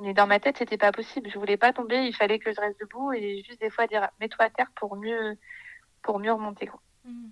[0.00, 1.30] Mais dans ma tête, c'était pas possible.
[1.30, 2.06] Je voulais pas tomber.
[2.06, 4.96] Il fallait que je reste debout et juste des fois dire mets-toi à terre pour
[4.96, 5.36] mieux,
[6.02, 6.80] pour mieux remonter, quoi.
[7.04, 7.28] Mmh.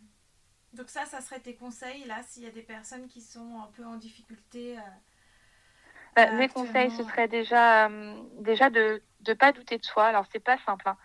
[0.75, 3.71] Donc ça, ça serait tes conseils là, s'il y a des personnes qui sont un
[3.75, 4.79] peu en difficulté.
[4.79, 4.83] Euh
[6.15, 10.07] bah, mes conseils, ce serait déjà, euh, déjà de ne pas douter de soi.
[10.07, 10.97] Alors, c'est pas simple, hein,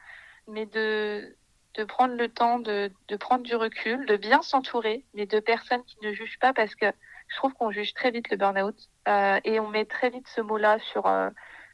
[0.48, 1.36] mais de,
[1.76, 5.84] de prendre le temps, de, de prendre du recul, de bien s'entourer, mais de personnes
[5.84, 6.88] qui ne jugent pas parce que
[7.28, 8.76] je trouve qu'on juge très vite le burn-out
[9.08, 11.30] euh, et on met très vite ce mot-là sur, euh,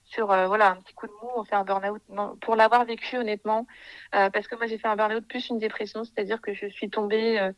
[0.09, 2.01] sur voilà, un petit coup de mou, on fait un burn-out.
[2.41, 3.67] Pour l'avoir vécu, honnêtement,
[4.11, 7.51] parce que moi, j'ai fait un burn-out plus une dépression, c'est-à-dire que je suis tombée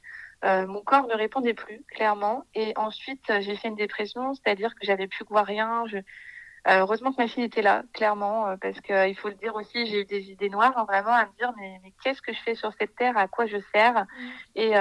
[0.44, 2.45] euh, mon corps ne répondait plus, clairement.
[2.56, 5.84] Et ensuite, euh, j'ai fait une dépression, c'est-à-dire que j'avais plus voir rien.
[5.88, 5.98] Je...
[5.98, 10.02] Euh, heureusement que ma fille était là, clairement, parce qu'il faut le dire aussi, j'ai
[10.02, 12.53] eu des idées noires, hein, vraiment, à me dire, mais, mais qu'est-ce que je fais
[12.53, 14.03] sur cette terre, à quoi je sers?
[14.03, 14.30] Mmh.
[14.56, 14.72] et,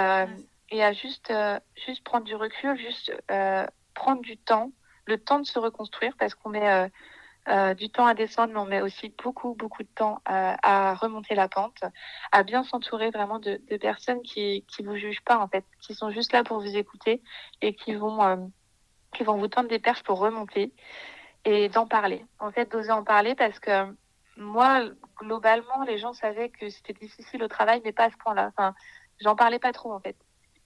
[0.73, 1.33] et à juste,
[1.87, 3.15] juste prendre du recul, juste
[3.95, 4.73] prendre du temps,
[5.07, 6.91] le temps de se reconstruire, parce qu'on met
[7.49, 11.35] euh, du temps à descendre, mais on met aussi beaucoup, beaucoup de temps à, remonter
[11.35, 11.83] la pente,
[12.33, 16.11] à bien s'entourer vraiment de, personnes qui qui vous jugent pas en fait, qui sont
[16.11, 17.23] juste là pour vous écouter
[17.63, 18.37] et qui vont euh,
[19.15, 20.73] qui vont vous tendre des perches pour remonter
[21.45, 22.25] et d'en parler.
[22.39, 23.95] En fait, d'oser en parler parce que
[24.37, 24.83] moi,
[25.19, 28.49] globalement, les gens savaient que c'était difficile au travail, mais pas à ce point-là.
[28.49, 28.75] Enfin,
[29.21, 30.17] j'en parlais pas trop en fait.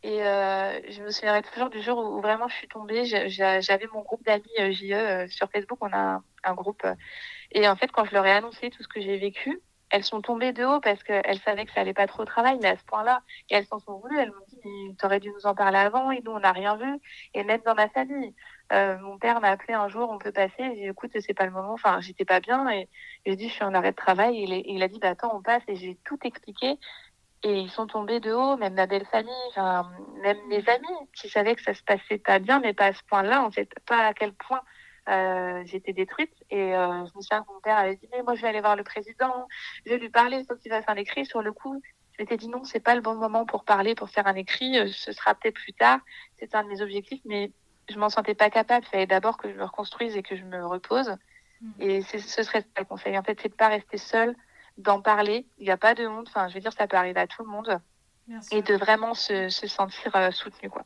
[0.04, 3.06] Et euh, je me souviendrai toujours du jour où, vraiment je suis tombée.
[3.06, 5.78] J'avais mon groupe d'amis euh, JE euh, sur Facebook.
[5.80, 6.86] On a un, groupe.
[7.52, 10.20] et en fait, quand je leur ai annoncé tout ce que j'ai vécu, elles sont
[10.20, 12.76] tombées de haut parce qu'elles savaient que ça allait pas trop au travail, mais à
[12.76, 14.18] ce point-là, elles s'en sont voulues.
[14.18, 16.10] Elles m'ont dit, mais t'aurais dû nous en parler avant.
[16.10, 17.00] Et nous, on n'a rien vu.
[17.32, 18.34] Et même dans ma famille,
[18.72, 20.52] mon père m'a appelé un jour, on peut passer.
[20.58, 21.72] J'ai dit, écoute, c'est pas le moment.
[21.72, 22.68] Enfin, j'étais pas bien.
[22.68, 22.90] Et
[23.24, 24.36] j'ai dit, je suis en arrêt de travail.
[24.36, 25.62] Et il a dit, bah attends, on passe.
[25.66, 26.78] Et j'ai tout expliqué.
[27.44, 29.90] Et ils sont tombés de haut, même ma belle famille, enfin,
[30.22, 33.02] même mes amis qui savaient que ça se passait pas bien, mais pas à ce
[33.04, 34.62] point-là, en fait, pas à quel point
[35.10, 36.32] euh, j'étais détruite.
[36.50, 38.62] Et euh, je me souviens que mon père avait dit, mais moi je vais aller
[38.62, 39.46] voir le président,
[39.84, 41.26] je vais lui parler, il faut qu'il fasse un écrit.
[41.26, 44.08] Sur le coup, je m'étais dit non, c'est pas le bon moment pour parler, pour
[44.08, 46.00] faire un écrit, euh, ce sera peut-être plus tard.
[46.38, 47.52] C'est un de mes objectifs, mais
[47.90, 48.86] je m'en sentais pas capable.
[48.86, 51.14] Il fallait d'abord que je me reconstruise et que je me repose.
[51.60, 51.70] Mmh.
[51.80, 53.18] Et ce serait ça le conseil.
[53.18, 54.34] En fait, c'est de pas rester seule
[54.78, 55.46] d'en parler.
[55.58, 56.28] Il n'y a pas de honte.
[56.28, 57.80] Enfin, je veux dire, ça peut arriver à tout le monde.
[58.50, 60.84] Et de vraiment se, se sentir euh, soutenu, quoi.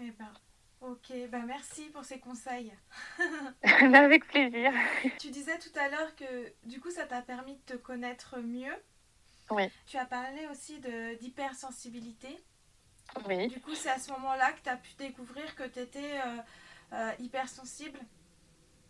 [0.00, 0.32] Eh ben,
[0.80, 2.72] ok, ben merci pour ces conseils.
[3.62, 4.72] Avec plaisir.
[5.18, 8.74] Tu disais tout à l'heure que du coup, ça t'a permis de te connaître mieux.
[9.50, 9.64] Oui.
[9.86, 10.78] Tu as parlé aussi
[11.20, 12.38] d'hypersensibilité.
[13.26, 13.48] Oui.
[13.48, 16.42] Du coup, c'est à ce moment-là que tu as pu découvrir que tu étais euh,
[16.92, 17.98] euh, hypersensible.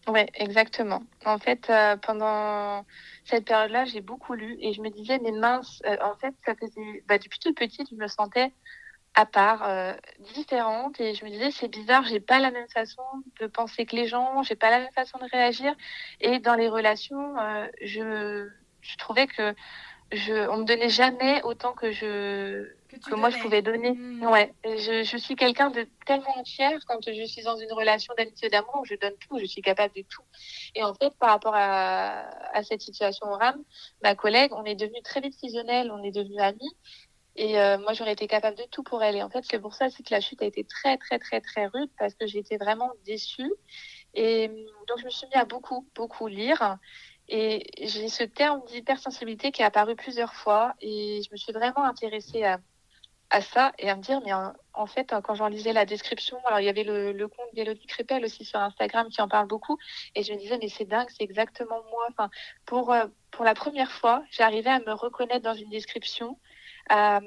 [0.09, 1.03] Oui, exactement.
[1.27, 2.87] En fait, euh, pendant
[3.25, 6.55] cette période-là, j'ai beaucoup lu et je me disais, mais mince, euh, en fait, ça
[6.55, 8.55] faisait, bah, depuis toute petite, je me sentais
[9.15, 9.95] à part, euh,
[10.35, 13.03] différente et je me disais, c'est bizarre, j'ai pas la même façon
[13.41, 15.75] de penser que les gens, j'ai pas la même façon de réagir
[16.21, 17.35] et dans les relations,
[17.83, 18.49] je,
[18.83, 19.55] je trouvais que
[20.13, 22.69] je, on me donnait jamais autant que je
[22.99, 23.93] que, moi je pouvais donner.
[23.93, 24.25] Hmm.
[24.25, 28.49] Ouais, je, je suis quelqu'un de tellement entière quand je suis dans une relation d'amitié
[28.49, 30.23] d'amour, je donne tout, je suis capable de tout.
[30.75, 33.63] Et en fait, par rapport à, à cette situation au RAM,
[34.03, 36.77] ma collègue, on est devenu très vite fusionnels, on est devenus amis.
[37.39, 39.15] Et euh, moi, j'aurais été capable de tout pour elle.
[39.15, 41.67] Et en fait, c'est pour ça que la chute a été très, très, très, très
[41.67, 43.53] rude parce que j'étais vraiment déçue.
[44.15, 44.49] Et
[44.89, 46.79] donc, je me suis mis à beaucoup, beaucoup lire.
[47.29, 51.85] Et j'ai ce terme d'hypersensibilité qui est apparu plusieurs fois et je me suis vraiment
[51.85, 52.59] intéressée à,
[53.31, 56.61] à ça et à me dire, mais en, fait, quand j'en lisais la description, alors
[56.61, 59.79] il y avait le, le compte d'Elodie Crépel aussi sur Instagram qui en parle beaucoup
[60.15, 62.07] et je me disais, mais c'est dingue, c'est exactement moi.
[62.11, 62.31] Enfin,
[62.65, 66.39] pour, euh, pour la première fois, j'arrivais à me reconnaître dans une description,
[66.89, 67.21] à,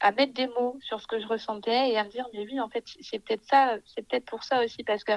[0.00, 2.58] à mettre des mots sur ce que je ressentais et à me dire, mais oui,
[2.60, 5.12] en fait, c'est peut-être ça, c'est peut-être pour ça aussi parce que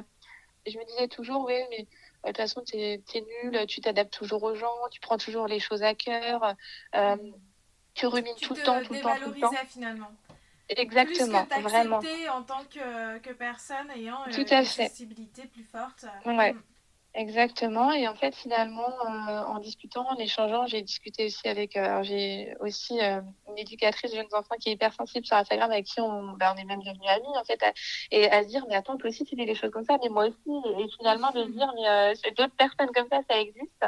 [0.68, 3.02] je me disais toujours, oui, mais de toute façon, tu es,
[3.44, 6.56] nul, tu t'adaptes toujours aux gens, tu prends toujours les choses à cœur,
[6.96, 7.16] euh,
[7.94, 9.52] tu rumines tout le temps, tout le temps, tout le temps.
[9.68, 10.12] finalement.
[10.70, 12.00] Exactement, plus que vraiment.
[12.00, 16.06] en tant que, que personne ayant tout une sensibilité plus forte.
[16.26, 16.54] Ouais.
[16.54, 16.58] Mm.
[17.18, 17.92] Exactement.
[17.94, 21.76] Et en fait, finalement, euh, en discutant, en échangeant, j'ai discuté aussi avec.
[21.76, 25.86] Euh, j'ai aussi euh, une éducatrice de jeunes enfants qui est hypersensible sur Instagram, avec
[25.86, 27.60] qui on, ben, on est même devenus amis, en fait,
[28.12, 30.10] et à se dire, mais attends, toi aussi, tu dis des choses comme ça, mais
[30.10, 30.80] moi aussi.
[30.80, 33.86] Et finalement, de se dire, mais d'autres personnes comme ça, ça existe.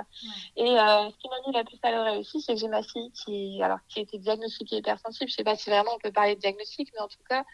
[0.58, 3.12] Et ce qui m'a mis la puce à l'oreille aussi, c'est que j'ai ma fille
[3.12, 5.30] qui, alors, qui était diagnostiquée hypersensible.
[5.30, 7.46] Je sais pas si vraiment on peut parler de diagnostic, mais en tout cas,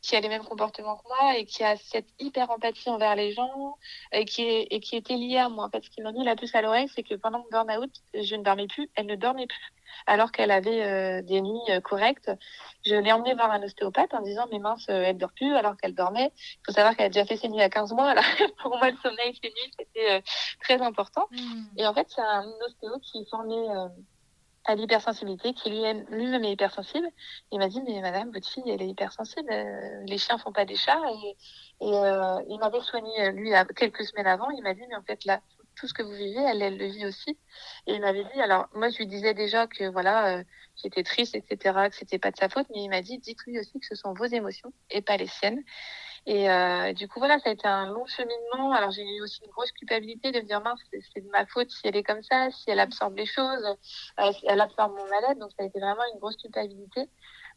[0.00, 3.32] qui a les mêmes comportements que moi et qui a cette hyper empathie envers les
[3.32, 3.76] gens
[4.12, 5.66] et qui et qui était liée à moi.
[5.66, 7.90] En fait, ce qui m'a mis la puce à l'oreille, c'est que pendant mon burn-out,
[8.14, 9.72] je ne dormais plus, elle ne dormait plus.
[10.06, 12.30] Alors qu'elle avait euh, des nuits euh, correctes,
[12.84, 15.76] je l'ai emmenée voir un ostéopathe en disant mais mince, euh, elle dort plus alors
[15.76, 16.32] qu'elle dormait.
[16.36, 18.10] Il faut savoir qu'elle a déjà fait ses nuits à 15 mois.
[18.10, 18.24] Alors
[18.62, 20.22] pour moi, le sommeil, ses nuits, c'était
[20.60, 21.26] très important.
[21.30, 21.62] Mmh.
[21.78, 23.56] Et en fait, c'est un ostéo qui est formé
[24.64, 27.08] à l'hypersensibilité, qui lui-même lui est hypersensible.
[27.52, 29.48] Il m'a dit, mais madame, votre fille, elle est hypersensible,
[30.06, 31.00] les chiens font pas des chats.
[31.24, 31.36] Et,
[31.80, 34.50] et euh, il m'avait soigné, lui, quelques semaines avant.
[34.50, 35.40] Il m'a dit, mais en fait, là,
[35.76, 37.38] tout ce que vous vivez, elle, elle le vit aussi.
[37.86, 40.44] Et il m'avait dit, alors moi, je lui disais déjà que voilà, euh,
[40.82, 43.78] j'étais triste, etc., que c'était pas de sa faute, mais il m'a dit, dites-lui aussi
[43.78, 45.62] que ce sont vos émotions et pas les siennes.
[46.26, 48.72] Et euh, du coup, voilà, ça a été un long cheminement.
[48.72, 50.80] Alors, j'ai eu aussi une grosse culpabilité de me dire, mince,
[51.14, 53.64] c'est de ma faute si elle est comme ça, si elle absorbe les choses,
[54.18, 55.38] euh, si elle absorbe mon mal-être.
[55.38, 57.08] Donc, ça a été vraiment une grosse culpabilité.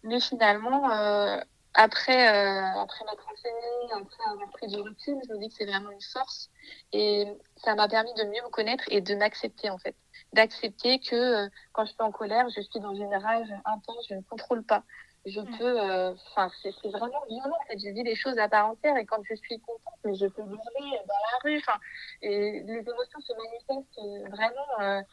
[0.04, 1.40] Mais finalement, euh,
[1.76, 5.66] après, euh, après m'être enseignée, après avoir pris du recul, je me dis que c'est
[5.66, 6.50] vraiment une force.
[6.94, 7.26] Et
[7.58, 9.96] ça m'a permis de mieux me connaître et de m'accepter, en fait.
[10.34, 14.16] D'accepter que euh, quand je suis en colère, je suis dans une rage intense, je
[14.16, 14.84] ne contrôle pas
[15.26, 15.58] je mm.
[15.58, 15.82] peux.
[15.82, 17.56] Euh, enfin, c'est vraiment violent.
[17.62, 20.16] En fait, je vis les choses à part entière et quand je suis contente, mais
[20.16, 21.58] je peux hurler dans la rue.
[21.58, 21.78] Enfin,
[22.22, 25.04] et les émotions se manifestent vraiment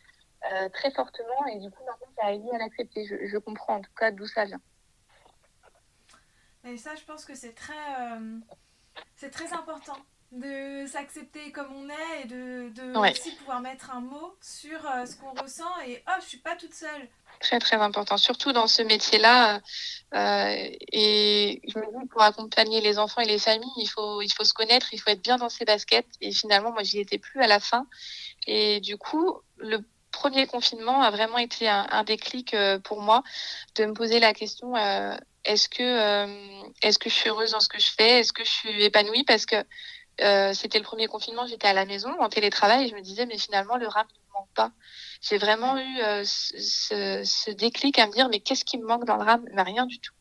[0.72, 3.04] très fortement et du coup maintenant ça aidé à l'accepter.
[3.04, 4.60] Je, je, comprends en tout cas d'où ça vient.
[6.66, 7.74] Et ça, je pense que c'est très,
[9.16, 9.96] c'est très important
[10.32, 15.06] de s'accepter comme on est et de, de aussi pouvoir mettre un mot sur euh,
[15.06, 15.70] ce qu'on ressent.
[15.86, 17.08] Et oh je suis pas toute seule.
[17.40, 19.60] Très très important surtout dans ce métier là
[20.14, 24.30] euh, et je me dis pour accompagner les enfants et les familles il faut il
[24.30, 26.06] faut se connaître il faut être bien dans ses baskets.
[26.20, 27.86] Et finalement moi j'y étais plus à la fin.
[28.46, 29.78] Et du coup le
[30.16, 33.22] premier confinement a vraiment été un, un déclic euh, pour moi
[33.76, 34.74] de me poser la question
[35.44, 36.26] est-ce que
[36.82, 38.20] est-ce que je suis heureuse dans ce que je fais?
[38.20, 39.24] Est-ce que je suis épanouie?
[39.24, 39.56] Parce que
[40.22, 43.26] euh, c'était le premier confinement, j'étais à la maison en télétravail et je me disais
[43.26, 44.72] mais finalement le rap ne me manque pas.
[45.20, 49.04] J'ai vraiment eu euh, ce, ce, déclic à me dire mais qu'est-ce qui me manque
[49.04, 50.14] dans le rap mais Rien du tout.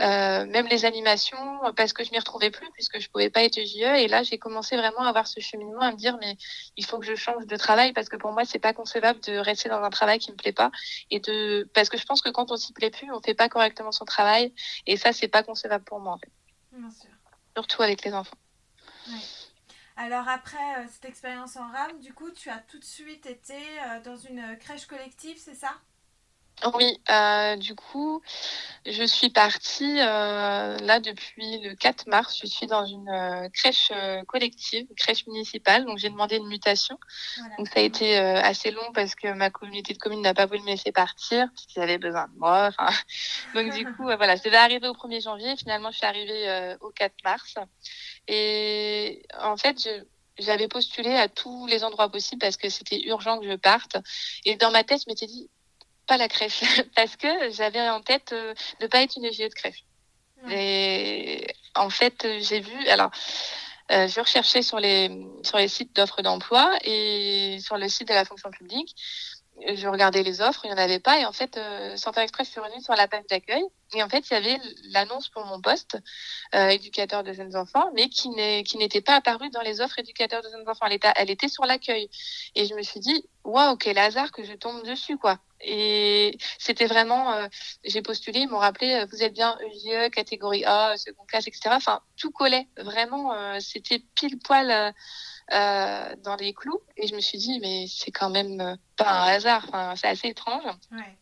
[0.00, 3.58] Euh, même les animations parce que je m'y retrouvais plus puisque je pouvais pas être
[3.58, 6.36] JE et là j'ai commencé vraiment à avoir ce cheminement à me dire mais
[6.76, 9.36] il faut que je change de travail parce que pour moi c'est pas concevable de
[9.38, 10.70] rester dans un travail qui me plaît pas
[11.10, 13.48] et de parce que je pense que quand on s'y plaît plus on fait pas
[13.48, 14.54] correctement son travail
[14.86, 16.30] et ça c'est pas concevable pour moi en fait.
[16.70, 17.10] Bien sûr.
[17.56, 18.38] Surtout avec les enfants.
[19.96, 23.56] Alors après euh, cette expérience en rame, du coup, tu as tout de suite été
[23.56, 25.72] euh, dans une crèche collective, c'est ça?
[26.74, 28.20] Oui, euh, du coup,
[28.84, 32.38] je suis partie là depuis le 4 mars.
[32.40, 33.92] Je suis dans une crèche
[34.26, 35.84] collective, une crèche municipale.
[35.84, 36.98] Donc j'ai demandé une mutation.
[37.58, 40.60] Donc ça a été assez long parce que ma communauté de communes n'a pas voulu
[40.60, 42.70] me laisser partir parce qu'ils avaient besoin de moi.
[43.54, 45.56] Donc du coup, voilà, je devais arriver au 1er janvier.
[45.56, 47.54] Finalement, je suis arrivée au 4 mars.
[48.26, 49.88] Et en fait,
[50.38, 53.96] j'avais postulé à tous les endroits possibles parce que c'était urgent que je parte.
[54.44, 55.50] Et dans ma tête, je m'étais dit,
[56.08, 56.60] pas la crèche,
[56.96, 59.84] parce que j'avais en tête euh, de pas être une GE de crèche.
[60.50, 63.10] Et en fait, j'ai vu, alors,
[63.90, 65.10] euh, je recherchais sur les,
[65.42, 68.94] sur les sites d'offres d'emploi et sur le site de la fonction publique
[69.66, 71.18] je regardais les offres, il n'y en avait pas.
[71.18, 73.62] Et en fait, euh, Express, suis revenue sur la page d'accueil.
[73.94, 74.58] Et en fait, il y avait
[74.90, 75.98] l'annonce pour mon poste,
[76.54, 80.48] euh, éducateur de jeunes enfants, mais qui n'était pas apparue dans les offres éducateurs de
[80.48, 80.86] jeunes enfants.
[80.86, 82.10] Elle était, elle était sur l'accueil.
[82.54, 85.38] Et je me suis dit, waouh, quel hasard que je tombe dessus, quoi.
[85.60, 87.48] Et c'était vraiment, euh,
[87.84, 91.70] j'ai postulé, ils m'ont rappelé, euh, vous êtes bien EGE, catégorie A, second classe, etc.
[91.72, 92.68] Enfin, tout collait.
[92.76, 94.94] Vraiment, euh, c'était pile poil
[95.52, 96.80] euh, dans les clous.
[96.96, 100.28] Et je me suis dit, mais c'est quand même pas un hasard, enfin, c'est assez
[100.28, 100.64] étrange.
[100.92, 101.16] Ouais.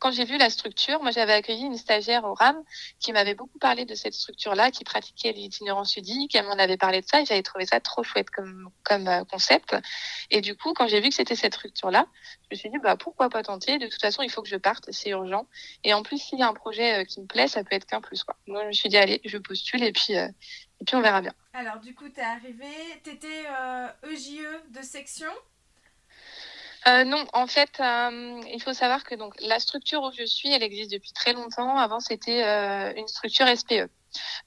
[0.00, 2.62] Quand j'ai vu la structure, moi j'avais accueilli une stagiaire au RAM
[2.98, 7.00] qui m'avait beaucoup parlé de cette structure-là, qui pratiquait l'itinérance ludique, elle m'en avait parlé
[7.00, 9.76] de ça et j'avais trouvé ça trop chouette comme, comme euh, concept.
[10.30, 12.06] Et du coup, quand j'ai vu que c'était cette structure-là,
[12.42, 13.78] je me suis dit, bah, pourquoi pas tenter?
[13.78, 15.46] De toute façon, il faut que je parte, c'est urgent.
[15.84, 18.00] Et en plus, s'il y a un projet qui me plaît, ça peut être qu'un
[18.00, 18.24] plus.
[18.24, 18.36] Quoi.
[18.48, 20.14] Moi, je me suis dit, allez, je postule et puis,
[20.80, 21.32] et puis on verra bien.
[21.52, 22.66] Alors, du coup, tu es arrivé,
[23.04, 25.30] tu étais euh, EJE de section
[26.86, 30.52] euh, non, en fait, euh, il faut savoir que donc la structure où je suis,
[30.52, 31.76] elle existe depuis très longtemps.
[31.76, 32.42] Avant, c'était
[32.96, 33.88] une structure SPE.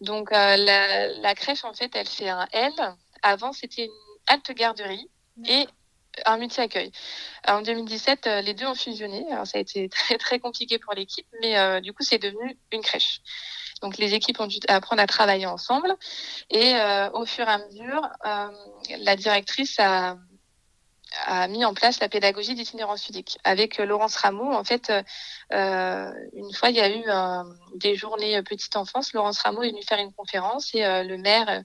[0.02, 2.74] Donc la, la, crèche, en fait, elle fait un L.
[3.24, 3.92] Avant, c'était une
[4.28, 5.10] halte garderie
[5.46, 5.68] et
[6.26, 6.92] un multi-accueil.
[7.48, 9.26] En 2017, les deux ont fusionné.
[9.32, 12.82] Alors, ça a été très très compliqué pour l'équipe, mais du coup, c'est devenu une
[12.82, 13.22] crèche.
[13.82, 15.96] Donc les équipes ont dû apprendre à travailler ensemble
[16.50, 18.48] et euh, au fur et à mesure, euh,
[19.00, 20.18] la directrice a,
[21.26, 23.38] a mis en place la pédagogie d'itinérance ludique.
[23.44, 24.92] Avec Laurence Rameau, en fait,
[25.54, 27.04] euh, une fois, il y a eu
[27.76, 29.14] des journées petite enfance.
[29.14, 31.64] Laurence Rameau est venue faire une conférence et le maire,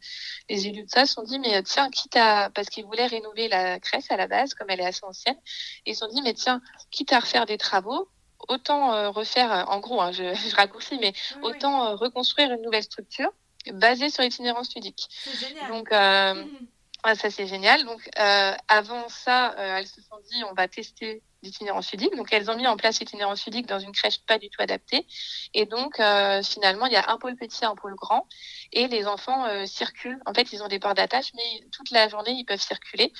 [0.49, 2.51] les élus de ça se sont dit, mais tiens, quitte à...
[2.51, 5.39] Parce qu'ils voulaient rénover la crèche à la base, comme elle est assez ancienne.
[5.87, 6.61] ils se sont dit, mais tiens,
[6.91, 8.09] quitte à refaire des travaux,
[8.49, 11.13] autant euh, refaire, euh, en gros, hein, je, je, raccourcis, mais
[11.43, 13.31] autant euh, reconstruire une nouvelle structure
[13.73, 15.09] basée sur l'itinérance ludique.
[15.39, 15.69] Génial.
[15.69, 16.67] Donc, mmh.
[17.05, 17.85] ça c'est génial.
[17.85, 18.09] Donc,
[18.69, 22.15] avant ça, elles se sont dit, on va tester l'itinérance ludique.
[22.17, 25.07] Donc, elles ont mis en place l'itinérance ludique dans une crèche pas du tout adaptée.
[25.55, 25.97] Et donc,
[26.45, 28.27] finalement, il y a un pôle petit, un pôle grand,
[28.73, 30.21] et les enfants circulent.
[30.27, 33.13] En fait, ils ont des ports d'attache, mais toute la journée, ils peuvent circuler.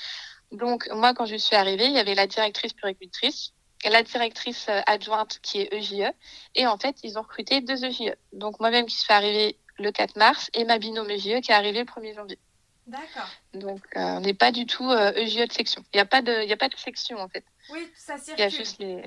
[0.51, 3.53] Donc, moi, quand je suis arrivée, il y avait la directrice puricultrice
[3.89, 6.11] la directrice euh, adjointe qui est EJE.
[6.55, 8.15] Et en fait, ils ont recruté deux EJE.
[8.31, 11.79] Donc moi-même qui suis arrivée le 4 mars et ma binôme EJE qui est arrivée
[11.79, 12.39] le 1er janvier.
[12.87, 13.29] D'accord.
[13.53, 15.83] Donc euh, on n'est pas du tout euh, EJE de section.
[15.93, 17.45] Il n'y a, pas de, a pas de section en fait.
[17.71, 18.35] Oui, ça circule.
[18.37, 19.03] Il y a juste les...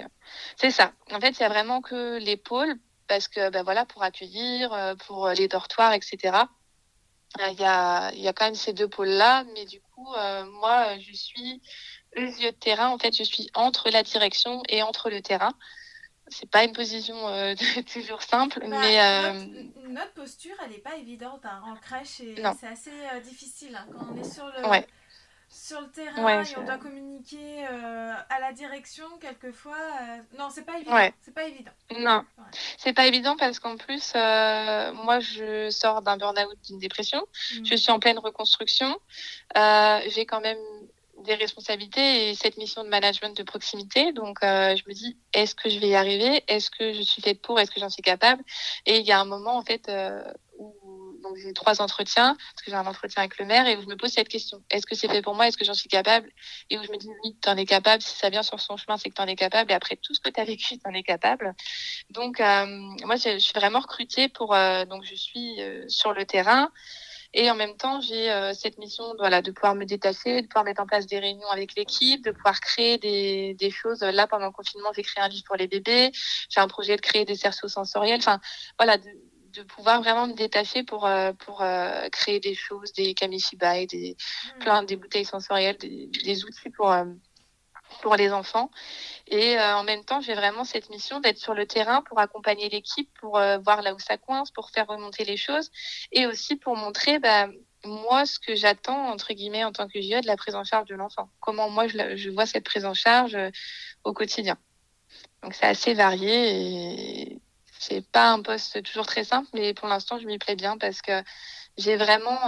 [0.56, 0.92] C'est ça.
[1.12, 2.76] En fait, il y a vraiment que les pôles
[3.06, 6.38] parce que ben voilà, pour accueillir, pour les dortoirs, etc.
[7.38, 10.12] Il y a, y a quand même ces deux pôles-là, mais du coup,
[10.60, 11.60] moi, je suis
[12.16, 15.52] yeux de terrain, en fait, je suis entre la direction et entre le terrain.
[16.28, 17.54] C'est pas une position euh,
[17.92, 19.44] toujours simple, bah, mais euh,
[19.96, 23.86] notre posture, elle n'est pas évidente hein, en crèche et c'est assez euh, difficile hein,
[23.90, 24.62] quand on est sur le,
[25.48, 29.78] sur le terrain et on doit communiquer euh, à la direction quelquefois.
[30.38, 31.12] non, c'est pas évident.
[31.22, 31.70] C'est pas évident.
[31.98, 32.24] Non,
[32.76, 37.20] c'est pas évident parce qu'en plus, moi, je sors d'un burn-out, d'une dépression.
[37.20, 37.64] Mmh.
[37.64, 38.98] Je suis en pleine reconstruction.
[39.54, 40.58] J'ai quand même
[41.24, 44.12] des responsabilités et cette mission de management de proximité.
[44.12, 46.42] Donc, euh, je me dis, est-ce que je vais y arriver?
[46.48, 47.58] Est-ce que je suis faite pour?
[47.58, 48.42] Est-ce que j'en suis capable?
[48.84, 50.22] Et il y a un moment, en fait, euh,
[50.58, 53.86] où j'ai trois entretiens, parce que j'ai un entretien avec le maire, et où je
[53.86, 54.62] me pose cette question.
[54.70, 55.48] Est-ce que c'est fait pour moi?
[55.48, 56.30] Est-ce que j'en suis capable?
[56.70, 58.02] Et où je me dis, oui, tu en es capable.
[58.02, 59.72] Si ça vient sur son chemin, c'est que tu en es capable.
[59.72, 61.54] Et après tout ce que tu as vécu, tu en es capable.
[62.10, 62.66] Donc, euh,
[63.04, 64.54] moi, je, suis vraiment recrutée pour...
[64.88, 66.70] donc, je suis sur le terrain.
[67.38, 70.64] Et en même temps, j'ai euh, cette mission voilà, de pouvoir me détacher, de pouvoir
[70.64, 74.00] mettre en place des réunions avec l'équipe, de pouvoir créer des, des, choses.
[74.00, 76.12] Là, pendant le confinement, j'ai créé un livre pour les bébés.
[76.48, 78.20] J'ai un projet de créer des cerceaux sensoriels.
[78.20, 78.40] Enfin,
[78.78, 79.10] voilà, de,
[79.52, 84.16] de pouvoir vraiment me détacher pour, euh, pour euh, créer des choses, des kamishibai, des,
[84.16, 84.58] mmh.
[84.60, 86.90] plein, des bouteilles sensorielles, des, des outils pour,
[88.02, 88.70] pour les enfants.
[89.28, 92.68] Et euh, en même temps, j'ai vraiment cette mission d'être sur le terrain pour accompagner
[92.68, 95.70] l'équipe, pour euh, voir là où ça coince, pour faire remonter les choses
[96.12, 97.48] et aussi pour montrer bah,
[97.84, 100.88] moi ce que j'attends entre guillemets en tant que JE de la prise en charge
[100.88, 101.28] de l'enfant.
[101.40, 103.50] Comment moi je, je, vois cette prise en charge euh,
[104.04, 104.56] au quotidien.
[105.42, 107.40] Donc c'est assez varié et
[107.78, 111.02] c'est pas un poste toujours très simple, mais pour l'instant je m'y plais bien parce
[111.02, 111.22] que
[111.76, 112.38] j'ai vraiment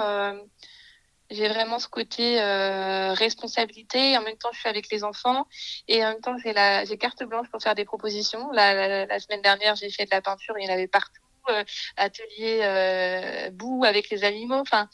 [1.31, 4.13] j'ai vraiment ce côté euh, responsabilité.
[4.13, 5.47] Et en même temps, je suis avec les enfants.
[5.87, 8.51] Et en même temps, j'ai la j'ai carte blanche pour faire des propositions.
[8.53, 10.55] La, la, semaine dernière, j'ai fait de la peinture.
[10.59, 11.23] Il y en avait partout.
[11.51, 11.65] Euh,
[11.97, 14.57] atelier euh, boue avec les animaux.
[14.61, 14.89] Enfin,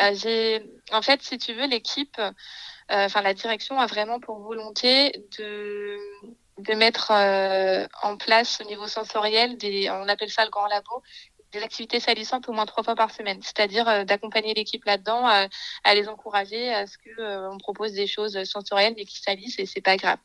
[0.00, 2.20] euh, j'ai en fait, si tu veux, l'équipe,
[2.88, 5.98] enfin la direction a vraiment pour volonté de
[6.58, 7.10] de mettre
[8.02, 11.02] en place au niveau sensoriel des, on appelle ça le grand labo,
[11.56, 15.46] des activités salissantes au moins trois fois par semaine, c'est-à-dire euh, d'accompagner l'équipe là-dedans, euh,
[15.84, 19.58] à les encourager à ce que euh, on propose des choses sensorielles mais qui salissent
[19.58, 20.18] et c'est pas grave.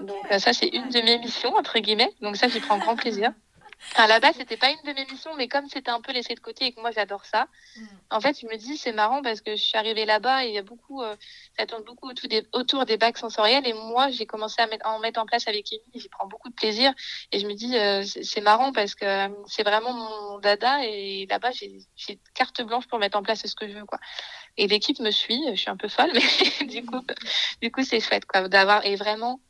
[0.00, 3.32] Donc ça c'est une de mes missions entre guillemets, donc ça j'y prends grand plaisir.
[3.96, 6.34] À la base, c'était pas une de mes missions, mais comme c'était un peu laissé
[6.34, 7.84] de côté et que moi j'adore ça, mm.
[8.10, 10.54] en fait, je me dis c'est marrant parce que je suis arrivée là-bas et il
[10.54, 11.16] y a beaucoup, euh,
[11.58, 14.86] ça tourne beaucoup autour des, autour des bacs sensoriels et moi j'ai commencé à, mettre,
[14.86, 16.92] en mettre en place avec Amy, j'y prends beaucoup de plaisir
[17.32, 21.26] et je me dis euh, c'est marrant parce que euh, c'est vraiment mon dada et
[21.28, 23.98] là-bas j'ai carte blanche pour mettre en place ce que je veux quoi.
[24.56, 26.12] Et l'équipe me suit, je suis un peu folle,
[26.60, 27.00] mais du coup,
[27.62, 29.40] du coup c'est chouette quoi d'avoir et vraiment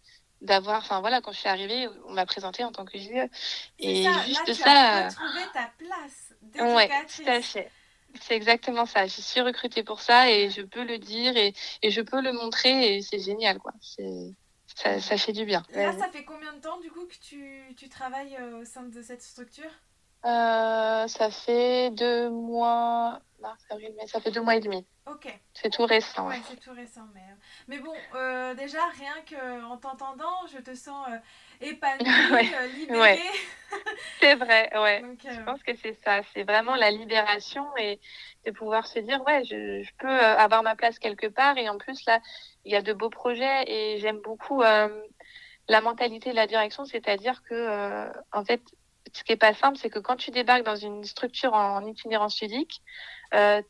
[0.41, 3.29] d'avoir enfin voilà quand je suis arrivée on m'a présenté en tant que juge
[3.79, 7.71] et ça, juste là, tu ça as trouvé ta place ouais tout à fait.
[8.21, 9.07] C'est exactement ça.
[9.07, 12.33] J'y suis recrutée pour ça et je peux le dire et, et je peux le
[12.33, 13.73] montrer et c'est génial quoi.
[14.77, 15.63] Ça, ça, fait du bien.
[15.75, 18.83] Là ça fait combien de temps du coup que tu, tu travailles euh, au sein
[18.83, 19.71] de cette structure?
[20.25, 24.87] Euh, ça fait deux mois mars, avril, mai, ça fait deux mois et demi.
[25.07, 25.27] Ok.
[25.55, 26.29] C'est tout récent.
[26.29, 27.07] Ouais, c'est tout récent.
[27.15, 27.23] Mais,
[27.69, 31.17] mais bon, euh, déjà, rien qu'en t'entendant, je te sens euh,
[31.63, 32.05] épanouie,
[32.77, 33.01] libérée.
[33.01, 33.19] Ouais.
[34.21, 35.01] c'est vrai, ouais.
[35.01, 36.21] Donc, je pense que c'est ça.
[36.35, 37.99] C'est vraiment la libération et
[38.45, 41.57] de pouvoir se dire, ouais, je, je, peux avoir ma place quelque part.
[41.57, 42.21] Et en plus, là,
[42.67, 47.43] il y a de beaux projets et j'aime beaucoup la mentalité de la direction, c'est-à-dire
[47.43, 48.61] que, en fait,
[49.13, 52.41] ce qui est pas simple, c'est que quand tu débarques dans une structure en itinérance
[52.41, 52.83] ludique,
[53.35, 53.63] euh,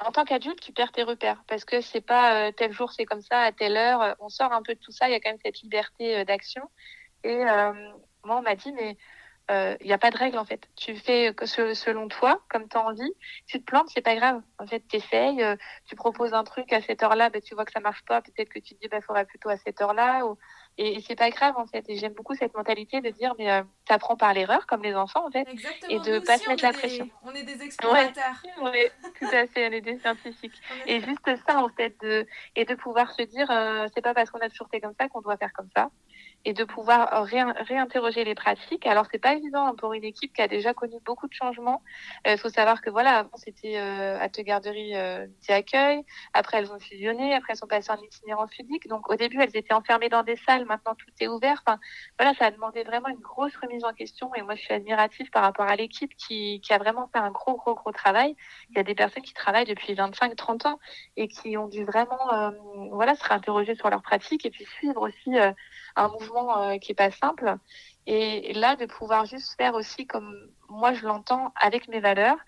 [0.00, 3.06] en tant qu'adulte, tu perds tes repères parce que c'est pas euh, tel jour c'est
[3.06, 4.16] comme ça, à telle heure.
[4.20, 5.08] On sort un peu de tout ça.
[5.08, 6.62] Il y a quand même cette liberté euh, d'action.
[7.24, 7.72] Et euh,
[8.24, 8.96] moi, on m'a dit mais
[9.48, 10.68] il n'y a pas de règle en fait.
[10.74, 13.12] Tu fais selon toi, comme tu as envie.
[13.46, 14.42] Tu te plantes, c'est pas grave.
[14.58, 15.40] En fait, tu essayes,
[15.84, 18.22] tu proposes un truc à cette heure-là, ben, tu vois que ça marche pas.
[18.22, 20.26] Peut-être que tu te dis, bah, faudrait plutôt à cette heure-là.
[20.26, 20.36] Ou...
[20.78, 21.84] Et, c'est pas grave en fait.
[21.88, 25.26] Et j'aime beaucoup cette mentalité de dire mais euh, t'apprends par l'erreur comme les enfants
[25.26, 25.46] en fait.
[25.48, 25.90] Exactement.
[25.90, 27.08] Et de pas se mettre la pression.
[27.24, 28.24] On est des explorateurs.
[28.62, 29.68] Ouais, tout à fait.
[29.68, 30.60] On est des scientifiques.
[30.86, 34.30] et juste ça en fait de et de pouvoir se dire euh, c'est pas parce
[34.30, 35.90] qu'on a toujours fait comme ça qu'on doit faire comme ça
[36.46, 38.86] et de pouvoir réinterroger les pratiques.
[38.86, 41.82] Alors c'est pas évident hein, pour une équipe qui a déjà connu beaucoup de changements.
[42.24, 46.04] Il euh, faut savoir que voilà, avant c'était euh, à te garderie euh, d'accueil,
[46.34, 48.86] après elles ont fusionné, après elles sont passées en itinérance ludique.
[48.86, 51.64] Donc au début elles étaient enfermées dans des salles, maintenant tout est ouvert.
[51.66, 51.80] Enfin
[52.16, 55.28] voilà, ça a demandé vraiment une grosse remise en question et moi je suis admirative
[55.30, 58.36] par rapport à l'équipe qui, qui a vraiment fait un gros gros gros travail.
[58.70, 60.78] Il y a des personnes qui travaillent depuis 25-30 ans
[61.16, 62.50] et qui ont dû vraiment euh,
[62.92, 65.50] voilà se réinterroger sur leurs pratiques et puis suivre aussi euh,
[65.96, 67.56] un mouvement euh, qui est pas simple.
[68.06, 70.32] Et là, de pouvoir juste faire aussi comme
[70.68, 72.38] moi je l'entends avec mes valeurs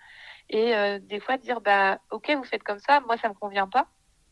[0.49, 3.67] et euh, des fois dire bah ok vous faites comme ça, moi ça me convient
[3.67, 3.87] pas.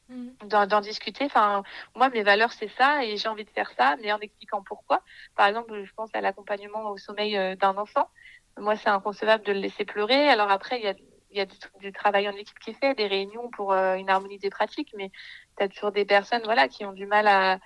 [0.10, 0.48] Mmh.
[0.48, 1.26] d'en discuter.
[1.26, 1.64] Enfin,
[1.94, 5.02] moi, mes valeurs, c'est ça, et j'ai envie de faire ça, mais en expliquant pourquoi.
[5.36, 8.10] Par exemple, je pense à l'accompagnement au sommeil euh, d'un enfant.
[8.58, 10.30] moi, c'est inconcevable de le laisser pleurer.
[10.30, 10.94] Alors après, il y a,
[11.32, 14.10] y a du, du, travail en équipe qui est fait, des réunions pour euh, une
[14.10, 15.12] harmonie des pratiques, mais
[15.58, 17.60] tu as toujours des personnes voilà, qui ont du mal à,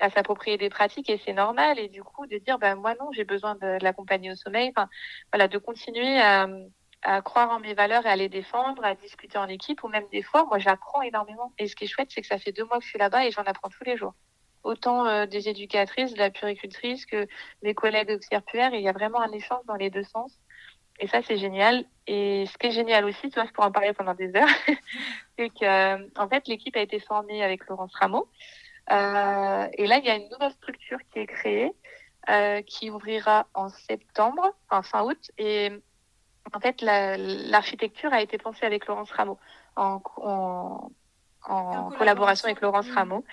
[0.00, 1.78] à s'approprier des pratiques et c'est normal.
[1.78, 4.72] Et du coup, de dire, ben, moi non, j'ai besoin de, l'accompagner au sommeil.
[4.74, 4.88] Enfin,
[5.32, 6.48] voilà, de continuer à,
[7.02, 10.06] à croire en mes valeurs et à les défendre, à discuter en équipe, ou même
[10.10, 11.52] des fois, moi, j'apprends énormément.
[11.58, 13.26] Et ce qui est chouette, c'est que ça fait deux mois que je suis là-bas
[13.26, 14.14] et j'en apprends tous les jours.
[14.62, 17.26] Autant euh, des éducatrices, de la puricultrice que
[17.62, 20.38] mes collègues auxiliaires et il y a vraiment un échange dans les deux sens.
[21.00, 21.84] Et ça, c'est génial.
[22.06, 24.48] Et ce qui est génial aussi, tu vois, je pourrais en parler pendant des heures,
[25.38, 28.28] c'est que, euh, en fait, l'équipe a été formée avec Laurence Rameau.
[28.90, 31.72] Euh, et là, il y a une nouvelle structure qui est créée,
[32.28, 35.30] euh, qui ouvrira en septembre, enfin fin août.
[35.38, 35.70] Et
[36.52, 39.38] en fait, l'architecture la, a été pensée avec Laurence Rameau,
[39.76, 40.90] en, en,
[41.46, 42.94] en collaboration avec Laurence mmh.
[42.94, 43.24] Rameau,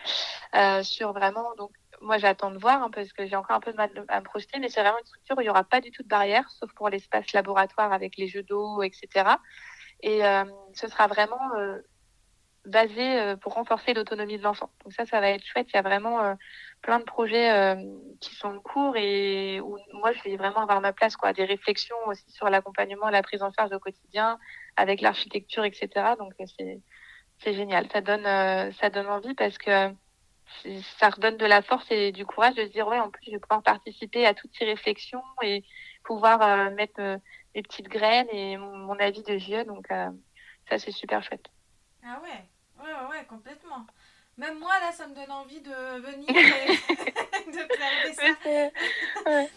[0.56, 1.72] euh, sur vraiment donc
[2.02, 4.26] moi j'attends de voir hein, parce que j'ai encore un peu de mal à me
[4.26, 6.50] projeter, mais c'est vraiment une structure où il n'y aura pas du tout de barrière,
[6.50, 9.36] sauf pour l'espace laboratoire avec les jeux d'eau, etc.
[10.02, 11.80] Et euh, ce sera vraiment euh,
[12.66, 14.70] basé euh, pour renforcer l'autonomie de l'enfant.
[14.84, 15.68] Donc ça, ça va être chouette.
[15.74, 16.36] Il y a vraiment euh,
[16.82, 17.76] plein de projets euh,
[18.20, 21.34] qui sont en cours et où moi, je vais vraiment avoir ma place, quoi.
[21.34, 24.38] Des réflexions aussi sur l'accompagnement, la prise en charge au quotidien,
[24.76, 26.16] avec l'architecture, etc.
[26.20, 26.82] Donc c'est
[27.40, 27.88] c'est génial.
[27.92, 28.24] Ça donne
[28.74, 29.90] ça donne envie parce que
[31.00, 33.32] ça redonne de la force et du courage de se dire ouais en plus je
[33.32, 35.64] vais pouvoir participer à toutes ces réflexions et
[36.04, 37.20] pouvoir mettre
[37.56, 41.48] des petites graines et mon, avis de vieux donc ça c'est super chouette
[42.04, 42.51] ah ouais
[42.84, 43.86] ouais ouais, complètement.
[44.38, 46.36] Même moi là ça me donne envie de venir et
[47.52, 49.52] de faire ça ouais.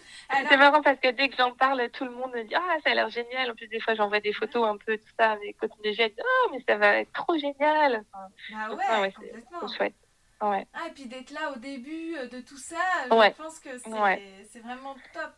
[0.49, 2.91] c'est marrant parce que dès que j'en parle tout le monde me dit ah ça
[2.91, 3.51] a l'air génial.
[3.51, 5.93] En plus des fois j'envoie des photos un peu tout ça à mes copines de
[5.93, 8.05] jet oh mais ça va être trop génial.
[8.13, 8.27] Enfin,
[8.57, 9.69] ah ouais, ouais complètement.
[9.69, 9.95] c'est chouette.
[10.41, 10.67] Ouais.
[10.75, 14.95] Ah, et puis d'être là au début de tout ça, je pense que c'est vraiment
[15.13, 15.33] top.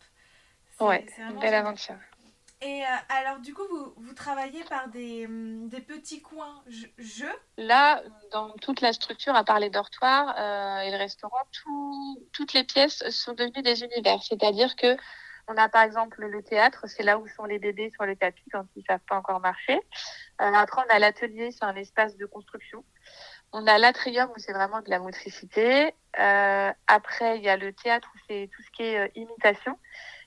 [0.81, 1.97] Ouais, c'est une belle aventure.
[2.63, 6.63] Et euh, alors, du coup, vous, vous travaillez par des, des petits coins
[6.97, 7.35] jeux?
[7.59, 8.03] Là,
[8.33, 12.65] dans toute la structure, à part les dortoirs euh, et le restaurant, tout, toutes les
[12.65, 14.23] pièces sont devenues des univers.
[14.23, 14.97] C'est-à-dire que
[15.49, 18.43] on a par exemple le théâtre, c'est là où sont les bébés sur le tapis
[18.51, 19.79] quand ils ne savent pas encore marcher.
[20.41, 22.85] Euh, après, on a l'atelier, c'est un espace de construction.
[23.53, 25.95] On a l'atrium où c'est vraiment de la motricité.
[26.19, 29.79] Euh, après, il y a le théâtre où c'est tout ce qui est imitation.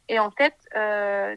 [0.07, 0.55] Et en fait,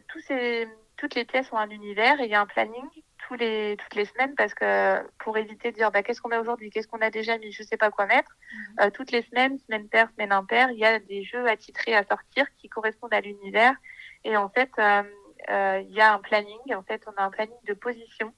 [0.07, 0.67] tous ces,
[0.97, 2.87] toutes les pièces ont un univers et il y a un planning
[3.27, 6.39] tous les, toutes les semaines parce que pour éviter de dire bah, qu'est-ce qu'on a
[6.39, 8.31] aujourd'hui, qu'est-ce qu'on a déjà mis, je sais pas quoi mettre.
[8.31, 8.81] Mmh.
[8.81, 12.03] Euh, toutes les semaines, semaine paire, semaine impaire, il y a des jeux attitrés à
[12.03, 13.75] sortir qui correspondent à l'univers.
[14.23, 15.03] Et en fait, euh,
[15.49, 16.75] euh, il y a un planning.
[16.75, 18.33] En fait, on a un planning de position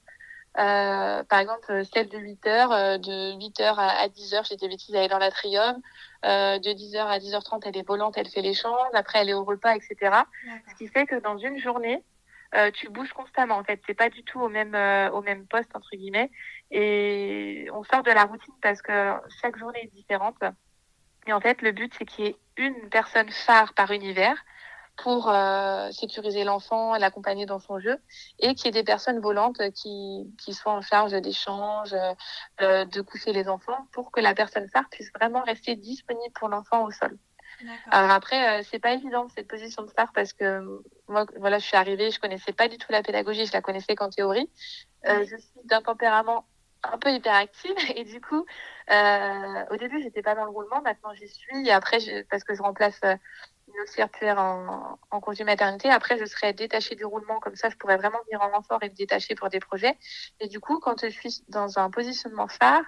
[0.58, 4.44] euh, par exemple, celle de 8 heures, euh, de 8 heures à, à 10 heures,
[4.44, 5.80] j'ai des bêtises, elle est dans l'atrium.
[6.24, 8.88] Euh, de 10 heures à 10h30, elle est volante, elle fait l'échange.
[8.94, 10.22] Après, elle est au repas, etc.
[10.70, 12.02] Ce qui fait que dans une journée,
[12.54, 13.56] euh, tu bouges constamment.
[13.56, 16.30] En fait, c'est pas du tout au même euh, au même poste entre guillemets.
[16.70, 20.38] Et on sort de la routine parce que chaque journée est différente.
[21.26, 24.36] Et en fait, le but c'est qu'il y ait une personne phare par univers
[24.96, 27.98] pour euh, sécuriser l'enfant l'accompagner dans son jeu,
[28.38, 31.94] et qu'il y ait des personnes volantes qui, qui soient en charge d'échanges,
[32.60, 36.84] de coucher les enfants, pour que la personne phare puisse vraiment rester disponible pour l'enfant
[36.84, 37.18] au sol.
[37.90, 41.66] Alors après, euh, c'est pas évident cette position de phare parce que moi, voilà, je
[41.66, 44.50] suis arrivée, je connaissais pas du tout la pédagogie, je la connaissais qu'en théorie.
[45.06, 46.46] Euh, je suis d'un tempérament
[46.92, 48.44] un peu hyperactive et du coup,
[48.90, 51.66] euh, au début, j'étais pas dans le roulement, maintenant j'y suis.
[51.66, 53.16] Et après, je, parce que je remplace euh,
[53.68, 55.90] une auxiliaire en, en congé maternité.
[55.90, 58.90] Après, je serais détachée du roulement, comme ça, je pourrais vraiment venir en renfort et
[58.90, 59.96] me détacher pour des projets.
[60.40, 62.84] Et du coup, quand je suis dans un positionnement phare,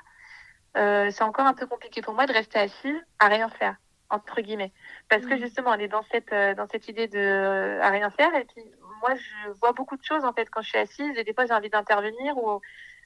[0.76, 3.76] euh, c'est encore un peu compliqué pour moi de rester assise à rien faire
[4.10, 4.72] entre guillemets.
[5.08, 8.10] Parce que justement on est dans cette euh, dans cette idée de euh, à rien
[8.10, 8.34] faire.
[8.34, 8.64] Et puis
[9.00, 11.16] moi je vois beaucoup de choses en fait quand je suis assise.
[11.16, 12.60] Et des fois j'ai envie d'intervenir ou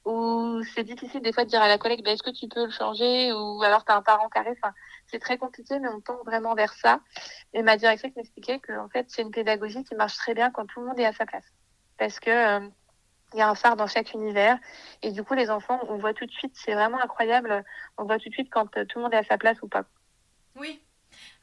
[0.05, 2.65] ou c'est difficile des fois de dire à la collègue bah, est-ce que tu peux
[2.65, 4.51] le changer ou alors tu as un parent carré.
[4.51, 4.73] Enfin
[5.07, 6.99] c'est très compliqué mais on tend vraiment vers ça.
[7.53, 10.65] Et ma directrice m'expliquait que en fait c'est une pédagogie qui marche très bien quand
[10.65, 11.45] tout le monde est à sa place.
[11.97, 12.67] Parce que euh,
[13.33, 14.57] il y a un phare dans chaque univers.
[15.01, 16.53] Et du coup les enfants on voit tout de suite.
[16.55, 17.63] C'est vraiment incroyable.
[17.97, 19.85] On voit tout de suite quand tout le monde est à sa place ou pas.
[20.55, 20.81] Oui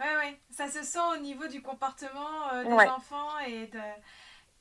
[0.00, 2.88] Ouais, ouais, ça se sent au niveau du comportement euh, des ouais.
[2.88, 3.80] enfants et de...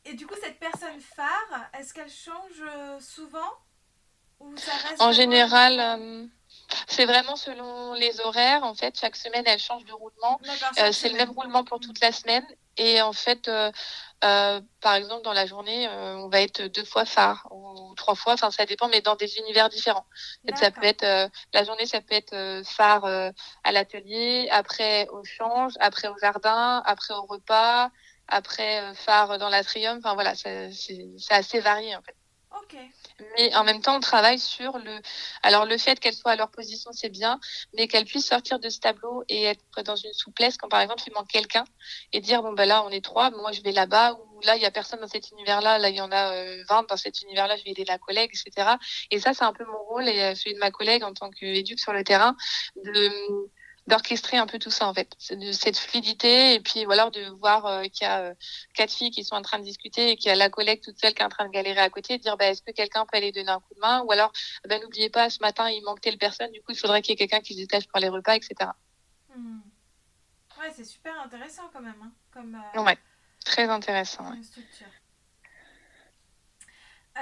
[0.05, 3.53] Et du coup, cette personne phare, est-ce qu'elle change euh, souvent?
[4.39, 6.25] Ou ça reste En général, euh,
[6.87, 8.63] c'est vraiment selon les horaires.
[8.63, 10.39] En fait, chaque semaine, elle change de roulement.
[10.79, 12.45] Euh, c'est le même roulement pour toute la semaine.
[12.77, 13.71] Et en fait, euh,
[14.21, 18.33] par exemple, dans la journée, on va être deux fois phare ou trois fois.
[18.33, 20.05] Enfin, ça dépend, mais dans des univers différents.
[20.55, 23.03] Ça peut être la journée, ça peut être phare
[23.65, 27.89] à l'atelier, après au change, après au jardin, après au repas,
[28.29, 29.97] après phare dans l'atrium.
[29.97, 30.71] Enfin voilà, c'est
[31.31, 32.15] assez varié en fait.
[33.37, 34.99] Mais en même temps, on travaille sur le.
[35.43, 37.39] Alors, le fait qu'elles soient à leur position, c'est bien,
[37.73, 41.03] mais qu'elles puissent sortir de ce tableau et être dans une souplesse quand, par exemple,
[41.05, 41.65] il manque quelqu'un
[42.13, 44.59] et dire bon, ben là, on est trois, moi, je vais là-bas, ou là, il
[44.59, 47.21] n'y a personne dans cet univers-là, là, il y en a 20 euh, dans cet
[47.21, 48.77] univers-là, je vais aider la collègue, etc.
[49.11, 51.29] Et ça, c'est un peu mon rôle et euh, celui de ma collègue en tant
[51.29, 52.35] qu'éduque sur le terrain,
[52.83, 53.11] de
[53.89, 57.65] d'orchestrer un peu tout ça en fait, de cette fluidité et puis voilà de voir
[57.65, 58.33] euh, qu'il y a euh,
[58.73, 60.97] quatre filles qui sont en train de discuter et qu'il y a la collègue toute
[60.99, 63.05] seule qui est en train de galérer à côté, de dire bah, est-ce que quelqu'un
[63.05, 64.31] peut aller donner un coup de main ou alors
[64.67, 67.13] bah, n'oubliez pas ce matin il manque telle personne, du coup il faudrait qu'il y
[67.13, 68.71] ait quelqu'un qui se détache pour les repas, etc.
[69.35, 69.59] Hmm.
[70.59, 72.61] Ouais, c'est super intéressant quand même, hein, comme.
[72.75, 72.97] Euh, ouais,
[73.45, 74.25] très intéressant.
[74.43, 74.87] structure.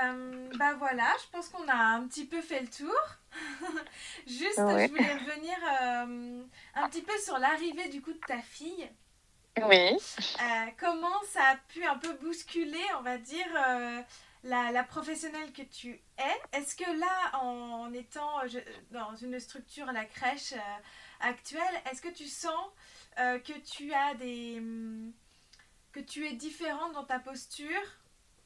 [0.04, 2.94] Euh, bah voilà, je pense qu'on a un petit peu fait le tour.
[4.28, 6.44] Juste, je voulais revenir euh,
[6.76, 8.90] un petit peu sur l'arrivée du coup de ta fille.
[9.64, 9.92] Oui.
[9.96, 13.48] Euh, comment ça a pu un peu bousculer, on va dire,
[14.44, 16.58] la, la, professionnelle que tu es?
[16.58, 18.42] Est-ce que là, en, étant
[18.92, 20.54] dans une structure, la crèche
[21.22, 22.70] actuelle, est-ce que tu sens
[23.16, 24.62] que tu as des...
[25.92, 27.82] que tu es différente dans ta posture?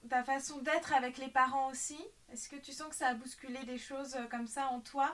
[0.09, 1.97] Ta façon d'être avec les parents aussi?
[2.31, 5.13] Est-ce que tu sens que ça a bousculé des choses euh, comme ça en toi?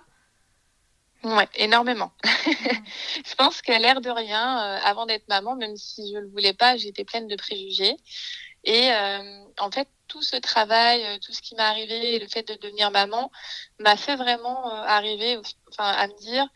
[1.24, 2.12] Oui, énormément.
[2.24, 6.30] je pense qu'à l'air de rien, euh, avant d'être maman, même si je ne le
[6.30, 7.98] voulais pas, j'étais pleine de préjugés.
[8.64, 12.54] Et euh, en fait, tout ce travail, tout ce qui m'est arrivé, le fait de
[12.56, 13.32] devenir maman,
[13.80, 15.38] m'a fait vraiment arriver
[15.70, 16.48] enfin, à me dire,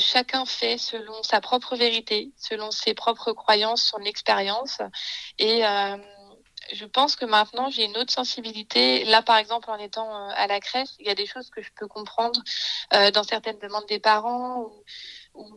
[0.00, 4.78] chacun fait selon sa propre vérité, selon ses propres croyances, son expérience.
[5.38, 5.62] Et
[6.72, 9.04] je pense que maintenant j'ai une autre sensibilité.
[9.04, 11.62] Là, par exemple, en étant euh, à la crèche, il y a des choses que
[11.62, 12.40] je peux comprendre
[12.94, 14.84] euh, dans certaines demandes des parents ou,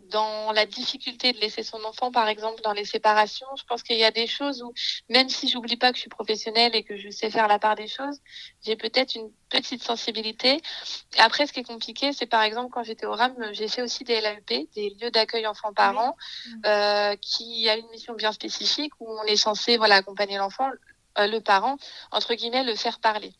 [0.10, 3.48] dans la difficulté de laisser son enfant, par exemple, dans les séparations.
[3.57, 4.72] Je pense qu'il y a des choses où,
[5.10, 7.76] même si j'oublie pas que je suis professionnelle et que je sais faire la part
[7.76, 8.19] des choses,
[8.64, 10.61] j'ai peut-être une petite sensibilité.
[11.18, 14.03] Après, ce qui est compliqué, c'est par exemple quand j'étais au RAM, j'ai fait aussi
[14.03, 16.15] des LAEP, des lieux d'accueil enfants-parents,
[16.65, 20.69] euh, qui a une mission bien spécifique où on est censé voilà accompagner l'enfant
[21.19, 21.77] euh, le parent,
[22.11, 23.34] entre guillemets, le faire parler,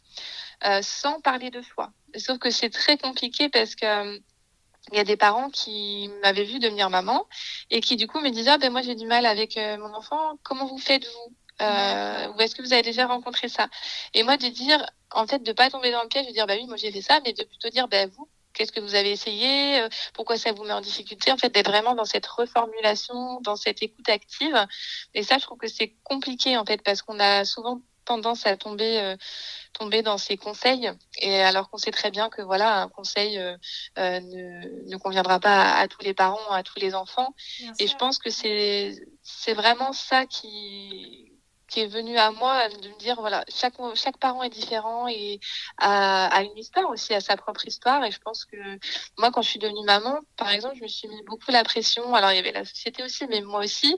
[0.66, 1.92] euh, sans parler de soi.
[2.16, 4.20] Sauf que c'est très compliqué parce que euh,
[4.92, 7.26] il y a des parents qui m'avaient vu devenir maman
[7.70, 10.38] et qui du coup me disaient ah, ben moi j'ai du mal avec mon enfant.
[10.44, 11.36] Comment vous faites vous?
[11.62, 13.70] Ou est-ce que vous avez déjà rencontré ça?
[14.14, 16.56] Et moi de dire en fait de pas tomber dans le piège de dire bah
[16.58, 19.12] oui moi j'ai fait ça mais de plutôt dire ben vous qu'est-ce que vous avez
[19.12, 23.42] essayé, euh, pourquoi ça vous met en difficulté, en fait, d'être vraiment dans cette reformulation,
[23.42, 24.66] dans cette écoute active.
[25.14, 28.58] Et ça, je trouve que c'est compliqué, en fait, parce qu'on a souvent tendance à
[28.58, 29.16] tomber euh,
[29.72, 30.92] tomber dans ces conseils.
[31.20, 33.58] Et alors qu'on sait très bien que voilà un conseil euh,
[33.98, 37.34] ne, ne conviendra pas à, tous les parents à tous les enfants.
[37.80, 41.33] Et je pense que c'est c'est vraiment ça qui
[41.74, 45.40] qui est venu à moi de me dire voilà chaque chaque parent est différent et
[45.80, 48.04] a, une histoire aussi a sa propre histoire.
[48.06, 48.58] Et je pense que
[49.18, 52.14] moi quand je suis devenue maman par exemple je me suis mis beaucoup la pression.
[52.14, 53.94] Alors il y avait la société aussi mais moi aussi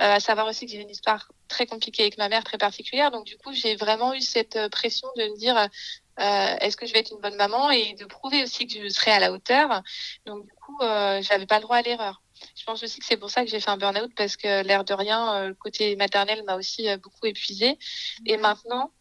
[0.00, 3.10] euh, à savoir aussi que j'ai une histoire très compliquée avec ma mère très particulière.
[3.10, 6.94] Donc du coup j'ai vraiment eu cette pression de me dire euh, est-ce que je
[6.94, 9.82] vais être une bonne maman et de prouver aussi que je serai à la hauteur.
[10.24, 12.22] Donc du coup euh, j'avais pas le droit à l'erreur
[12.56, 14.84] je pense aussi que c'est pour ça que j'ai fait un burn-out parce que l'air
[14.84, 17.78] de rien, euh, le côté maternel m'a aussi euh, beaucoup épuisé.
[18.26, 18.92] Et maintenant,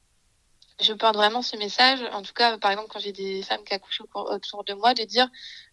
[0.79, 2.01] je porte vraiment ce message.
[2.13, 5.03] En tout cas, par exemple, quand j'ai des femmes qui accouchent autour de moi, de
[5.03, 5.27] dire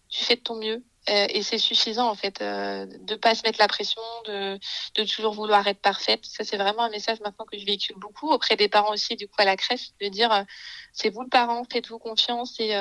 [0.09, 0.83] tu fais de ton mieux.
[1.09, 4.59] Euh, et c'est suffisant en fait de pas se mettre la pression, de,
[4.95, 6.25] de toujours vouloir être parfaite.
[6.25, 9.29] Ça c'est vraiment un message maintenant que je véhicule beaucoup auprès des parents aussi du
[9.29, 10.45] coup à la crèche, de dire
[10.91, 12.75] c'est vous le parent, faites-vous confiance et,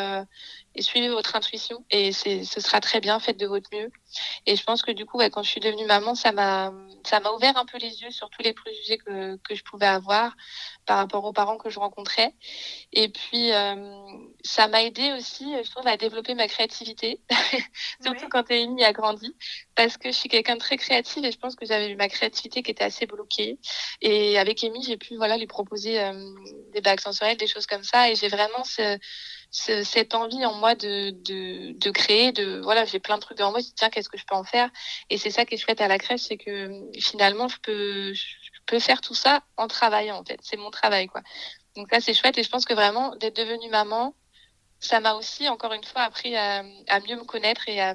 [0.76, 3.90] et suivez votre intuition et c'est ce sera très bien, faites de votre mieux.
[4.46, 6.72] Et je pense que du coup quand je suis devenue maman, ça m'a
[7.04, 9.86] ça m'a ouvert un peu les yeux sur tous les préjugés que que je pouvais
[9.86, 10.34] avoir
[10.86, 12.34] par rapport aux parents que je rencontrais.
[12.92, 13.50] Et puis
[14.44, 17.20] ça m'a aidé aussi, je trouve, à développer ma créativité.
[18.02, 19.34] surtout quand Amy a grandi,
[19.74, 22.08] parce que je suis quelqu'un de très créatif et je pense que j'avais eu ma
[22.08, 23.58] créativité qui était assez bloquée.
[24.00, 26.12] Et avec Amy, j'ai pu voilà lui proposer euh,
[26.72, 28.98] des bagues sensorielles, des choses comme ça, et j'ai vraiment ce,
[29.50, 33.50] cette envie en moi de, de, de, créer, de voilà, j'ai plein de trucs devant
[33.50, 34.68] moi, je dis tiens, qu'est-ce que je peux en faire?
[35.08, 38.60] Et c'est ça qui est chouette à la crèche, c'est que finalement, je peux, je
[38.66, 40.38] peux faire tout ça en travaillant en fait.
[40.42, 41.22] C'est mon travail quoi.
[41.76, 44.14] Donc ça c'est chouette et je pense que vraiment d'être devenue maman,
[44.80, 46.62] ça m'a aussi, encore une fois, appris à,
[47.06, 47.94] mieux me connaître et à,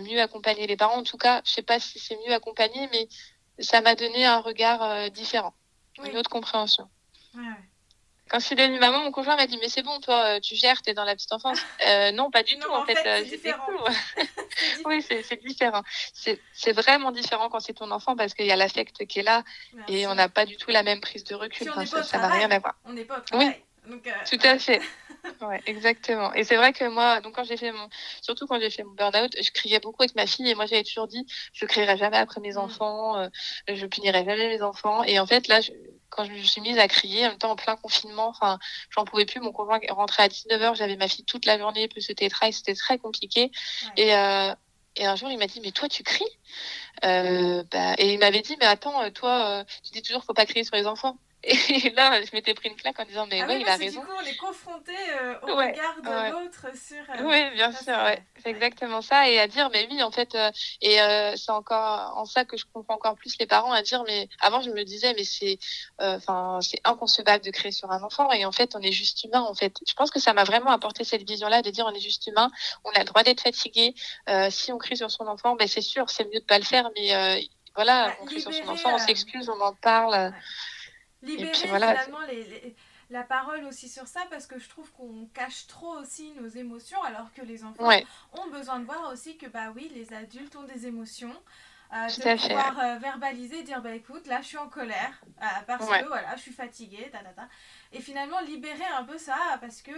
[0.00, 0.98] mieux accompagner les parents.
[0.98, 3.08] En tout cas, je sais pas si c'est mieux accompagner, mais
[3.58, 5.54] ça m'a donné un regard euh, différent,
[6.04, 6.88] une autre compréhension.
[7.34, 7.42] Ouais,
[8.28, 10.82] Quand je suis devenue maman, mon conjoint m'a dit Mais c'est bon, toi, tu gères,
[10.82, 11.60] t'es dans la petite enfance.
[11.86, 12.96] Euh, non, pas du tout, en, fait.
[13.42, 13.76] c'est cool.
[14.84, 15.82] oui, c'est différent.
[16.12, 19.44] C'est vraiment différent quand c'est ton enfant parce qu'il y a l'affect qui est là
[19.88, 21.70] et on n'a pas du tout la même prise de recul.
[22.04, 22.74] ça n'a rien à voir.
[22.84, 23.50] On n'est pas Oui,
[23.88, 24.80] donc, euh, tout à fait.
[25.40, 26.32] Ouais, exactement.
[26.34, 27.88] Et c'est vrai que moi, donc quand j'ai fait mon,
[28.22, 30.84] surtout quand j'ai fait mon burn-out, je criais beaucoup avec ma fille et moi j'avais
[30.84, 32.58] toujours dit, je crierai jamais après mes mm.
[32.58, 33.28] enfants, euh,
[33.68, 35.02] je punirai jamais mes enfants.
[35.02, 35.60] Et en fait là,
[36.10, 38.58] quand je me suis mise à crier, en même temps en plein confinement, enfin,
[38.90, 39.40] j'en pouvais plus.
[39.40, 42.74] Mon conjoint rentrait à 19h, j'avais ma fille toute la journée, plus ce tétrail, c'était
[42.74, 43.50] très compliqué.
[43.96, 44.54] Et euh,
[44.98, 46.24] et un jour, il m'a dit, mais toi, tu cries?
[47.04, 50.64] Euh, bah, Et il m'avait dit, mais attends, toi, tu dis toujours, faut pas crier
[50.64, 51.18] sur les enfants.
[51.42, 54.00] Et là, je m'étais pris une claque en disant, mais ah ouais, il a raison.
[54.00, 56.96] Du coup, on est confronté euh, au regard de l'autre sur.
[56.96, 58.20] Euh, oui, bien sûr, ouais.
[58.42, 59.28] c'est exactement ça.
[59.28, 60.50] Et à dire, mais oui, en fait, euh,
[60.80, 60.96] et
[61.36, 64.60] c'est encore en ça que je comprends encore plus les parents à dire, mais avant,
[64.60, 65.58] je me disais, mais c'est
[65.98, 68.32] enfin c'est inconcevable de créer sur un enfant.
[68.32, 69.76] Et en fait, on est juste humain, en fait.
[69.86, 72.50] Je pense que ça m'a vraiment apporté cette vision-là de dire, on est juste humain,
[72.84, 73.94] on a le droit d'être fatigué.
[74.50, 76.90] si on crie sur son enfant, ben, c'est sûr, c'est mieux de pas le faire,
[76.96, 80.32] mais voilà, bah, on crie sur son enfant, on s'excuse, on en parle
[81.22, 82.18] libérer finalement
[83.10, 87.02] la parole aussi sur ça parce que je trouve qu'on cache trop aussi nos émotions
[87.04, 87.88] alors que les enfants
[88.32, 91.34] ont besoin de voir aussi que bah oui les adultes ont des émotions
[91.92, 95.86] euh, de pouvoir euh, verbaliser dire bah écoute là je suis en colère euh, parce
[95.86, 97.48] que voilà je suis fatiguée ta, ta, ta.
[97.92, 99.92] et finalement libérer un peu ça parce que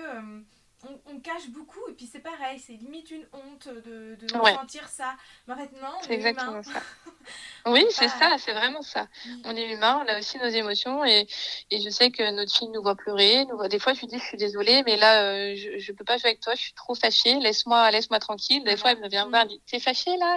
[0.85, 5.17] on, cache beaucoup et puis c'est pareil, c'est limite une honte de, de ressentir ça.
[5.47, 6.81] Mais en fait, non, c'est exactement ça.
[7.67, 9.09] oui, c'est ça, c'est vraiment ça.
[9.45, 11.27] On est humain, on a aussi nos émotions et,
[11.71, 13.45] et je sais que notre fille nous voit pleurer.
[13.47, 13.69] Nous voit...
[13.69, 16.17] Des fois, je lui dis, je suis désolée, mais là, euh, je, je peux pas
[16.19, 18.63] jouer avec toi, je suis trop fâchée, laisse-moi laisse-moi tranquille.
[18.63, 20.37] Des fois, elle me vient me voir, elle dit, t'es fâchée là?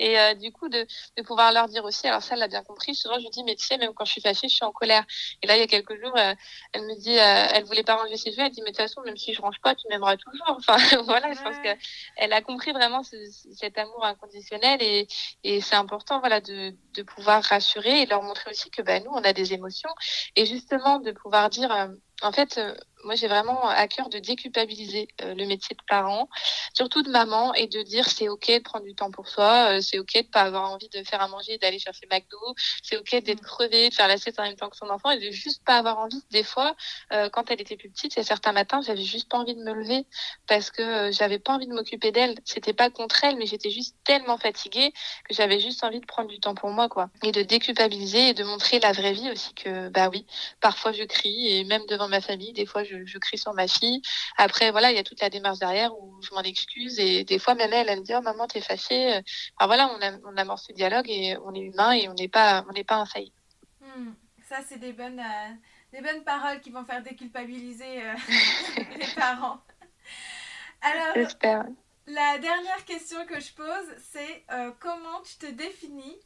[0.00, 0.84] Et euh, du coup, de,
[1.16, 3.44] de pouvoir leur dire aussi, alors ça, elle l'a bien compris, souvent, je lui dis,
[3.44, 5.04] mais tu sais, même quand je suis fâchée, je suis en colère.
[5.42, 6.34] Et là, il y a quelques jours, euh,
[6.72, 9.02] elle me dit, elle voulait pas ranger ses jouets, elle dit, mais de toute façon,
[9.02, 10.58] même si je range pas, tu m'aimeras toujours.
[10.68, 15.06] Enfin, voilà, je pense qu'elle a compris vraiment cet amour inconditionnel et,
[15.44, 19.10] et c'est important, voilà, de, de, pouvoir rassurer et leur montrer aussi que bah, nous,
[19.10, 19.90] on a des émotions
[20.34, 21.88] et justement de pouvoir dire, euh,
[22.22, 22.74] en fait, euh,
[23.06, 26.28] moi j'ai vraiment à cœur de déculpabiliser euh, le métier de parent,
[26.74, 29.80] surtout de maman, et de dire c'est ok de prendre du temps pour soi, euh,
[29.80, 32.38] c'est ok de pas avoir envie de faire à manger, d'aller chercher McDo,
[32.82, 33.46] c'est ok d'être mm.
[33.46, 35.78] crevé, de faire la sieste en même temps que son enfant, et de juste pas
[35.78, 36.22] avoir envie.
[36.30, 36.74] Des fois,
[37.32, 40.04] quand elle était plus petite, et certains matins, j'avais juste pas envie de me lever
[40.46, 42.34] parce que j'avais pas envie de m'occuper d'elle.
[42.44, 44.92] C'était pas contre elle, mais j'étais juste tellement fatiguée
[45.28, 48.34] que j'avais juste envie de prendre du temps pour moi, quoi, et de déculpabiliser et
[48.34, 50.26] de montrer la vraie vie aussi que bah oui,
[50.60, 52.52] parfois je crie et même devant ma famille.
[52.52, 54.02] Des fois, je, crie sur ma fille.
[54.36, 56.98] Après, voilà, il y a toute la démarche derrière où je m'en excuse.
[56.98, 59.12] Et des fois, même elle, elle me dit, oh maman, t'es fâchée.
[59.58, 62.28] Alors voilà, on, a, on amorce ce dialogue et on est humain et on n'est
[62.28, 63.36] pas, on n'est pas infaillible.
[63.80, 64.12] Hmm.
[64.48, 65.52] Ça, c'est des bonnes, euh,
[65.92, 68.14] des bonnes paroles qui vont faire déculpabiliser euh,
[68.98, 69.60] les parents.
[70.80, 71.64] Alors, J'espère.
[72.06, 76.16] La dernière question que je pose, c'est euh, comment tu te définis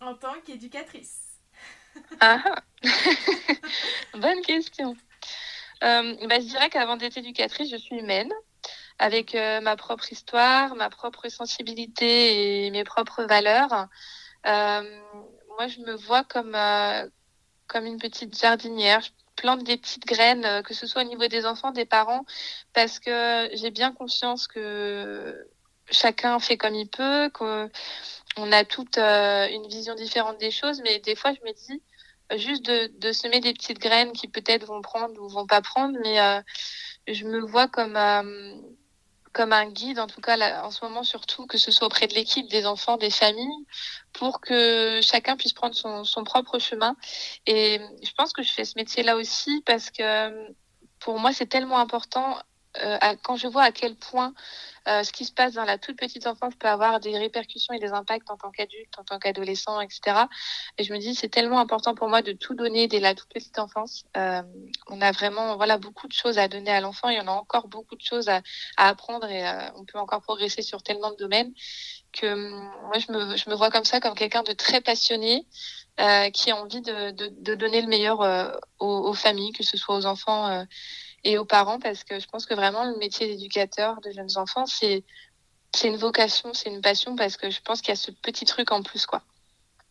[0.00, 1.38] en tant qu'éducatrice?
[2.20, 2.42] Ah,
[4.14, 4.96] Bonne question.
[5.82, 8.32] Euh, bah, je dirais qu'avant d'être éducatrice, je suis humaine,
[8.98, 13.88] avec euh, ma propre histoire, ma propre sensibilité et mes propres valeurs.
[14.46, 15.00] Euh,
[15.56, 16.56] moi, je me vois comme,
[17.66, 19.00] comme une petite jardinière.
[19.00, 22.26] Je plante des petites graines, que ce soit au niveau des enfants, des parents,
[22.74, 25.46] parce que j'ai bien conscience que
[25.90, 31.14] chacun fait comme il peut, qu'on a toute une vision différente des choses, mais des
[31.14, 31.82] fois, je me dis,
[32.36, 36.20] juste de, semer des petites graines qui peut-être vont prendre ou vont pas prendre, mais
[36.20, 36.40] euh,
[37.08, 38.54] je me vois comme euh,
[39.32, 42.14] comme un guide, en tout cas en ce moment surtout, que ce soit auprès de
[42.14, 43.66] l'équipe, des enfants, des familles,
[44.12, 46.96] pour que chacun puisse prendre son, son propre chemin.
[47.46, 50.52] Et je pense que je fais ce métier-là aussi parce que
[50.98, 52.38] pour moi c'est tellement important
[52.78, 54.32] euh, quand je vois à quel point
[54.88, 57.80] euh, ce qui se passe dans la toute petite enfance peut avoir des répercussions et
[57.80, 60.26] des impacts en tant qu'adulte, en tant qu'adolescent, etc.
[60.78, 63.28] Et je me dis, c'est tellement important pour moi de tout donner dès la toute
[63.28, 64.04] petite enfance.
[64.16, 64.42] Euh,
[64.88, 67.66] on a vraiment voilà, beaucoup de choses à donner à l'enfant et on a encore
[67.66, 68.40] beaucoup de choses à,
[68.76, 69.44] apprendre et
[69.74, 71.52] on peut encore progresser sur tellement de domaines
[72.12, 75.44] que hum, moi, je me, je me vois comme ça, comme quelqu'un de très passionné.
[76.32, 78.20] qui a envie de, de, donner le meilleur
[78.78, 80.64] aux, familles, que ce soit aux enfants
[81.24, 84.66] et aux parents parce que je pense que vraiment le métier d'éducateur de jeunes enfants,
[84.66, 85.04] c'est
[85.74, 88.44] c'est une vocation, c'est une passion parce que je pense qu'il y a ce petit
[88.44, 89.22] truc en plus quoi.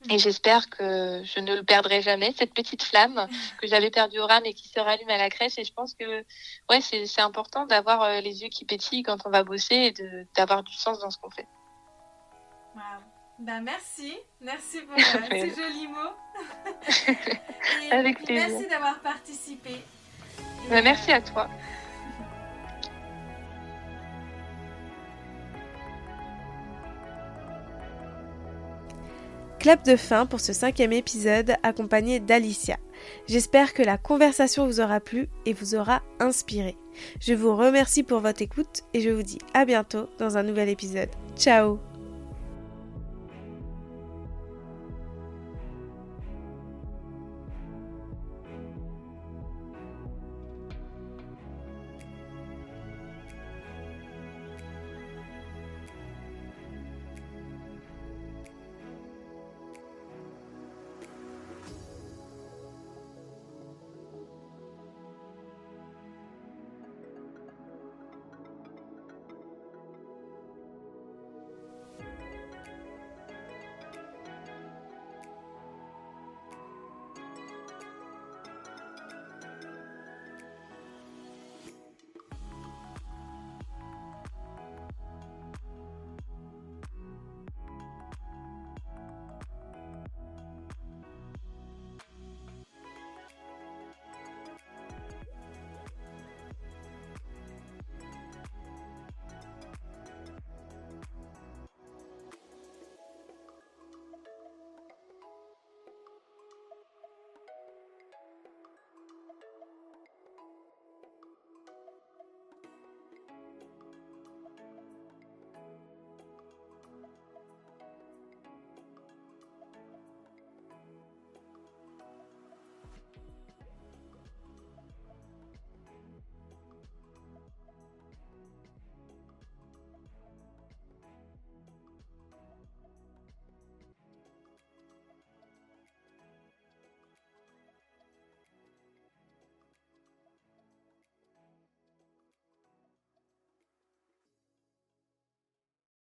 [0.09, 0.19] Et mm.
[0.19, 3.27] j'espère que je ne le perdrai jamais, cette petite flamme
[3.61, 5.57] que j'avais perdue au rame et qui se rallume à la crèche.
[5.57, 6.25] Et je pense que
[6.69, 10.63] ouais, c'est important d'avoir euh, les yeux qui pétillent quand on va bosser et d'avoir
[10.63, 11.47] du sens dans ce qu'on fait.
[12.75, 12.81] Wow.
[13.39, 17.15] Ben merci, merci pour euh, ces jolis mots.
[17.91, 18.49] Avec plaisir.
[18.49, 19.81] Merci d'avoir participé
[20.69, 21.47] Bah, merci à toi.
[29.59, 32.77] Clap de fin pour ce cinquième épisode accompagné d'Alicia.
[33.27, 36.77] J'espère que la conversation vous aura plu et vous aura inspiré.
[37.19, 40.69] Je vous remercie pour votre écoute et je vous dis à bientôt dans un nouvel
[40.69, 41.09] épisode.
[41.35, 41.88] Ciao